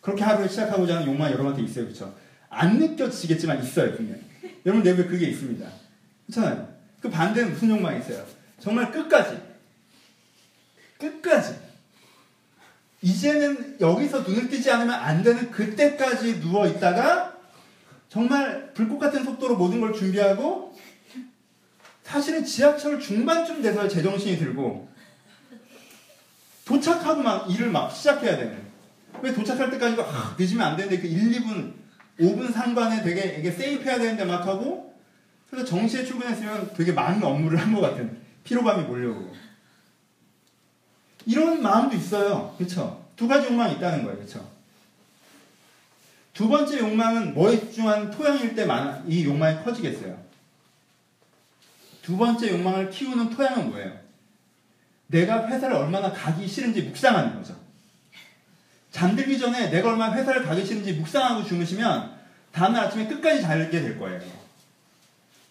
그렇게 0.00 0.22
하루를 0.22 0.48
시작하고자 0.48 0.98
하는 0.98 1.08
욕망이 1.08 1.32
여러분한테 1.32 1.64
있어요. 1.64 1.86
그렇죠? 1.86 2.14
안 2.48 2.78
느껴지겠지만 2.78 3.60
있어요. 3.60 3.92
분명 3.96 4.20
여러분 4.64 4.84
내부에 4.84 5.06
그게 5.06 5.26
있습니다. 5.26 5.68
그렇잖아요. 6.26 6.68
그 7.00 7.10
반대는 7.10 7.54
무슨 7.54 7.70
욕망이 7.70 7.98
있어요? 7.98 8.24
정말 8.60 8.92
끝까지. 8.92 9.36
끝까지. 10.98 11.56
이제는 13.02 13.78
여기서 13.80 14.20
눈을 14.20 14.48
뜨지 14.48 14.70
않으면 14.70 14.94
안 14.94 15.24
되는 15.24 15.50
그때까지 15.50 16.40
누워 16.40 16.68
있다가 16.68 17.34
정말 18.08 18.72
불꽃 18.74 19.00
같은 19.00 19.24
속도로 19.24 19.56
모든 19.56 19.80
걸 19.80 19.92
준비하고 19.92 20.72
사실은 22.06 22.44
지하철 22.44 23.00
중반쯤 23.00 23.60
돼서 23.62 23.88
제정신이 23.88 24.38
들고 24.38 24.88
도착하고 26.64 27.20
막 27.22 27.50
일을 27.50 27.70
막 27.70 27.90
시작해야 27.90 28.36
되는 28.36 28.64
왜 29.22 29.32
도착할 29.32 29.70
때까지 29.70 30.00
아, 30.00 30.36
늦으면 30.38 30.66
안 30.66 30.76
되는데 30.76 31.00
그 31.00 31.06
1, 31.06 31.32
2분, 31.32 31.72
5분 32.20 32.52
상관에 32.52 33.02
되게 33.02 33.36
이게 33.38 33.50
세이프해야 33.50 33.98
되는데 33.98 34.24
막 34.24 34.46
하고 34.46 34.94
그래서 35.50 35.66
정시에 35.66 36.04
출근했으면 36.04 36.74
되게 36.76 36.92
많은 36.92 37.22
업무를 37.22 37.58
한 37.58 37.74
것 37.74 37.80
같은 37.80 38.18
피로감이 38.44 38.84
몰려오고 38.84 39.34
이런 41.26 41.60
마음도 41.60 41.96
있어요. 41.96 42.54
그렇죠? 42.56 43.04
두 43.16 43.26
가지 43.26 43.48
욕망이 43.48 43.74
있다는 43.74 44.04
거예요. 44.04 44.16
그렇죠? 44.18 44.48
두 46.32 46.48
번째 46.48 46.78
욕망은 46.78 47.34
뭐에 47.34 47.58
집중한 47.58 48.10
토양일 48.12 48.54
때 48.54 48.66
이 49.08 49.24
욕망이 49.24 49.64
커지겠어요. 49.64 50.25
두 52.06 52.16
번째 52.16 52.52
욕망을 52.52 52.88
키우는 52.88 53.30
토양은 53.30 53.68
뭐예요? 53.70 53.92
내가 55.08 55.48
회사를 55.48 55.74
얼마나 55.74 56.12
가기 56.12 56.46
싫은지 56.46 56.82
묵상하는 56.82 57.34
거죠. 57.34 57.56
잠들기 58.92 59.36
전에 59.36 59.70
내가 59.70 59.88
얼마나 59.88 60.14
회사를 60.14 60.44
가기 60.44 60.64
싫은지 60.64 60.92
묵상하고 60.92 61.42
주무시면 61.42 62.12
다음날 62.52 62.84
아침에 62.84 63.08
끝까지 63.08 63.42
잘게 63.42 63.80
될 63.80 63.98
거예요. 63.98 64.20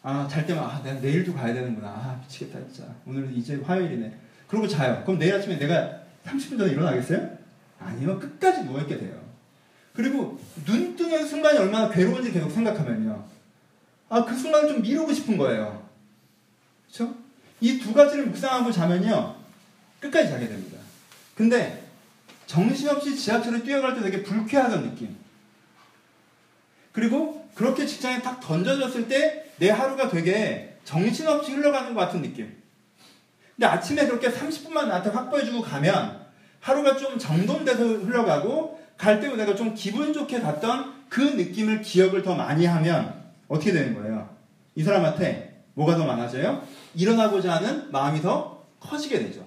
아, 0.01 0.25
잘 0.31 0.45
때만, 0.45 0.63
아, 0.63 0.81
내가 0.81 1.01
내일도 1.01 1.33
가야 1.33 1.53
되는구나. 1.53 1.89
아, 1.89 2.19
미치겠다, 2.21 2.57
진짜. 2.71 2.89
오늘은 3.05 3.35
이제 3.35 3.55
화요일이네. 3.57 4.17
그러고 4.47 4.65
자요. 4.65 5.03
그럼 5.03 5.19
내일 5.19 5.35
아침에 5.35 5.59
내가 5.59 6.03
30분 6.25 6.57
전에 6.57 6.71
일어나겠어요? 6.71 7.37
아니요. 7.81 8.17
끝까지 8.17 8.63
누워있게 8.63 8.97
돼요. 8.97 9.19
그리고 9.91 10.39
눈 10.65 10.95
뜨는 10.95 11.27
순간이 11.27 11.59
얼마나 11.59 11.89
괴로운지 11.89 12.31
계속 12.31 12.49
생각하면요. 12.49 13.25
아, 14.07 14.23
그 14.23 14.33
순간을 14.33 14.69
좀 14.69 14.81
미루고 14.81 15.11
싶은 15.11 15.35
거예요. 15.35 15.84
그쵸? 16.95 17.13
이두 17.59 17.93
가지를 17.93 18.27
묵상하고 18.27 18.71
자면요. 18.71 19.35
끝까지 19.99 20.29
자게 20.29 20.47
됩니다. 20.47 20.77
근데 21.35 21.83
정신없이 22.47 23.15
지하철을 23.17 23.63
뛰어갈 23.63 23.95
때 23.95 24.01
되게 24.01 24.23
불쾌하던 24.23 24.83
느낌. 24.89 25.15
그리고 26.93 27.45
그렇게 27.53 27.85
직장에 27.85 28.21
딱 28.21 28.39
던져졌을 28.39 29.07
때 29.09 29.43
내 29.57 29.69
하루가 29.69 30.09
되게 30.09 30.77
정신없이 30.83 31.53
흘러가는 31.53 31.93
것 31.93 32.01
같은 32.01 32.21
느낌. 32.21 32.53
근데 33.55 33.67
아침에 33.67 34.05
그렇게 34.05 34.29
30분만 34.29 34.87
나한테 34.87 35.09
확보해주고 35.11 35.61
가면 35.61 36.25
하루가 36.59 36.97
좀 36.97 37.17
정돈돼서 37.17 37.83
흘러가고 37.83 38.83
갈 38.97 39.21
때 39.21 39.33
내가 39.33 39.55
좀 39.55 39.73
기분 39.73 40.11
좋게 40.13 40.41
갔던 40.41 41.05
그 41.09 41.21
느낌을 41.21 41.81
기억을 41.81 42.21
더 42.21 42.35
많이 42.35 42.65
하면 42.65 43.23
어떻게 43.47 43.71
되는 43.71 43.93
거예요? 43.95 44.29
이 44.75 44.83
사람한테 44.83 45.63
뭐가 45.73 45.95
더 45.95 46.05
많아져요? 46.05 46.61
일어나고자 46.95 47.55
하는 47.55 47.91
마음이 47.91 48.21
더 48.21 48.63
커지게 48.79 49.19
되죠. 49.19 49.45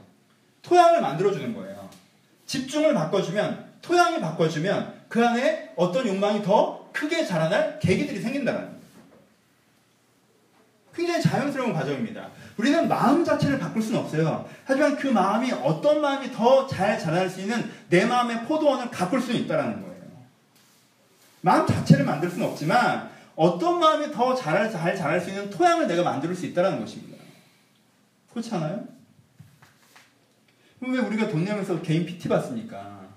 토양을 0.62 1.00
만들어주는 1.00 1.54
거예요. 1.54 1.88
집중을 2.46 2.94
바꿔주면, 2.94 3.66
토양이 3.82 4.20
바꿔주면 4.20 4.94
그 5.08 5.26
안에 5.26 5.72
어떤 5.76 6.06
욕망이 6.06 6.42
더 6.42 6.88
크게 6.92 7.24
자라날 7.24 7.78
계기들이 7.80 8.20
생긴다는 8.20 8.60
거예요. 8.60 8.78
굉장히 10.94 11.22
자연스러운 11.22 11.72
과정입니다. 11.72 12.28
우리는 12.56 12.88
마음 12.88 13.24
자체를 13.24 13.58
바꿀 13.58 13.80
수는 13.80 14.00
없어요. 14.00 14.48
하지만 14.64 14.96
그 14.96 15.06
마음이 15.06 15.52
어떤 15.52 16.00
마음이 16.00 16.32
더 16.32 16.66
잘 16.66 16.98
자랄 16.98 17.30
수 17.30 17.40
있는 17.40 17.70
내 17.88 18.04
마음의 18.04 18.44
포도원을 18.46 18.90
가꿀 18.90 19.20
수는 19.20 19.40
있다는 19.42 19.80
거예요. 19.80 19.98
마음 21.40 21.66
자체를 21.66 22.04
만들 22.04 22.28
수는 22.28 22.48
없지만 22.48 23.10
어떤 23.36 23.78
마음이 23.78 24.10
더잘 24.10 24.72
자랄 24.72 25.20
수 25.20 25.30
있는 25.30 25.48
토양을 25.50 25.86
내가 25.86 26.02
만들 26.02 26.34
수 26.34 26.46
있다는 26.46 26.80
것입니다. 26.80 27.17
그렇지 28.38 28.54
않아요? 28.54 28.86
왜 30.80 30.98
우리가 30.98 31.28
돈 31.28 31.44
내면서 31.44 31.82
개인 31.82 32.06
PT 32.06 32.28
받습니까? 32.28 33.08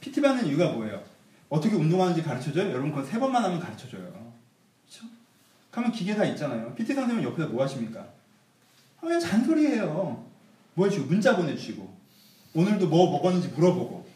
PT 0.00 0.20
받는 0.20 0.46
이유가 0.46 0.72
뭐예요? 0.72 1.02
어떻게 1.48 1.76
운동하는지 1.76 2.22
가르쳐줘요? 2.22 2.70
여러분 2.70 2.90
그거 2.90 3.04
세 3.04 3.20
번만 3.20 3.44
하면 3.44 3.60
가르쳐줘요. 3.60 4.02
그렇죠? 4.02 5.06
가면 5.70 5.92
기계 5.92 6.16
다 6.16 6.24
있잖아요. 6.24 6.74
PT 6.74 6.92
선생님 6.92 7.24
옆에서 7.24 7.48
뭐 7.50 7.62
하십니까? 7.62 8.08
그냥 9.00 9.20
잔소리해요. 9.20 10.26
뭐 10.74 10.86
해주고 10.86 11.06
문자 11.06 11.36
보내주시고 11.36 11.96
오늘도 12.54 12.88
뭐 12.88 13.12
먹었는지 13.12 13.48
물어보고 13.48 14.06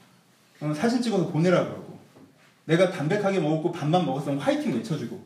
어, 0.61 0.75
사진 0.75 1.03
찍어서 1.03 1.29
보내라 1.29 1.65
그러고 1.65 2.01
내가 2.65 2.91
담백하게 2.91 3.39
먹었고 3.39 3.71
밥만 3.71 4.05
먹었으면 4.05 4.41
화이팅 4.41 4.75
외쳐주고 4.75 5.25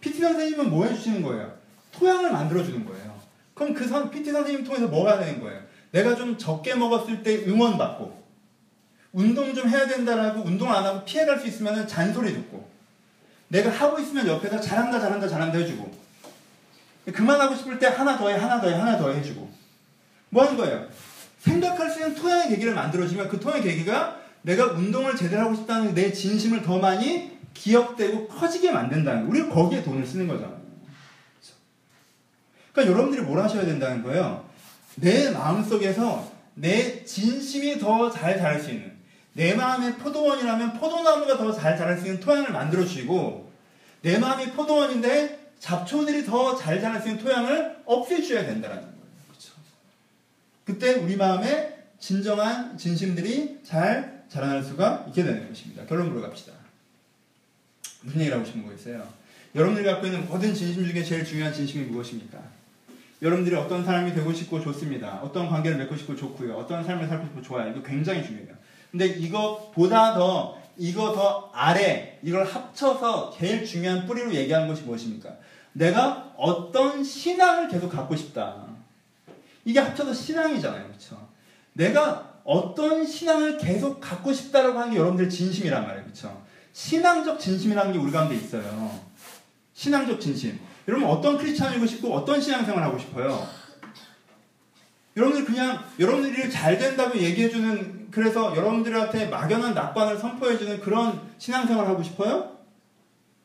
PT 0.00 0.20
선생님은 0.20 0.70
뭐 0.70 0.86
해주시는 0.86 1.22
거예요? 1.22 1.58
토양을 1.92 2.30
만들어주는 2.30 2.84
거예요. 2.84 3.09
그럼 3.60 3.74
그 3.74 3.86
선, 3.86 4.10
PT 4.10 4.32
선생님 4.32 4.64
통해서 4.64 4.88
뭐가 4.88 5.18
되는 5.18 5.38
거예요? 5.38 5.60
내가 5.90 6.16
좀 6.16 6.38
적게 6.38 6.74
먹었을 6.74 7.22
때 7.22 7.44
응원받고 7.46 8.18
운동 9.12 9.54
좀 9.54 9.68
해야 9.68 9.86
된다라고 9.86 10.40
운동 10.40 10.72
안 10.72 10.82
하고 10.82 11.04
피해갈 11.04 11.38
수 11.38 11.46
있으면 11.46 11.86
잔소리 11.86 12.32
듣고 12.32 12.66
내가 13.48 13.68
하고 13.68 13.98
있으면 13.98 14.26
옆에서 14.26 14.58
잘한다 14.58 14.98
잘한다 14.98 15.28
잘한다 15.28 15.58
해주고 15.58 15.92
그만하고 17.12 17.54
싶을 17.54 17.78
때 17.78 17.86
하나 17.88 18.16
더 18.16 18.30
해 18.30 18.36
하나 18.38 18.58
더 18.62 18.68
해 18.68 18.74
하나 18.74 18.96
더 18.96 19.10
해주고 19.10 19.50
뭐 20.30 20.44
하는 20.44 20.56
거예요? 20.56 20.86
생각할 21.40 21.90
수 21.90 22.00
있는 22.00 22.14
토양의 22.14 22.48
계기를 22.48 22.74
만들어주면 22.74 23.28
그 23.28 23.38
토양의 23.38 23.62
계기가 23.62 24.16
내가 24.40 24.72
운동을 24.72 25.16
제대로 25.16 25.42
하고 25.42 25.54
싶다는 25.54 25.92
내 25.92 26.10
진심을 26.10 26.62
더 26.62 26.78
많이 26.78 27.38
기억되고 27.52 28.28
커지게 28.28 28.70
만든다는 28.72 29.28
거예요. 29.28 29.30
우리가 29.30 29.54
거기에 29.54 29.82
돈을 29.82 30.06
쓰는 30.06 30.28
거잖아요. 30.28 30.60
그러니까 32.72 32.94
여러분들이 32.94 33.22
뭘 33.22 33.40
하셔야 33.42 33.64
된다는 33.64 34.02
거예요. 34.02 34.48
내 34.96 35.30
마음속에서 35.30 36.30
내 36.54 37.04
진심이 37.04 37.78
더 37.78 38.10
잘 38.10 38.36
자랄 38.38 38.60
수 38.60 38.70
있는 38.70 38.92
내 39.32 39.54
마음의 39.54 39.96
포도원이라면 39.98 40.74
포도나무가 40.74 41.36
더 41.36 41.52
잘 41.52 41.76
자랄 41.76 41.98
수 41.98 42.06
있는 42.06 42.20
토양을 42.20 42.52
만들어 42.52 42.84
주시고 42.84 43.50
내 44.02 44.18
마음이 44.18 44.50
포도원인데 44.52 45.38
잡초들이 45.58 46.24
더 46.24 46.56
잘 46.56 46.80
자랄 46.80 47.00
수 47.00 47.08
있는 47.08 47.22
토양을 47.22 47.76
없애줘야 47.84 48.46
된다는 48.46 48.76
거예요. 48.76 48.90
그렇죠? 49.28 49.52
그때 50.64 50.94
우리 50.94 51.16
마음에 51.16 51.76
진정한 51.98 52.76
진심들이 52.78 53.58
잘 53.62 54.24
자라날 54.30 54.62
수가 54.62 55.04
있게 55.08 55.22
되는 55.24 55.48
것입니다. 55.48 55.84
결론으로 55.86 56.22
갑시다. 56.22 56.52
무슨 58.02 58.20
얘기를 58.20 58.36
하고 58.38 58.46
싶은 58.46 58.64
거겠어요? 58.64 59.06
여러분들이 59.54 59.84
갖고 59.84 60.06
있는 60.06 60.26
모든 60.26 60.54
진심 60.54 60.86
중에 60.86 61.02
제일 61.02 61.24
중요한 61.24 61.52
진심이 61.52 61.84
무엇입니까? 61.86 62.38
여러분들이 63.22 63.54
어떤 63.56 63.84
사람이 63.84 64.14
되고 64.14 64.32
싶고 64.32 64.60
좋습니다. 64.60 65.20
어떤 65.22 65.48
관계를 65.48 65.76
맺고 65.78 65.96
싶고 65.96 66.16
좋고요. 66.16 66.54
어떤 66.54 66.82
삶을 66.82 67.06
살고 67.06 67.26
싶고 67.26 67.42
좋아요. 67.42 67.70
이거 67.70 67.82
굉장히 67.82 68.24
중요해요. 68.24 68.54
근데 68.90 69.06
이거보다 69.06 70.14
더 70.14 70.58
이거 70.76 71.12
더 71.12 71.50
아래 71.52 72.18
이걸 72.22 72.44
합쳐서 72.44 73.34
제일 73.36 73.64
중요한 73.64 74.06
뿌리로 74.06 74.34
얘기하는 74.34 74.66
것이 74.68 74.82
무엇입니까? 74.82 75.36
내가 75.72 76.32
어떤 76.36 77.04
신앙을 77.04 77.68
계속 77.68 77.90
갖고 77.90 78.16
싶다. 78.16 78.66
이게 79.64 79.78
합쳐서 79.78 80.14
신앙이잖아요. 80.14 80.86
그렇죠? 80.86 81.28
내가 81.74 82.40
어떤 82.44 83.06
신앙을 83.06 83.58
계속 83.58 84.00
갖고 84.00 84.32
싶다라고 84.32 84.78
하는 84.78 84.92
게 84.92 84.98
여러분들 84.98 85.28
진심이란 85.28 85.82
말이에요. 85.82 86.04
그렇죠? 86.04 86.42
신앙적 86.72 87.38
진심이라는 87.38 87.92
게 87.92 87.98
우리 87.98 88.10
가운데 88.10 88.34
있어요. 88.34 88.98
신앙적 89.74 90.20
진심. 90.20 90.58
여러분 90.90 91.08
어떤 91.08 91.38
크리스찬이고 91.38 91.86
싶고 91.86 92.12
어떤 92.12 92.40
신앙생활 92.40 92.82
하고 92.82 92.98
싶어요? 92.98 93.46
여러분들 95.16 95.44
그냥 95.44 95.84
여러분들이 96.00 96.50
잘 96.50 96.78
된다고 96.78 97.16
얘기해주는 97.16 98.08
그래서 98.10 98.56
여러분들한테 98.56 99.26
막연한 99.26 99.72
낙관을 99.72 100.18
선포해주는 100.18 100.80
그런 100.80 101.20
신앙생활 101.38 101.86
하고 101.86 102.02
싶어요? 102.02 102.56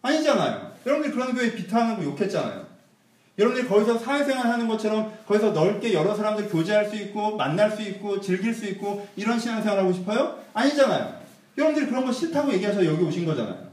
아니잖아요. 0.01 0.71
여러분들 0.87 1.13
그런 1.13 1.35
교회 1.35 1.53
비탄하고 1.53 2.03
욕했잖아요. 2.03 2.65
여러분들이 3.37 3.67
거기서 3.67 3.99
사회생활 3.99 4.47
하는 4.47 4.67
것처럼 4.67 5.13
거기서 5.27 5.51
넓게 5.51 5.93
여러 5.93 6.15
사람들 6.15 6.49
교제할 6.49 6.89
수 6.89 6.95
있고 6.95 7.35
만날 7.35 7.69
수 7.69 7.83
있고 7.83 8.21
즐길 8.21 8.55
수 8.55 8.65
있고 8.65 9.07
이런 9.15 9.37
신앙생활 9.37 9.77
하고 9.77 9.93
싶어요? 9.93 10.39
아니잖아요. 10.53 11.19
여러분들이 11.59 11.87
그런 11.87 12.05
거 12.05 12.11
싫다고 12.11 12.51
얘기하셔서 12.53 12.83
여기 12.87 13.03
오신 13.03 13.23
거잖아요. 13.23 13.64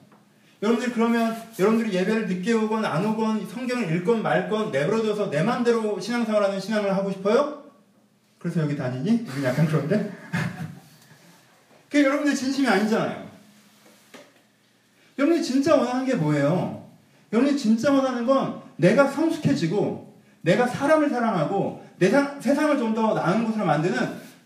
여러분들 0.63 0.93
그러면 0.93 1.37
여러분들이 1.59 1.93
예배를 1.93 2.29
늦게 2.29 2.53
오건 2.53 2.85
안 2.85 3.05
오건 3.05 3.49
성경을 3.49 3.97
읽건 3.97 4.23
말건 4.23 4.71
내버려둬서 4.71 5.29
내 5.29 5.43
맘대로 5.43 5.99
신앙생활하는 5.99 6.61
신앙을 6.61 6.95
하고 6.97 7.11
싶어요? 7.11 7.65
그래서 8.39 8.61
여기 8.61 8.77
다니니? 8.77 9.27
이건 9.27 9.45
약간 9.45 9.67
그런데? 9.67 10.13
그게 11.91 12.05
여러분들 12.05 12.35
진심이 12.35 12.69
아니잖아요. 12.69 13.29
여러분이 15.19 15.43
진짜 15.43 15.75
원하는 15.77 16.07
게 16.07 16.15
뭐예요? 16.15 16.89
여러분이 17.33 17.59
진짜 17.59 17.93
원하는 17.93 18.25
건 18.25 18.63
내가 18.77 19.09
성숙해지고 19.09 20.17
내가 20.43 20.67
사람을 20.67 21.11
사랑하고 21.11 21.85
내 21.99 22.09
사, 22.09 22.41
세상을 22.41 22.79
좀 22.79 22.95
더 22.95 23.15
나은 23.15 23.45
곳으로 23.45 23.65
만드는 23.65 23.97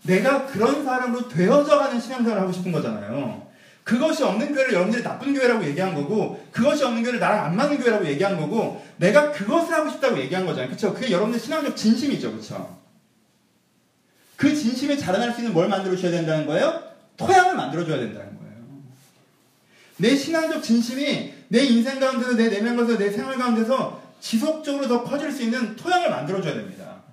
내가 0.03 0.45
그런 0.45 0.83
사람으로 0.83 1.27
되어져가는 1.27 1.99
신앙생활을 1.99 2.41
하고 2.41 2.51
싶은 2.51 2.71
거잖아요. 2.71 3.47
그것이 3.87 4.21
없는 4.21 4.53
교회를 4.53 4.73
여러분들이 4.73 5.01
나쁜 5.01 5.33
교회라고 5.33 5.63
얘기한 5.63 5.95
거고 5.95 6.45
그것이 6.51 6.83
없는 6.83 7.03
교회를 7.03 7.21
나랑 7.21 7.45
안 7.45 7.55
맞는 7.55 7.77
교회라고 7.77 8.05
얘기한 8.05 8.35
거고 8.35 8.85
내가 8.97 9.31
그것을 9.31 9.73
하고 9.73 9.89
싶다고 9.89 10.19
얘기한 10.19 10.45
거잖아요. 10.45 10.69
그쵸? 10.69 10.93
그게 10.93 11.09
여러분들 11.09 11.39
신앙적 11.39 11.77
진심이죠. 11.77 12.33
그쵸? 12.33 12.77
그 14.35 14.53
진심에 14.53 14.97
자라날 14.97 15.31
수 15.31 15.39
있는 15.39 15.53
뭘 15.53 15.69
만들어 15.69 15.95
주셔야 15.95 16.11
된다는 16.11 16.45
거예요? 16.45 16.83
토양을 17.15 17.55
만들어 17.55 17.85
줘야 17.85 17.97
된다는 17.99 18.37
거예요. 18.37 18.55
내 19.95 20.17
신앙적 20.17 20.61
진심이 20.61 21.33
내 21.47 21.63
인생 21.63 21.97
가운데서 21.97 22.33
내 22.35 22.49
내면 22.49 22.75
가운데서 22.75 22.99
내 22.99 23.09
생활 23.09 23.37
가운데서 23.37 24.01
지속적으로 24.19 24.89
더 24.89 25.01
커질 25.05 25.31
수 25.31 25.43
있는 25.43 25.77
토양을 25.77 26.09
만들어 26.09 26.41
줘야 26.41 26.55
됩니다. 26.55 27.03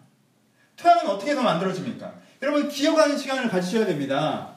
토양은 0.77 1.07
어떻게 1.07 1.37
더 1.37 1.43
만들어집니까? 1.43 2.15
여러분 2.43 2.69
기억하는 2.69 3.17
시간을 3.17 3.49
가지셔야 3.49 3.87
됩니다. 3.87 4.54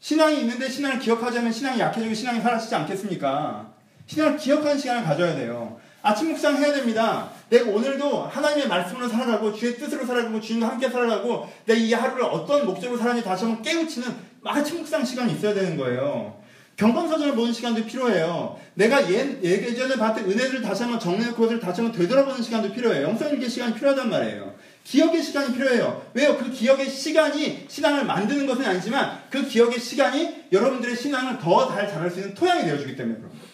신앙이 0.00 0.40
있는데 0.40 0.68
신앙을 0.68 0.98
기억하지 0.98 1.38
않으면 1.38 1.52
신앙이 1.52 1.80
약해지고 1.80 2.14
신앙이 2.14 2.40
사라지지 2.40 2.74
않겠습니까? 2.74 3.72
신앙을 4.06 4.36
기억하는 4.36 4.78
시간을 4.78 5.04
가져야 5.04 5.34
돼요. 5.34 5.78
아침 6.02 6.30
묵상 6.30 6.56
해야 6.58 6.72
됩니다. 6.72 7.28
내가 7.48 7.68
오늘도 7.70 8.22
하나님의 8.24 8.68
말씀으로 8.68 9.08
살아가고 9.08 9.52
주의 9.52 9.76
뜻으로 9.76 10.06
살아가고 10.06 10.40
주님과 10.40 10.68
함께 10.68 10.88
살아가고 10.88 11.50
내 11.64 11.74
이 11.76 11.92
하루를 11.92 12.24
어떤 12.24 12.64
목적으로 12.66 12.98
살았는지 12.98 13.26
다시 13.26 13.44
한번 13.44 13.62
깨우치는 13.62 14.14
아침 14.44 14.78
묵상 14.78 15.04
시간이 15.04 15.32
있어야 15.32 15.52
되는 15.54 15.76
거예요. 15.76 16.40
경건서전을 16.76 17.34
보는 17.34 17.52
시간도 17.52 17.86
필요해요. 17.86 18.56
내가 18.74 19.10
예, 19.10 19.40
예전에 19.42 19.96
봤던 19.96 20.30
은혜를 20.30 20.60
다시 20.62 20.82
한번 20.82 21.00
정리해놓고 21.00 21.36
그것을 21.36 21.58
다시 21.58 21.80
한번 21.80 21.98
되돌아보는 21.98 22.42
시간도 22.42 22.72
필요해요. 22.72 23.02
영성일기 23.08 23.48
시간이 23.48 23.74
필요하단 23.74 24.10
말이에요. 24.10 24.54
기억의 24.86 25.20
시간이 25.20 25.52
필요해요. 25.52 26.06
왜요? 26.14 26.36
그 26.38 26.48
기억의 26.48 26.88
시간이 26.88 27.66
신앙을 27.68 28.04
만드는 28.04 28.46
것은 28.46 28.64
아니지만 28.64 29.20
그 29.28 29.44
기억의 29.44 29.80
시간이 29.80 30.44
여러분들의 30.52 30.96
신앙을 30.96 31.40
더잘 31.40 31.88
자랄 31.88 32.08
수 32.08 32.20
있는 32.20 32.34
토양이 32.34 32.62
되어주기 32.62 32.94
때문에 32.94 33.18
그런 33.18 33.30
거예요. 33.30 33.46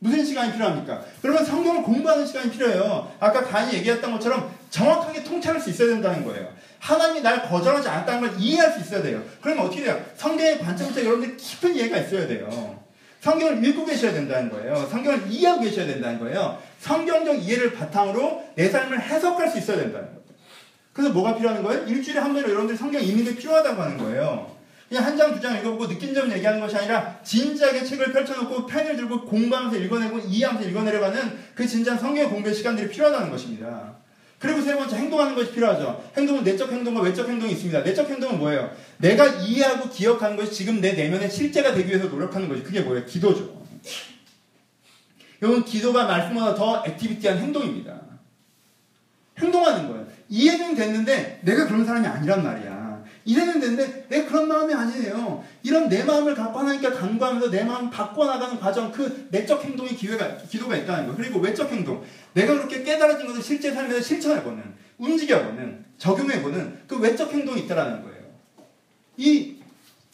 무슨 0.00 0.22
시간이 0.22 0.52
필요합니까? 0.52 1.02
그러면 1.22 1.44
성경을 1.46 1.82
공부하는 1.82 2.26
시간이 2.26 2.50
필요해요. 2.50 3.10
아까 3.20 3.42
간이 3.42 3.72
얘기했던 3.72 4.12
것처럼 4.12 4.54
정확하게 4.68 5.24
통찰할 5.24 5.58
수 5.58 5.70
있어야 5.70 5.88
된다는 5.88 6.24
거예요. 6.26 6.52
하나님이 6.78 7.22
날 7.22 7.48
거절하지 7.48 7.88
않았다는 7.88 8.20
걸 8.28 8.38
이해할 8.38 8.72
수 8.72 8.80
있어야 8.80 9.02
돼요. 9.02 9.22
그러면 9.40 9.64
어떻게 9.64 9.84
돼요? 9.84 10.04
성경의 10.16 10.58
관점부터 10.58 11.02
여러분들 11.04 11.38
깊은 11.38 11.74
이해가 11.74 11.96
있어야 11.98 12.26
돼요. 12.26 12.82
성경을 13.22 13.64
읽고 13.64 13.84
계셔야 13.84 14.12
된다는 14.12 14.50
거예요. 14.50 14.84
성경을 14.90 15.30
이해하고 15.30 15.62
계셔야 15.62 15.86
된다는 15.86 16.18
거예요. 16.18 16.60
성경적 16.80 17.36
이해를 17.44 17.72
바탕으로 17.72 18.42
내 18.56 18.68
삶을 18.68 19.00
해석할 19.00 19.48
수 19.48 19.58
있어야 19.58 19.76
된다는 19.76 20.08
거예요. 20.08 20.22
그래서 20.92 21.12
뭐가 21.14 21.36
필요한 21.36 21.62
거예요? 21.62 21.84
일주일에 21.86 22.18
한 22.18 22.32
번은 22.32 22.48
여러분들이 22.50 22.76
성경 22.76 23.00
읽는 23.00 23.24
게 23.24 23.36
필요하다고 23.36 23.80
하는 23.80 23.96
거예요. 23.96 24.50
그냥 24.88 25.04
한 25.06 25.16
장, 25.16 25.32
두 25.32 25.40
장 25.40 25.56
읽어보고 25.56 25.86
느낀 25.88 26.12
점 26.12 26.30
얘기하는 26.32 26.60
것이 26.60 26.76
아니라 26.76 27.18
진지하게 27.22 27.84
책을 27.84 28.12
펼쳐놓고 28.12 28.66
펜을 28.66 28.96
들고 28.96 29.24
공부하면서 29.24 29.78
읽어내고 29.78 30.18
이해하면서 30.18 30.68
읽어내려가는 30.68 31.38
그 31.54 31.66
진지한 31.66 31.98
성경 31.98 32.28
공부의 32.28 32.54
시간들이 32.54 32.88
필요하다는 32.90 33.30
것입니다. 33.30 34.01
그리고 34.42 34.60
세 34.60 34.74
번째 34.74 34.96
행동하는 34.96 35.36
것이 35.36 35.52
필요하죠. 35.52 36.02
행동은 36.16 36.42
내적 36.42 36.72
행동과 36.72 37.02
외적 37.02 37.28
행동이 37.28 37.52
있습니다. 37.52 37.82
내적 37.82 38.10
행동은 38.10 38.40
뭐예요? 38.40 38.72
내가 38.98 39.24
이해하고 39.24 39.88
기억하는 39.88 40.36
것이 40.36 40.52
지금 40.52 40.80
내 40.80 40.94
내면의 40.94 41.30
실제가 41.30 41.72
되기 41.72 41.90
위해서 41.90 42.08
노력하는 42.08 42.48
것이 42.48 42.64
그게 42.64 42.80
뭐예요? 42.80 43.06
기도죠. 43.06 43.62
이건 45.40 45.64
기도가 45.64 46.06
말씀보다 46.06 46.56
더 46.56 46.82
액티비티한 46.84 47.38
행동입니다. 47.38 48.00
행동하는 49.38 49.86
거예요. 49.86 50.08
이해는 50.28 50.74
됐는데 50.74 51.40
내가 51.44 51.66
그런 51.68 51.84
사람이 51.84 52.04
아니란 52.04 52.42
말이야. 52.42 52.81
이래는 53.24 53.60
되는데 53.60 54.06
내 54.08 54.24
그런 54.24 54.48
마음이 54.48 54.74
아니에요. 54.74 55.44
이런 55.62 55.88
내 55.88 56.02
마음을 56.02 56.34
갖고 56.34 56.58
하나님께 56.58 56.90
간구하면서 56.90 57.50
내 57.50 57.64
마음 57.64 57.88
바꿔나가는 57.90 58.58
과정 58.58 58.90
그 58.90 59.28
내적 59.30 59.64
행동의 59.64 59.94
기회가 59.94 60.36
기도가 60.38 60.76
있다는 60.76 61.06
거. 61.06 61.14
그리고 61.14 61.38
외적 61.38 61.70
행동. 61.70 62.04
내가 62.32 62.54
그렇게 62.54 62.82
깨달아진 62.82 63.26
것을 63.26 63.42
실제 63.42 63.72
삶에서 63.72 64.00
실천해보는 64.00 64.62
움직여보는 64.98 65.84
적용해보는 65.98 66.80
그 66.88 66.98
외적 66.98 67.32
행동이 67.32 67.62
있다라는 67.62 68.02
거예요. 68.02 68.22
이, 69.16 69.56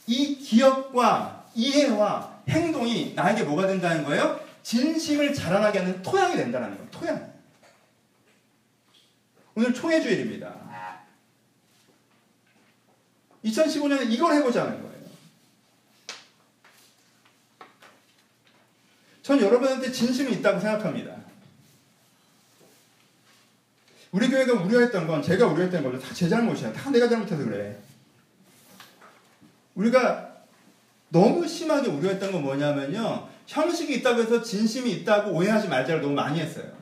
이 0.07 0.37
기억과 0.37 1.47
이해와 1.55 2.43
행동이 2.49 3.15
나에게 3.15 3.45
뭐가 3.45 3.67
된다는 3.67 4.05
거예요? 4.05 4.41
진심을 4.63 5.33
자라나게 5.33 5.79
하는 5.79 6.03
토양이 6.03 6.37
된다는 6.37 6.71
거예요. 6.71 6.91
토양. 6.91 7.33
오늘 9.55 9.73
총회 9.73 10.01
주일입니다. 10.01 10.68
2015년에 13.45 14.11
이걸 14.11 14.35
해보자는 14.35 14.83
거예요. 14.83 14.99
전 19.23 19.41
여러분한테 19.41 19.93
진심이 19.93 20.33
있다고 20.33 20.59
생각합니다. 20.59 21.17
우리 24.11 24.29
교회가 24.31 24.55
우려했던 24.55 25.07
건 25.07 25.23
제가 25.23 25.47
우려했던 25.49 25.83
거죠. 25.83 26.01
다제 26.01 26.29
잘못이야. 26.29 26.73
다 26.73 26.91
내가 26.91 27.09
잘못해서 27.09 27.45
그래. 27.45 27.79
우리가 29.75 30.45
너무 31.11 31.47
심하게 31.47 31.89
우려했던 31.89 32.33
건 32.33 32.43
뭐냐면요. 32.43 33.29
형식이 33.47 33.97
있다고 33.97 34.23
해서 34.23 34.43
진심이 34.43 34.91
있다고 34.93 35.33
오해하지 35.33 35.69
말자를 35.69 36.01
너무 36.01 36.15
많이 36.15 36.41
했어요. 36.41 36.78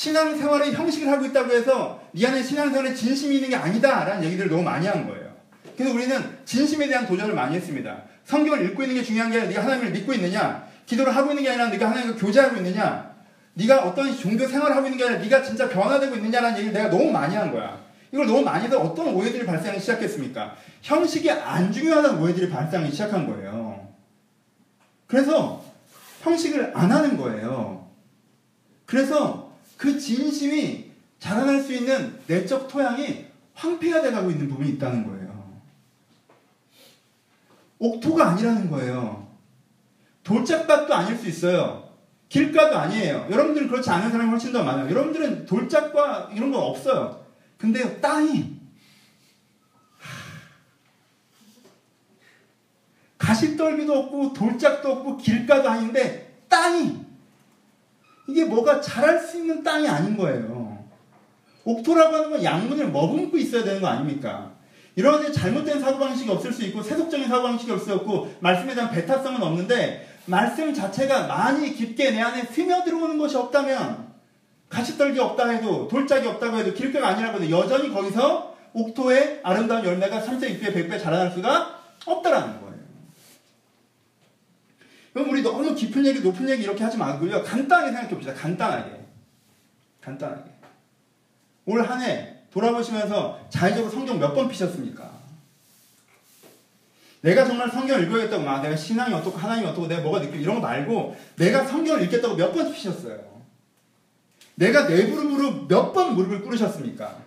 신앙생활의 0.00 0.72
형식을 0.72 1.12
하고 1.12 1.26
있다고 1.26 1.52
해서 1.52 2.00
네 2.12 2.26
안에 2.26 2.42
신앙생활에 2.42 2.94
진심이 2.94 3.34
있는 3.34 3.50
게 3.50 3.56
아니다 3.56 4.04
라는 4.04 4.24
얘기들을 4.24 4.48
너무 4.48 4.62
많이 4.62 4.86
한 4.86 5.06
거예요. 5.06 5.30
그래서 5.76 5.94
우리는 5.94 6.38
진심에 6.46 6.88
대한 6.88 7.06
도전을 7.06 7.34
많이 7.34 7.54
했습니다. 7.56 8.04
성경을 8.24 8.64
읽고 8.64 8.82
있는 8.82 8.96
게 8.96 9.02
중요한 9.02 9.30
게 9.30 9.36
아니라 9.36 9.50
네가 9.50 9.62
하나님을 9.64 9.90
믿고 9.90 10.14
있느냐 10.14 10.66
기도를 10.86 11.14
하고 11.14 11.32
있는 11.32 11.42
게 11.42 11.50
아니라 11.50 11.68
네가 11.68 11.90
하나님과 11.90 12.16
교제하고 12.16 12.56
있느냐 12.56 13.14
네가 13.52 13.82
어떤 13.82 14.16
종교 14.16 14.48
생활을 14.48 14.74
하고 14.74 14.86
있는 14.86 14.96
게 14.96 15.04
아니라 15.04 15.20
네가 15.20 15.42
진짜 15.42 15.68
변화되고 15.68 16.16
있느냐라는 16.16 16.56
얘기를 16.56 16.72
내가 16.72 16.88
너무 16.88 17.12
많이 17.12 17.36
한 17.36 17.52
거야. 17.52 17.78
이걸 18.10 18.26
너무 18.26 18.40
많이 18.40 18.64
해서 18.64 18.80
어떤 18.80 19.08
오해들이 19.08 19.44
발생하기 19.44 19.80
시작했습니까? 19.80 20.56
형식이 20.80 21.30
안 21.30 21.70
중요하다는 21.70 22.22
오해들이 22.22 22.48
발생하기 22.48 22.90
시작한 22.90 23.26
거예요. 23.26 23.86
그래서 25.06 25.62
형식을 26.22 26.72
안 26.74 26.90
하는 26.90 27.18
거예요. 27.18 27.90
그래서 28.86 29.49
그 29.80 29.98
진심이 29.98 30.90
자라날 31.18 31.62
수 31.62 31.72
있는 31.72 32.20
내적 32.26 32.68
토양이 32.68 33.24
황폐가 33.54 34.02
돼가고 34.02 34.30
있는 34.30 34.46
부분이 34.46 34.72
있다는 34.72 35.06
거예요. 35.06 35.62
옥토가 37.78 38.28
아니라는 38.28 38.70
거예요. 38.70 39.26
돌짝밭도 40.22 40.94
아닐 40.94 41.16
수 41.16 41.26
있어요. 41.28 41.94
길가도 42.28 42.76
아니에요. 42.76 43.26
여러분들은 43.30 43.68
그렇지 43.68 43.88
않은 43.88 44.10
사람이 44.10 44.28
훨씬 44.28 44.52
더 44.52 44.62
많아요. 44.62 44.90
여러분들은 44.90 45.46
돌짝과 45.46 46.32
이런 46.34 46.52
건 46.52 46.60
없어요. 46.60 47.24
근데 47.56 48.02
땅이 48.02 48.60
가시떨기도 53.16 53.94
없고 53.94 54.34
돌짝도 54.34 54.92
없고 54.92 55.16
길가도 55.16 55.70
아닌데 55.70 56.44
땅이 56.50 57.09
이게 58.30 58.44
뭐가 58.44 58.80
자랄 58.80 59.18
수 59.18 59.38
있는 59.38 59.62
땅이 59.62 59.88
아닌 59.88 60.16
거예요. 60.16 60.78
옥토라고 61.64 62.14
하는 62.16 62.30
건 62.30 62.42
양문을 62.42 62.90
머금고 62.90 63.36
있어야 63.36 63.64
되는 63.64 63.80
거 63.80 63.88
아닙니까? 63.88 64.52
이런 64.96 65.32
잘못된 65.32 65.80
사고방식이 65.80 66.30
없을 66.30 66.52
수 66.52 66.64
있고 66.64 66.82
세속적인 66.82 67.28
사고방식이 67.28 67.70
없을 67.72 67.86
수 67.86 67.94
없고 67.94 68.36
말씀에 68.40 68.74
대한 68.74 68.90
배타성은 68.90 69.42
없는데 69.42 70.08
말씀 70.26 70.72
자체가 70.72 71.26
많이 71.26 71.74
깊게 71.74 72.12
내 72.12 72.20
안에 72.20 72.44
스며들어오는 72.44 73.18
것이 73.18 73.36
없다면 73.36 74.10
가시떨기 74.68 75.18
없다 75.18 75.48
해도 75.48 75.88
돌짝이 75.88 76.26
없다고 76.28 76.58
해도 76.58 76.72
길가가 76.72 77.08
아니라고 77.08 77.40
해도 77.40 77.50
여전히 77.50 77.92
거기서 77.92 78.54
옥토의 78.72 79.40
아름다운 79.42 79.84
열매가 79.84 80.20
3세, 80.20 80.60
6배, 80.60 80.74
100배 80.74 81.02
자라날 81.02 81.32
수가 81.32 81.80
없다라는 82.06 82.60
거예요. 82.60 82.69
그럼 85.12 85.30
우리 85.30 85.42
너무 85.42 85.74
깊은 85.74 86.06
얘기, 86.06 86.20
높은 86.20 86.48
얘기 86.48 86.62
이렇게 86.62 86.84
하지 86.84 86.96
말고요. 86.96 87.42
간단하게 87.42 87.90
생각해 87.92 88.08
봅시다. 88.10 88.34
간단하게. 88.34 89.00
간단하게. 90.00 90.50
올 91.66 91.82
한 91.82 92.00
해 92.02 92.36
돌아보시면서 92.52 93.46
자의적으로 93.50 93.90
성경 93.92 94.18
몇 94.18 94.34
번 94.34 94.48
피셨습니까? 94.48 95.10
내가 97.22 97.44
정말 97.44 97.70
성경을 97.70 98.04
읽어야겠다고, 98.06 98.42
막 98.42 98.62
내가 98.62 98.74
신앙이 98.74 99.12
어떻고, 99.12 99.36
하나님이 99.36 99.66
어떻고, 99.68 99.86
내가 99.86 100.00
뭐가 100.00 100.20
느끼고, 100.20 100.38
이런 100.38 100.54
거 100.56 100.60
말고, 100.62 101.16
내가 101.36 101.64
성경을 101.66 102.02
읽겠다고 102.04 102.34
몇 102.34 102.52
번 102.52 102.72
피셨어요? 102.72 103.20
내가 104.54 104.88
내 104.88 105.04
무릎으로 105.04 105.66
몇 105.68 105.92
번 105.92 106.14
무릎을 106.14 106.40
꿇으셨습니까? 106.42 107.18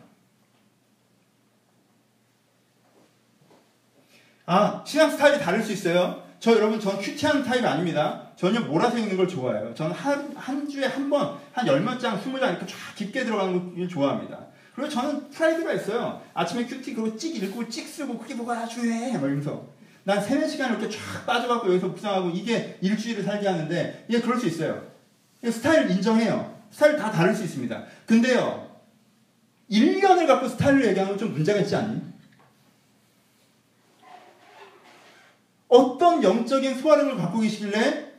아, 4.45 4.83
신앙 4.85 5.09
스타일이 5.11 5.39
다를 5.39 5.63
수 5.63 5.71
있어요. 5.71 6.23
저 6.43 6.51
여러분, 6.51 6.77
전 6.77 6.99
QT한 6.99 7.41
타입 7.45 7.63
아닙니다. 7.63 8.27
전혀 8.35 8.59
몰아서 8.59 8.97
읽는 8.97 9.15
걸 9.15 9.25
좋아해요. 9.29 9.73
저는 9.73 9.95
한, 9.95 10.33
한 10.35 10.67
주에 10.67 10.85
한 10.85 11.09
번, 11.09 11.37
한 11.53 11.65
열 11.65 11.79
몇 11.79 11.97
장, 11.97 12.19
스무 12.21 12.37
장 12.37 12.49
이렇게 12.49 12.65
쫙 12.65 12.75
깊게 12.97 13.23
들어가는 13.23 13.73
걸 13.77 13.87
좋아합니다. 13.87 14.47
그리고 14.75 14.89
저는 14.89 15.29
프라이드가 15.29 15.71
있어요. 15.71 16.21
아침에 16.33 16.65
QT 16.65 16.95
그리고 16.95 17.15
찍 17.15 17.41
읽고 17.41 17.69
찍 17.69 17.87
쓰고 17.87 18.17
그게 18.17 18.35
뭐가 18.35 18.65
중요해. 18.65 19.13
막 19.13 19.21
이러면서. 19.23 19.65
난 20.03 20.21
세네 20.21 20.45
시간 20.49 20.71
이렇게 20.71 20.89
쫙 20.89 21.25
빠져갖고 21.25 21.69
여기서 21.69 21.87
묵상하고 21.87 22.31
이게 22.31 22.77
일주일을 22.81 23.23
살게 23.23 23.47
하는데, 23.47 24.05
예, 24.09 24.19
그럴 24.19 24.37
수 24.37 24.45
있어요. 24.47 24.83
스타일 25.49 25.89
인정해요. 25.91 26.59
스타일 26.71 26.97
다 26.97 27.09
다를 27.09 27.33
수 27.33 27.45
있습니다. 27.45 27.83
근데요, 28.05 28.67
1년을 29.71 30.27
갖고 30.27 30.49
스타일을 30.49 30.87
얘기하면 30.87 31.17
좀 31.17 31.31
문제가 31.31 31.61
있지 31.61 31.73
않니? 31.73 32.01
어떤 35.77 36.21
영적인 36.21 36.79
소화력을 36.79 37.17
갖고 37.17 37.39
계시길래 37.39 38.11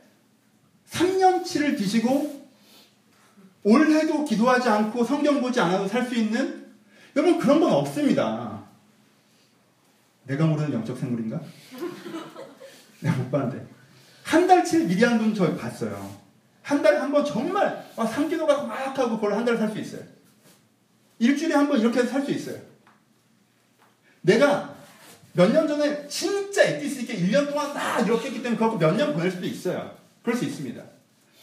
3년치를 0.89 1.77
드시고 1.77 2.45
올해도 3.63 4.25
기도하지 4.25 4.67
않고 4.67 5.05
성경 5.05 5.41
보지 5.41 5.61
않아도 5.61 5.87
살 5.87 6.05
수 6.05 6.15
있는 6.15 6.65
여러분 7.15 7.39
그런 7.39 7.61
건 7.61 7.71
없습니다. 7.71 8.65
내가 10.25 10.45
모르는 10.45 10.73
영적 10.73 10.97
생물인가? 10.97 11.39
내가 12.99 13.15
못 13.15 13.31
봤는데 13.31 13.65
한 14.23 14.47
달치 14.47 14.85
미리 14.85 15.01
한 15.05 15.17
분 15.17 15.33
저 15.33 15.55
봤어요. 15.55 16.13
한 16.61 16.81
달에 16.81 16.97
한 16.97 17.11
번 17.13 17.23
정말 17.23 17.89
막 17.95 18.05
상기도가 18.05 18.63
막 18.63 18.97
하고 18.99 19.15
그걸 19.15 19.33
한 19.33 19.45
달에 19.45 19.57
살 19.57 19.71
수 19.71 19.79
있어요. 19.79 20.01
일주일에 21.19 21.55
한 21.55 21.69
번 21.69 21.79
이렇게 21.79 21.99
해서 21.99 22.09
살 22.09 22.25
수 22.25 22.31
있어요. 22.31 22.59
내가 24.21 24.74
몇 25.35 25.51
년 25.51 25.67
전에 25.67 26.07
진짜 26.07 26.63
엑기스 26.63 27.01
있게 27.01 27.17
1년 27.17 27.49
동안 27.49 27.73
딱 27.73 27.99
이렇게 28.05 28.27
했기 28.27 28.41
때문에 28.41 28.57
그거 28.57 28.77
몇년 28.77 29.13
보낼 29.13 29.29
수도 29.29 29.45
있어요. 29.45 29.91
그럴 30.23 30.37
수 30.37 30.45
있습니다. 30.45 30.81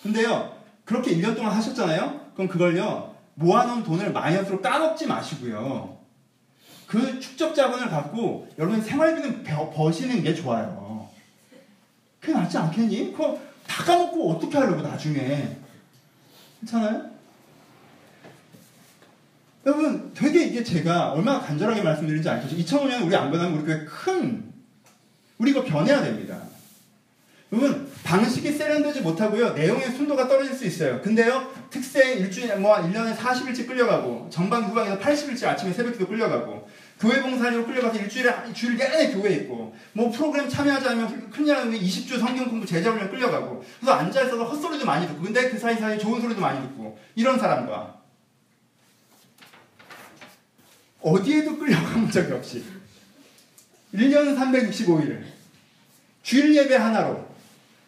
근데요, 0.02 0.56
그렇게 0.84 1.14
1년 1.16 1.36
동안 1.36 1.52
하셨잖아요? 1.52 2.32
그럼 2.34 2.48
그걸요, 2.48 3.14
모아놓은 3.34 3.82
돈을 3.82 4.12
마이너스로 4.12 4.62
까먹지 4.62 5.06
마시고요. 5.06 5.98
그 6.86 7.20
축적 7.20 7.54
자본을 7.54 7.88
갖고 7.88 8.48
여러분 8.58 8.80
생활비는 8.80 9.44
버시는 9.44 10.22
게 10.22 10.34
좋아요. 10.34 11.08
그게 12.20 12.32
낫지 12.32 12.56
않겠니? 12.56 13.12
그거 13.12 13.38
다 13.66 13.84
까먹고 13.84 14.32
어떻게 14.32 14.56
하려고 14.56 14.80
나중에. 14.82 15.56
괜찮아요? 16.60 17.11
여러분 19.64 20.12
되게 20.12 20.44
이게 20.44 20.64
제가 20.64 21.12
얼마나 21.12 21.40
간절하게 21.40 21.82
말씀드리는지 21.82 22.28
알죠? 22.28 22.48
2005년 22.56 23.06
우리 23.06 23.14
안 23.14 23.30
변하면 23.30 23.58
우리 23.58 23.64
교회 23.64 23.84
큰 23.84 24.52
우리 25.38 25.52
이거 25.52 25.62
변해야 25.62 26.02
됩니다. 26.02 26.40
여러분 27.52 27.92
방식이 28.02 28.50
세련되지 28.50 29.02
못하고요 29.02 29.52
내용의 29.52 29.92
순도가 29.92 30.26
떨어질 30.26 30.54
수 30.54 30.66
있어요. 30.66 31.00
근데요 31.00 31.52
특세 31.70 32.14
일주일에 32.14 32.56
뭐 32.56 32.74
1년에 32.76 33.14
40일째 33.14 33.68
끌려가고 33.68 34.28
정방 34.30 34.64
후방에서 34.64 34.98
80일째 34.98 35.46
아침에 35.46 35.72
새벽기도 35.72 36.08
끌려가고 36.08 36.68
교회 36.98 37.22
봉사로 37.22 37.64
끌려가서 37.64 37.98
일주일에 38.00 38.32
주일 38.52 38.76
내내 38.76 39.12
교회에 39.12 39.34
있고 39.36 39.76
뭐 39.92 40.10
프로그램 40.10 40.48
참여하지 40.48 40.88
않으면 40.88 41.30
큰일 41.30 41.54
나는데 41.54 41.78
20주 41.78 42.18
성경 42.18 42.48
공부 42.48 42.66
제자훈련 42.66 43.10
끌려가고 43.10 43.62
그래서 43.78 43.92
앉아있어서 43.92 44.44
헛소리도 44.44 44.84
많이 44.84 45.06
듣고 45.06 45.22
근데 45.22 45.50
그 45.50 45.58
사이사이 45.58 46.00
좋은 46.00 46.20
소리도 46.20 46.40
많이 46.40 46.60
듣고 46.62 46.98
이런 47.14 47.38
사람과 47.38 48.01
어디에도 51.02 51.58
끌려간 51.58 52.10
적이 52.10 52.32
없이. 52.32 52.64
1년 53.94 54.36
365일 54.36 55.22
주일 56.22 56.56
예배 56.56 56.76
하나로. 56.76 57.32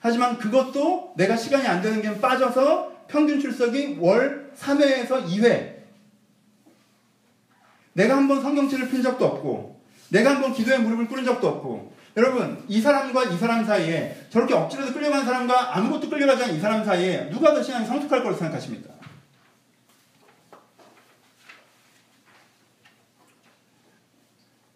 하지만 0.01 0.39
그것도 0.39 1.15
내가 1.17 1.37
시간이 1.37 1.67
안 1.67 1.81
되는 1.81 2.03
게 2.03 2.21
빠져서 2.21 3.07
평균 3.09 3.41
출석이 3.41 3.97
월 4.01 4.53
3회에서 4.59 5.27
2회. 5.27 5.75
내가 7.95 8.17
한번 8.17 8.43
성경책을 8.43 8.91
핀 8.91 9.03
적도 9.03 9.25
없고 9.25 9.81
내가 10.11 10.35
한번 10.35 10.53
기도에 10.53 10.79
무릎을 10.79 11.09
꿇은 11.09 11.25
적도 11.25 11.49
없고. 11.49 11.95
여러분 12.17 12.63
이 12.69 12.81
사람과 12.81 13.25
이 13.25 13.37
사람 13.37 13.65
사이에 13.65 14.17
저렇게 14.31 14.55
억지로도 14.55 14.93
끌려간 14.93 15.25
사람과 15.25 15.77
아무것도 15.77 16.09
끌려가지 16.09 16.45
않은 16.45 16.55
이 16.57 16.61
사람 16.61 16.85
사이에 16.85 17.29
누가 17.31 17.53
더 17.53 17.61
신앙이 17.63 17.87
성숙할 17.87 18.23
거라고 18.23 18.39
생각하십니까? 18.39 18.94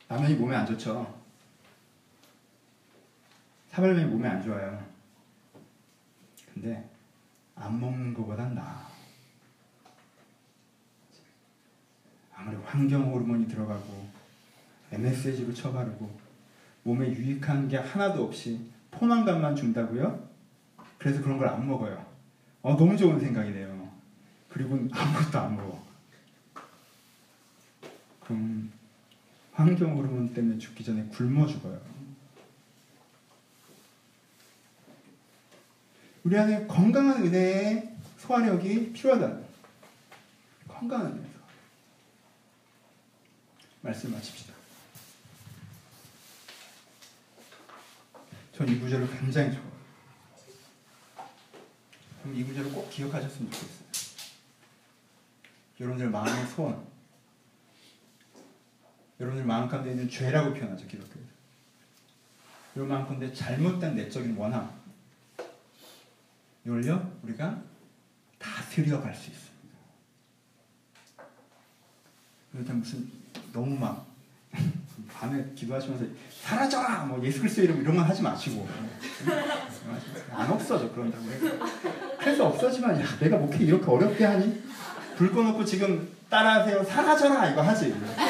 라면이 0.09 0.35
몸에 0.37 0.57
안 0.57 0.67
좋죠. 0.67 1.19
사발면이 3.71 4.11
몸에 4.11 4.29
안 4.29 4.43
좋아요. 4.43 4.83
근데 6.55 6.89
안 7.55 7.79
먹는 7.79 8.15
것보단 8.15 8.55
나아. 8.55 8.89
아무리 12.35 12.57
환경 12.65 13.13
호르몬이 13.13 13.47
들어가고 13.47 14.09
MSG로 14.93 15.53
쳐바르고 15.53 16.19
몸에 16.85 17.09
유익한 17.13 17.69
게 17.69 17.77
하나도 17.77 18.25
없이 18.25 18.71
포만감만 18.91 19.55
준다고요? 19.57 20.27
그래서 20.97 21.21
그런 21.23 21.39
걸 21.39 21.49
안 21.49 21.67
먹어요. 21.67 22.07
어, 22.63 22.77
너무 22.77 22.97
좋은 22.97 23.21
생각이네요. 23.21 23.93
그리고 24.49 24.75
아무것도 24.75 25.39
안 25.39 25.57
먹어. 25.57 25.87
그럼 28.21 28.73
환경 29.59 29.97
호르몬 29.99 30.33
때문에 30.33 30.57
죽기 30.57 30.85
전에 30.85 31.03
굶어 31.09 31.45
죽어요. 31.45 31.81
우리 36.23 36.39
안에 36.39 36.69
건강한 36.69 37.25
은혜의 37.25 37.93
소화력이 38.19 38.93
필요하다는 38.93 39.45
건강한 40.69 41.13
은혜. 41.15 41.29
말씀 43.81 44.13
마칩시다. 44.13 44.55
전 48.53 48.69
이 48.69 48.79
구절을 48.79 49.11
굉장히 49.19 49.53
좋아해요. 49.53 49.73
이 52.33 52.45
구절을 52.45 52.71
꼭 52.73 52.89
기억하셨으면 52.91 53.51
좋겠어요. 53.51 53.89
여러분들 55.81 56.11
마음의 56.11 56.47
소원, 56.49 56.87
여러분들 59.21 59.47
마음 59.47 59.69
가운데 59.69 59.91
있는 59.91 60.09
죄라고 60.09 60.53
표현하죠 60.55 60.87
기독교에서. 60.87 61.29
여러분 62.77 62.95
마음 62.95 63.07
가운데 63.07 63.33
잘못된 63.33 63.97
내적인 63.97 64.37
원함. 64.37 64.71
이걸요 66.65 67.11
우리가 67.23 67.61
다스려 68.39 69.01
갈 69.01 69.15
수 69.15 69.31
있습니다. 69.31 69.49
그러니까 72.53 72.75
무슨 72.75 73.11
너무 73.53 73.77
막 73.79 74.07
밤에 75.13 75.45
기도하시면서 75.55 76.05
사라져라! 76.43 77.05
뭐 77.07 77.25
예수 77.25 77.41
그리스도 77.41 77.63
이름 77.63 77.81
이런 77.81 77.97
건 77.97 78.05
하지 78.05 78.23
마시고. 78.23 78.69
안 80.33 80.51
없어져 80.51 80.93
그런다고 80.93 81.25
해서 81.31 81.47
그래서 82.19 82.47
없어지면 82.47 83.01
야 83.01 83.19
내가 83.19 83.37
목회 83.39 83.59
이렇게 83.65 83.85
어렵게 83.91 84.25
하니? 84.25 84.63
불 85.17 85.33
꺼놓고 85.33 85.65
지금 85.65 86.09
따라하세요. 86.31 86.85
사라져라! 86.85 87.51
이거 87.51 87.63
하지. 87.63 87.87
응? 87.87 88.28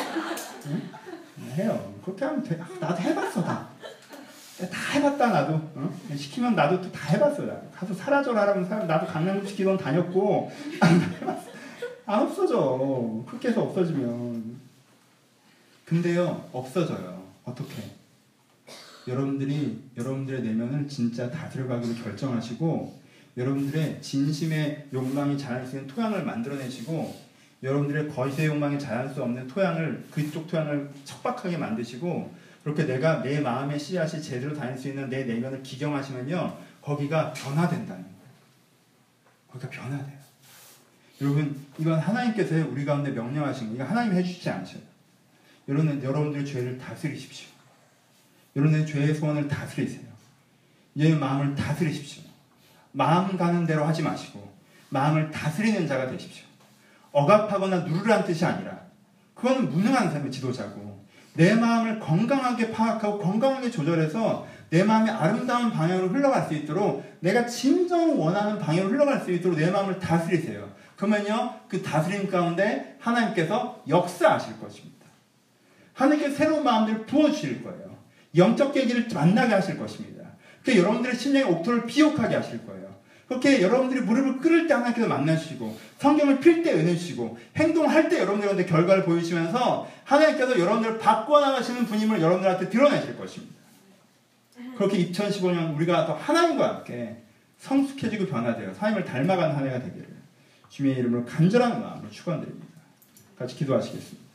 해요. 1.59 1.95
그렇게 2.05 2.25
하면 2.25 2.43
돼. 2.43 2.59
아, 2.61 2.69
나도 2.81 3.03
해봤어, 3.03 3.43
다. 3.43 3.69
다 4.59 4.93
해봤다, 4.95 5.29
나도. 5.29 5.55
어? 5.55 5.99
시키면 6.17 6.55
나도 6.55 6.81
또 6.83 6.91
다 6.91 7.09
해봤어. 7.11 7.43
나. 7.45 7.61
가서 7.75 7.95
사라져라 7.95 8.45
라면 8.47 8.65
사람, 8.69 8.87
나도 8.87 9.07
강남시키던 9.07 9.77
다녔고, 9.79 10.51
안 12.07 12.21
없어져. 12.23 13.23
그렇게 13.27 13.49
해서 13.49 13.63
없어지면. 13.63 14.59
근데요, 15.85 16.49
없어져요. 16.53 17.23
어떻게? 17.45 17.83
여러분들이, 19.07 19.83
여러분들의 19.97 20.43
내면을 20.43 20.87
진짜 20.89 21.31
다스려가기로 21.31 21.95
결정하시고, 22.03 22.99
여러분들의 23.37 24.03
진심의 24.03 24.89
욕망이 24.93 25.39
자랄 25.39 25.67
수 25.67 25.77
있는 25.77 25.87
토양을 25.89 26.25
만들어내시고, 26.25 27.28
여러분들의 27.63 28.09
거시의 28.09 28.49
욕망이 28.49 28.79
자랄 28.79 29.09
수 29.09 29.23
없는 29.23 29.49
토양을 29.49 30.07
그쪽 30.11 30.47
토양을 30.47 30.91
척박하게 31.05 31.57
만드시고 31.57 32.35
그렇게 32.63 32.85
내가 32.85 33.23
내 33.23 33.41
마음의 33.41 33.79
씨앗이 33.79 34.23
제대로 34.23 34.55
다닐 34.55 34.77
수 34.79 34.89
있는 34.89 35.09
내 35.09 35.25
내면을 35.25 35.63
기경하시면요 35.63 36.59
거기가 36.83 37.33
변화된다는 37.33 38.03
거예요. 38.03 38.17
거기가 39.49 39.71
변화돼요. 39.71 40.19
여러분 41.21 41.67
이건 41.79 41.99
하나님께서 41.99 42.55
우리 42.69 42.85
가운데 42.85 43.11
명령하신 43.11 43.69
거 43.69 43.75
이거 43.75 43.85
하나님 43.85 44.13
해주시지 44.13 44.49
않죠. 44.51 44.79
여러분 45.69 46.03
여러분들의 46.03 46.47
죄를 46.47 46.79
다스리십시오. 46.79 47.49
여러분의 48.55 48.87
죄의 48.87 49.15
소원을 49.15 49.49
다스리세요. 49.49 50.07
내 50.95 51.15
마음을 51.15 51.55
다스리십시오. 51.55 52.23
마음 52.93 53.37
가는 53.37 53.67
대로 53.67 53.85
하지 53.85 54.03
마시고 54.03 54.53
마음을 54.91 55.31
다스리는 55.31 55.87
자가 55.87 56.11
되십시오. 56.11 56.48
억압하거나 57.19 57.79
누르라는 57.81 58.25
뜻이 58.25 58.45
아니라 58.45 58.79
그거는 59.35 59.71
무능한 59.71 60.11
삶의 60.11 60.31
지도자고 60.31 61.05
내 61.35 61.55
마음을 61.55 62.01
건강하게 62.01 62.71
파악하고 62.73 63.19
건강하게 63.19 63.71
조절해서 63.71 64.47
내 64.71 64.83
마음이 64.83 65.09
아름다운 65.09 65.71
방향으로 65.71 66.09
흘러갈 66.09 66.47
수 66.47 66.55
있도록 66.55 67.05
내가 67.21 67.47
진정 67.47 68.21
원하는 68.21 68.59
방향으로 68.59 68.91
흘러갈 68.91 69.21
수 69.21 69.31
있도록 69.33 69.59
내 69.59 69.71
마음을 69.71 69.99
다스리세요. 69.99 70.69
그러면요 70.97 71.55
그 71.69 71.83
다스림 71.83 72.29
가운데 72.29 72.97
하나님께서 73.01 73.83
역사하실 73.89 74.61
것입니다. 74.61 75.07
하나님께 75.95 76.31
새로운 76.31 76.65
마음들을 76.65 77.07
부어주실 77.07 77.63
거예요. 77.63 77.97
영적 78.37 78.73
계기를 78.73 79.09
만나게 79.13 79.55
하실 79.55 79.79
것입니다. 79.79 80.25
그 80.65 80.77
여러분들의 80.77 81.17
심령의 81.17 81.49
옥토를 81.51 81.87
비옥하게 81.87 82.37
하실 82.37 82.67
거예요. 82.67 82.88
그렇게 83.29 83.61
여러분들이 83.61 84.01
무릎을 84.01 84.39
꿇을 84.39 84.67
때 84.67 84.75
하나님께서 84.75 85.07
만나주시고 85.07 85.79
성경을 85.99 86.41
필 86.41 86.63
때 86.63 86.73
은혜 86.73 86.97
주시고 86.97 87.39
행동할 87.57 88.09
때 88.09 88.21
여러분들한테 88.21 88.65
결과를 88.65 89.05
보여주시면서 89.05 89.87
하나님께서 90.05 90.59
여러분들을 90.59 90.99
바꿔 90.99 91.39
나가시는 91.41 91.85
분임을 91.85 92.23
여러분들한테 92.23 92.71
드러내실 92.71 93.19
것입니다. 93.19 93.55
그렇게 94.77 95.11
2015년 95.11 95.77
우리가 95.77 96.07
또 96.07 96.15
하나님과 96.15 96.77
함께 96.77 97.17
성숙해지고 97.59 98.27
변화되어 98.27 98.73
하나님을 98.79 99.05
닮아가는 99.05 99.55
한 99.55 99.67
해가 99.67 99.83
되기를 99.83 100.09
주님의 100.71 100.99
이름으로 100.99 101.25
간절한 101.27 101.83
마음으로 101.83 102.11
축원드립니다. 102.11 102.67
같이 103.39 103.57
기도하시겠습니다. 103.57 104.28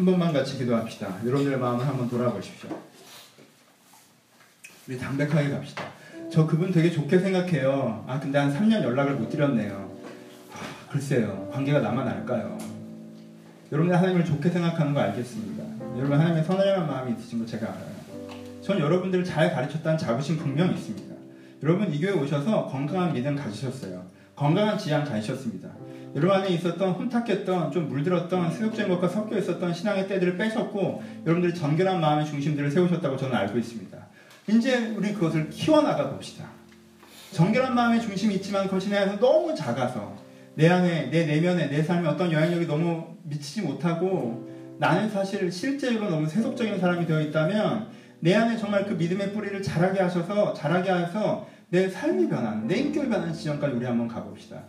한 0.00 0.06
번만 0.06 0.32
같이 0.32 0.56
기도합시다. 0.56 1.18
여러분들의 1.26 1.58
마음을 1.58 1.86
한번 1.86 2.08
돌아보십시오. 2.08 2.70
우리 4.88 4.96
담백하게 4.98 5.50
갑시다. 5.50 5.84
저 6.32 6.46
그분 6.46 6.72
되게 6.72 6.90
좋게 6.90 7.18
생각해요. 7.18 8.06
아, 8.08 8.18
근데 8.18 8.38
한 8.38 8.50
3년 8.50 8.82
연락을 8.82 9.16
못 9.16 9.28
드렸네요. 9.28 9.94
아, 10.54 10.90
글쎄요. 10.90 11.50
관계가 11.52 11.80
나만 11.80 12.08
알까요? 12.08 12.56
여러분이 13.70 13.94
하나님을 13.94 14.24
좋게 14.24 14.48
생각하는 14.48 14.94
거 14.94 15.00
알겠습니다. 15.00 15.64
여러분 15.98 16.18
하나님의 16.18 16.44
선한 16.44 16.86
마음이 16.86 17.18
있으신 17.18 17.40
거 17.40 17.44
제가 17.44 17.66
알아요. 17.66 18.00
전 18.62 18.80
여러분들을 18.80 19.22
잘 19.22 19.52
가르쳤다는 19.52 19.98
자부심 19.98 20.38
분명히 20.38 20.76
있습니다. 20.76 21.14
여러분 21.62 21.92
이 21.92 22.00
교회 22.00 22.12
오셔서 22.12 22.68
건강한 22.68 23.12
믿음 23.12 23.36
가지셨어요. 23.36 24.06
건강한 24.34 24.78
지향 24.78 25.04
가지셨습니다. 25.04 25.68
여러분 26.14 26.36
안에 26.36 26.48
있었던 26.48 26.90
혼탁했던 26.90 27.70
좀 27.70 27.88
물들었던 27.88 28.50
세속적인 28.50 28.88
것과 28.88 29.08
섞여 29.08 29.38
있었던 29.38 29.72
신앙의 29.72 30.08
때들을 30.08 30.36
빼셨고 30.36 31.02
여러분들이 31.24 31.54
정결한 31.54 32.00
마음의 32.00 32.26
중심들을 32.26 32.70
세우셨다고 32.70 33.16
저는 33.16 33.36
알고 33.36 33.58
있습니다. 33.58 33.96
이제 34.48 34.92
우리 34.96 35.12
그것을 35.12 35.48
키워나가 35.50 36.10
봅시다. 36.10 36.46
정결한 37.32 37.76
마음의 37.76 38.00
중심이 38.00 38.34
있지만 38.36 38.64
그것이 38.64 38.90
내 38.90 38.96
안에서 38.96 39.20
너무 39.20 39.54
작아서 39.54 40.16
내 40.56 40.68
안에 40.68 41.10
내 41.10 41.26
내면에 41.26 41.68
내 41.68 41.82
삶에 41.82 42.08
어떤 42.08 42.32
영향력이 42.32 42.66
너무 42.66 43.16
미치지 43.22 43.62
못하고 43.62 44.50
나는 44.78 45.08
사실 45.08 45.52
실제로 45.52 46.10
너무 46.10 46.26
세속적인 46.26 46.80
사람이 46.80 47.06
되어 47.06 47.20
있다면 47.20 47.88
내 48.18 48.34
안에 48.34 48.56
정말 48.56 48.84
그 48.84 48.94
믿음의 48.94 49.32
뿌리를 49.32 49.62
자라게 49.62 50.00
하셔서 50.00 50.54
자라게 50.54 50.90
해서 50.92 51.46
내 51.72 51.88
삶이 51.88 52.28
변한, 52.28 52.66
내 52.66 52.78
인격이 52.78 53.08
변한 53.08 53.32
지점까지 53.32 53.76
우리 53.76 53.86
한번 53.86 54.08
가봅시다. 54.08 54.60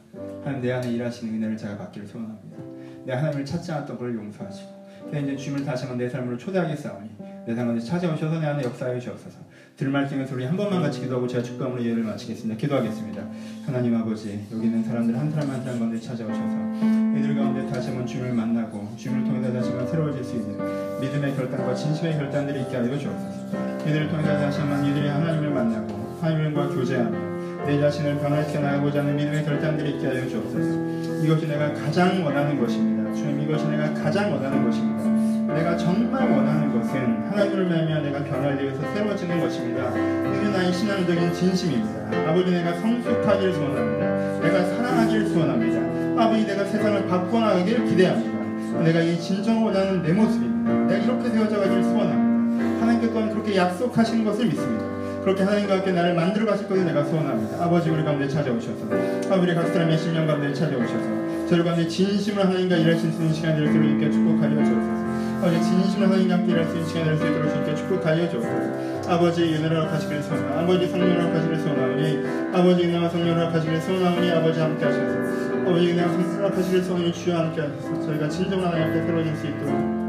하나님 0.43 0.61
내 0.61 0.71
안에 0.71 0.91
일하시는 0.91 1.33
은혜를 1.33 1.57
제가 1.57 1.75
받기를 1.75 2.07
소원합니다. 2.07 2.57
내 3.05 3.13
하나님을 3.13 3.43
찾지 3.43 3.71
않았던 3.71 3.97
것을 3.97 4.15
용서하시고 4.15 4.81
이제 5.09 5.35
주님을 5.35 5.65
다시 5.65 5.85
한번 5.85 5.97
내 5.97 6.07
삶으로 6.07 6.37
초대하겠사오니 6.37 7.09
내삶 7.47 7.65
가운데 7.65 7.83
찾아오셔서 7.83 8.39
내 8.39 8.45
안에 8.45 8.63
역사해 8.63 8.99
주옵소서. 8.99 9.39
들을 9.75 9.91
말씀에서 9.91 10.35
우리 10.35 10.45
한 10.45 10.55
번만 10.55 10.79
같이 10.83 11.01
기도하고 11.01 11.27
제가 11.27 11.41
축감으로 11.41 11.83
예를 11.83 12.03
마치겠습니다. 12.03 12.55
기도하겠습니다. 12.59 13.27
하나님 13.65 13.95
아버지 13.95 14.45
여기 14.51 14.65
있는 14.67 14.83
사람들 14.83 15.17
한 15.17 15.31
사람 15.31 15.49
한 15.49 15.63
사람 15.63 15.79
가운데 15.79 15.99
찾아오셔서 15.99 17.17
이들 17.17 17.35
가운데 17.35 17.67
다시 17.67 17.89
한번 17.89 18.05
주님을 18.05 18.33
만나고 18.33 18.95
주님을 18.95 19.23
통해서 19.23 19.51
다시 19.51 19.69
한번 19.69 19.87
새로워질 19.87 20.23
수 20.23 20.35
있는 20.35 21.01
믿음의 21.01 21.35
결단과 21.35 21.73
진심의 21.73 22.13
결단들이 22.13 22.61
있게 22.61 22.77
하여 22.77 22.95
주옵소서. 22.95 23.81
이들을 23.87 24.07
통해서 24.07 24.37
다시 24.37 24.59
한번 24.59 24.85
이들이 24.85 25.07
하나님을 25.07 25.49
만나고 25.49 25.90
하나님과 26.22 26.67
교제하며 26.67 27.65
내 27.65 27.80
자신을 27.80 28.19
변화시켜 28.19 28.59
나가고자 28.59 28.99
하는 28.99 29.15
믿음의 29.15 29.43
결단들이 29.43 29.91
있게 29.91 30.07
하여 30.07 30.28
주옵소서. 30.28 31.24
이것이 31.24 31.47
내가 31.47 31.74
가장 31.74 32.24
원하는 32.24 32.59
것입니다. 32.59 33.11
주님 33.13 33.41
이것이 33.41 33.67
내가 33.67 33.91
가장 33.93 34.32
원하는 34.32 34.63
것입니다. 34.63 35.53
내가 35.53 35.76
정말 35.76 36.30
원하는 36.32 36.72
것은 36.80 37.24
하나님을 37.30 37.65
말미암아 37.65 38.01
내가 38.03 38.24
변화되어서 38.24 38.93
새로워지는 38.93 39.39
것입니다. 39.39 39.91
그게 39.91 40.49
나의 40.49 40.72
신앙적인 40.72 41.34
진심입니다. 41.34 42.30
아버지 42.30 42.51
내가 42.51 42.74
성숙하기를 42.74 43.53
소원합니다. 43.53 44.39
내가 44.39 44.63
사랑하기를 44.63 45.28
소원합니다. 45.28 46.24
아버지 46.24 46.45
내가 46.45 46.65
세상을 46.65 47.07
바꿔나가기를 47.07 47.86
기대합니다. 47.86 48.82
내가 48.84 49.01
이 49.01 49.19
진정을 49.19 49.63
원하는 49.63 50.03
내 50.03 50.13
모습입니다. 50.13 50.72
내가 50.86 51.03
이렇게 51.03 51.32
되어져 51.32 51.59
가기를 51.59 51.84
소원합니다. 51.84 52.82
하나님께 52.82 53.09
또한 53.09 53.30
그렇게 53.32 53.55
약속하시는 53.55 54.24
것을 54.24 54.45
믿습니다. 54.45 55.00
그렇게 55.22 55.43
하나님과 55.43 55.76
함께 55.76 55.91
나를 55.91 56.15
만들어 56.15 56.45
가실 56.45 56.67
것을 56.67 56.84
내가 56.86 57.03
소원합니다. 57.03 57.63
아버지 57.63 57.89
우리 57.89 58.03
가운데 58.03 58.28
찾아오셔서 58.28 58.86
아버지 59.32 59.53
각 59.53 59.67
사람의 59.67 59.97
신령 59.97 60.26
가운데 60.26 60.53
찾아오셔서 60.53 61.47
저희 61.47 61.63
가운데 61.63 61.88
진심으로 61.88 62.43
하나님과 62.43 62.78
일하실 62.78 63.11
수 63.11 63.22
있는 63.22 63.34
시간들을 63.34 63.72
주님께 63.72 64.09
축복하여 64.09 64.55
주옵소서. 64.55 65.01
아버지 65.41 65.61
진심으로 65.63 66.07
하나님과 66.07 66.34
함께 66.36 66.51
일할 66.53 66.65
수 66.65 66.74
있는 66.74 66.88
시간을 66.88 67.17
수 67.17 67.28
있도록 67.28 67.49
주님께 67.49 67.76
축복하여 67.76 68.30
주옵소서. 68.30 69.11
아버지 69.11 69.43
은혜로 69.43 69.86
하시길 69.86 70.24
소원하 70.24 70.61
아버지 70.61 70.88
성령으로 70.88 71.36
하시길 71.36 71.59
소원하오니 71.59 72.24
아버지 72.53 72.84
은혜와 72.86 73.09
성령으로 73.09 73.47
하시길 73.47 73.82
소원하오니 73.82 74.32
아버지 74.32 74.59
함께 74.59 74.86
하셔서. 74.86 75.61
아버지 75.61 75.91
은혜와 75.91 76.07
성령으로 76.07 76.55
하시길 76.55 76.84
소원하오니 76.84 77.13
주여 77.13 77.38
함께 77.38 77.61
하셔서. 77.61 78.05
저희가 78.07 78.28
진정한 78.30 78.74
하나님 78.74 78.89
앞에 78.89 79.05
쓰러질 79.05 79.36
수 79.36 79.47
있도록 79.47 80.00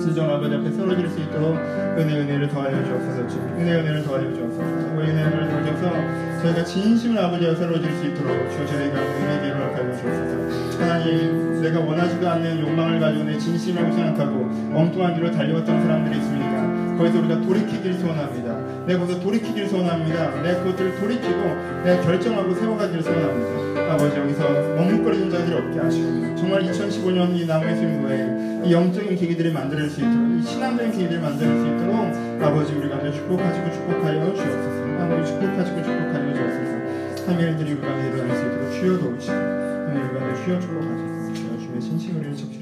진정 0.00 0.30
아버지 0.30 0.54
앞에 0.54 0.70
쓰러질 0.70 1.08
수 1.08 1.20
있도록 1.20 1.56
은혜 1.56 2.20
은혜를 2.20 2.48
더하여 2.48 2.84
주옵소서. 2.84 3.28
주 3.28 3.38
은혜 3.38 3.72
은혜를 3.80 4.02
더하여 4.04 4.32
주옵소서. 4.32 4.62
은혜 4.64 5.10
은혜를 5.10 5.48
더하셔서. 5.48 6.42
저희가 6.42 6.64
진심을 6.64 7.18
아버지와 7.18 7.54
새로워질 7.54 7.92
수 7.92 8.06
있도록 8.06 8.50
주 8.50 8.66
저희가 8.66 8.98
은혜 8.98 9.42
기로 9.42 9.56
하여 9.56 9.96
주옵소서. 9.96 10.82
하나님 10.82 11.60
내가 11.62 11.78
원하지도 11.78 12.28
않는 12.28 12.60
욕망을 12.60 12.98
가지고 12.98 13.24
내 13.24 13.38
진심이라고 13.38 13.92
생각하고 13.92 14.50
엉뚱한 14.74 15.14
길로 15.14 15.30
달려왔던 15.30 15.82
사람들이 15.82 16.18
있습니까 16.18 16.71
거기서 16.98 17.18
우리가 17.20 17.40
돌이키길 17.40 17.94
소원합니다. 17.94 18.84
내가 18.86 19.00
거기서 19.00 19.20
돌이키길 19.20 19.68
소원합니다. 19.68 20.42
내 20.42 20.54
그것들을 20.56 21.00
돌이키고 21.00 21.38
내가 21.84 22.02
결정하고 22.02 22.54
세워가기를 22.54 23.02
소원합니다. 23.02 23.92
아버지 23.92 24.16
여기서 24.16 24.48
머뭇거리는 24.76 25.30
자들이 25.30 25.56
없게 25.56 25.78
하시고 25.78 26.36
정말 26.36 26.62
2015년 26.62 27.36
이 27.36 27.46
나무의 27.46 27.76
승부에 27.76 28.62
이 28.64 28.72
영적인 28.72 29.16
계기들이 29.16 29.52
만들어질 29.52 29.90
수 29.90 30.00
있도록 30.00 30.38
이 30.38 30.42
신앙적인 30.42 30.92
계기들이 30.92 31.20
만들어질 31.20 31.60
수 31.60 31.66
있도록 31.66 32.42
아버지 32.42 32.72
우리 32.74 32.88
가운데 32.88 33.12
축복하시고 33.12 33.72
축복하여 33.72 34.34
주옵소서. 34.34 34.82
아버지 35.02 35.32
축복하시고 35.32 35.82
축복하여 35.82 36.34
주옵소서. 36.34 37.26
하늘들이 37.26 37.72
우리 37.72 37.80
가운데 37.80 38.08
일어날 38.08 38.36
수 38.36 38.46
있도록 38.46 38.72
주여 38.72 38.98
도우시고 38.98 39.34
하늘 39.34 40.02
우리 40.02 40.18
가운데 40.18 40.44
주여 40.44 40.60
축복하소서. 40.60 41.34
주여 41.34 41.58
주의 41.58 41.80
신칭을 41.80 42.26
일으키 42.26 42.61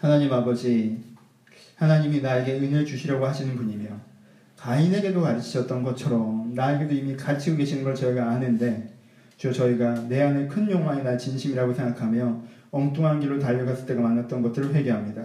하나님 0.00 0.32
아버지 0.32 0.98
하나님이 1.76 2.22
나에게 2.22 2.54
은혜를 2.54 2.86
주시려고 2.86 3.26
하시는 3.26 3.54
분이며 3.54 3.90
가인에게도 4.56 5.20
가르치셨던 5.20 5.82
것처럼 5.82 6.54
나에게도 6.54 6.94
이미 6.94 7.14
가르치고 7.14 7.58
계시는 7.58 7.84
걸 7.84 7.94
저희가 7.94 8.30
아는데 8.30 8.94
주 9.36 9.52
저희가 9.52 10.08
내 10.08 10.22
안에 10.22 10.48
큰 10.48 10.70
욕망이 10.70 11.02
나 11.02 11.18
진심이라고 11.18 11.74
생각하며 11.74 12.42
엉뚱한 12.70 13.20
길로 13.20 13.38
달려갔을 13.38 13.84
때가 13.84 14.00
많았던 14.00 14.40
것들을 14.40 14.74
회개합니다. 14.74 15.22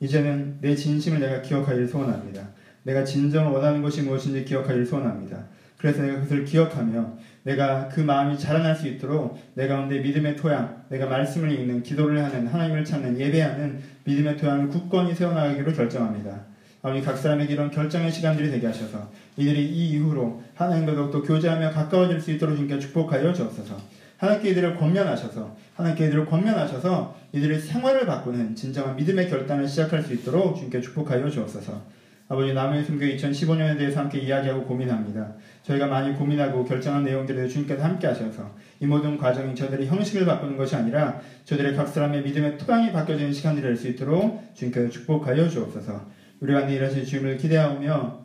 이제는 0.00 0.58
내 0.60 0.74
진심을 0.74 1.20
내가 1.20 1.40
기억하기를 1.40 1.86
소원합니다. 1.86 2.48
내가 2.82 3.04
진정 3.04 3.54
원하는 3.54 3.82
것이 3.82 4.02
무엇인지 4.02 4.44
기억하기를 4.44 4.84
소원합니다. 4.84 5.44
그래서 5.78 6.02
내가 6.02 6.14
그것을 6.14 6.44
기억하며 6.44 7.18
내가 7.44 7.88
그 7.88 8.00
마음이 8.00 8.38
자라날 8.38 8.74
수 8.74 8.86
있도록 8.86 9.38
내 9.54 9.66
가운데 9.66 9.98
믿음의 9.98 10.36
토양, 10.36 10.84
내가 10.88 11.06
말씀을 11.06 11.50
읽는, 11.52 11.82
기도를 11.82 12.22
하는, 12.22 12.46
하나님을 12.46 12.84
찾는, 12.84 13.18
예배하는 13.18 13.80
믿음의 14.04 14.36
토양을 14.36 14.68
굳건히 14.68 15.14
세워나가기로 15.14 15.72
결정합니다. 15.72 16.52
아버지 16.82 17.04
각 17.04 17.16
사람에게 17.16 17.52
이런 17.52 17.70
결정의 17.70 18.10
시간들이 18.10 18.50
되게 18.50 18.66
하셔서 18.66 19.10
이들이 19.36 19.64
이 19.64 19.90
이후로 19.90 20.42
하나님과 20.54 20.94
더욱더 20.94 21.22
교제하며 21.22 21.70
가까워질 21.70 22.20
수 22.20 22.32
있도록 22.32 22.56
주님께 22.56 22.78
축복하여 22.80 23.32
주옵소서. 23.32 23.76
하나님께 24.16 24.50
이들을 24.50 24.76
권면하셔서 24.76 25.56
하나님께 25.74 26.06
이들을 26.06 26.26
권면하셔서 26.26 27.16
이들의 27.32 27.60
생활을 27.60 28.06
바꾸는 28.06 28.54
진정한 28.54 28.96
믿음의 28.96 29.28
결단을 29.28 29.66
시작할 29.66 30.02
수 30.02 30.12
있도록 30.12 30.56
주님께 30.56 30.80
축복하여 30.80 31.28
주옵소서. 31.28 32.02
아버지 32.28 32.52
남의 32.52 32.84
순교 32.84 33.04
2015년에 33.04 33.78
대해서 33.78 34.00
함께 34.00 34.18
이야기하고 34.18 34.64
고민합니다. 34.64 35.34
저희가 35.62 35.86
많이 35.86 36.14
고민하고 36.14 36.64
결정한 36.64 37.04
내용들에 37.04 37.46
주님께서 37.48 37.82
함께 37.84 38.06
하셔서 38.08 38.50
이 38.80 38.86
모든 38.86 39.16
과정이 39.16 39.54
저들의 39.54 39.86
형식을 39.86 40.26
바꾸는 40.26 40.56
것이 40.56 40.74
아니라 40.74 41.20
저들의 41.44 41.76
각 41.76 41.86
사람의 41.88 42.22
믿음의 42.22 42.58
토양이 42.58 42.92
바뀌어지는 42.92 43.32
시간들이 43.32 43.64
될 43.66 43.76
수 43.76 43.88
있도록 43.88 44.42
주님께서 44.54 44.90
축복하여 44.90 45.48
주옵소서. 45.48 46.04
우리 46.40 46.54
안에 46.56 46.74
일하실 46.74 47.04
주님을 47.04 47.36
기대하며 47.36 48.20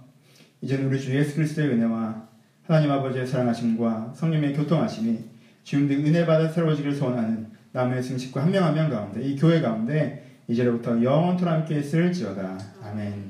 이제는 0.62 0.88
우리 0.88 1.00
주 1.00 1.16
예수 1.16 1.36
그리스도의 1.36 1.70
은혜와 1.70 2.28
하나님 2.64 2.92
아버지의 2.92 3.28
사랑하심과 3.28 4.14
성령의 4.16 4.54
교통하심이 4.54 5.20
주님들 5.64 5.98
은혜 5.98 6.26
받아 6.26 6.48
새로워지길 6.48 6.96
소원하는 6.96 7.48
남의 7.72 8.02
승식과 8.02 8.42
한 8.44 8.52
명 8.52 8.64
한 8.64 8.74
명 8.74 8.90
가운데 8.90 9.22
이 9.22 9.36
교회 9.36 9.62
가운데 9.62 10.24
이제로부터 10.48 11.02
영원토록 11.04 11.54
함께 11.54 11.80
있을지어다. 11.80 12.58
아멘. 12.84 13.26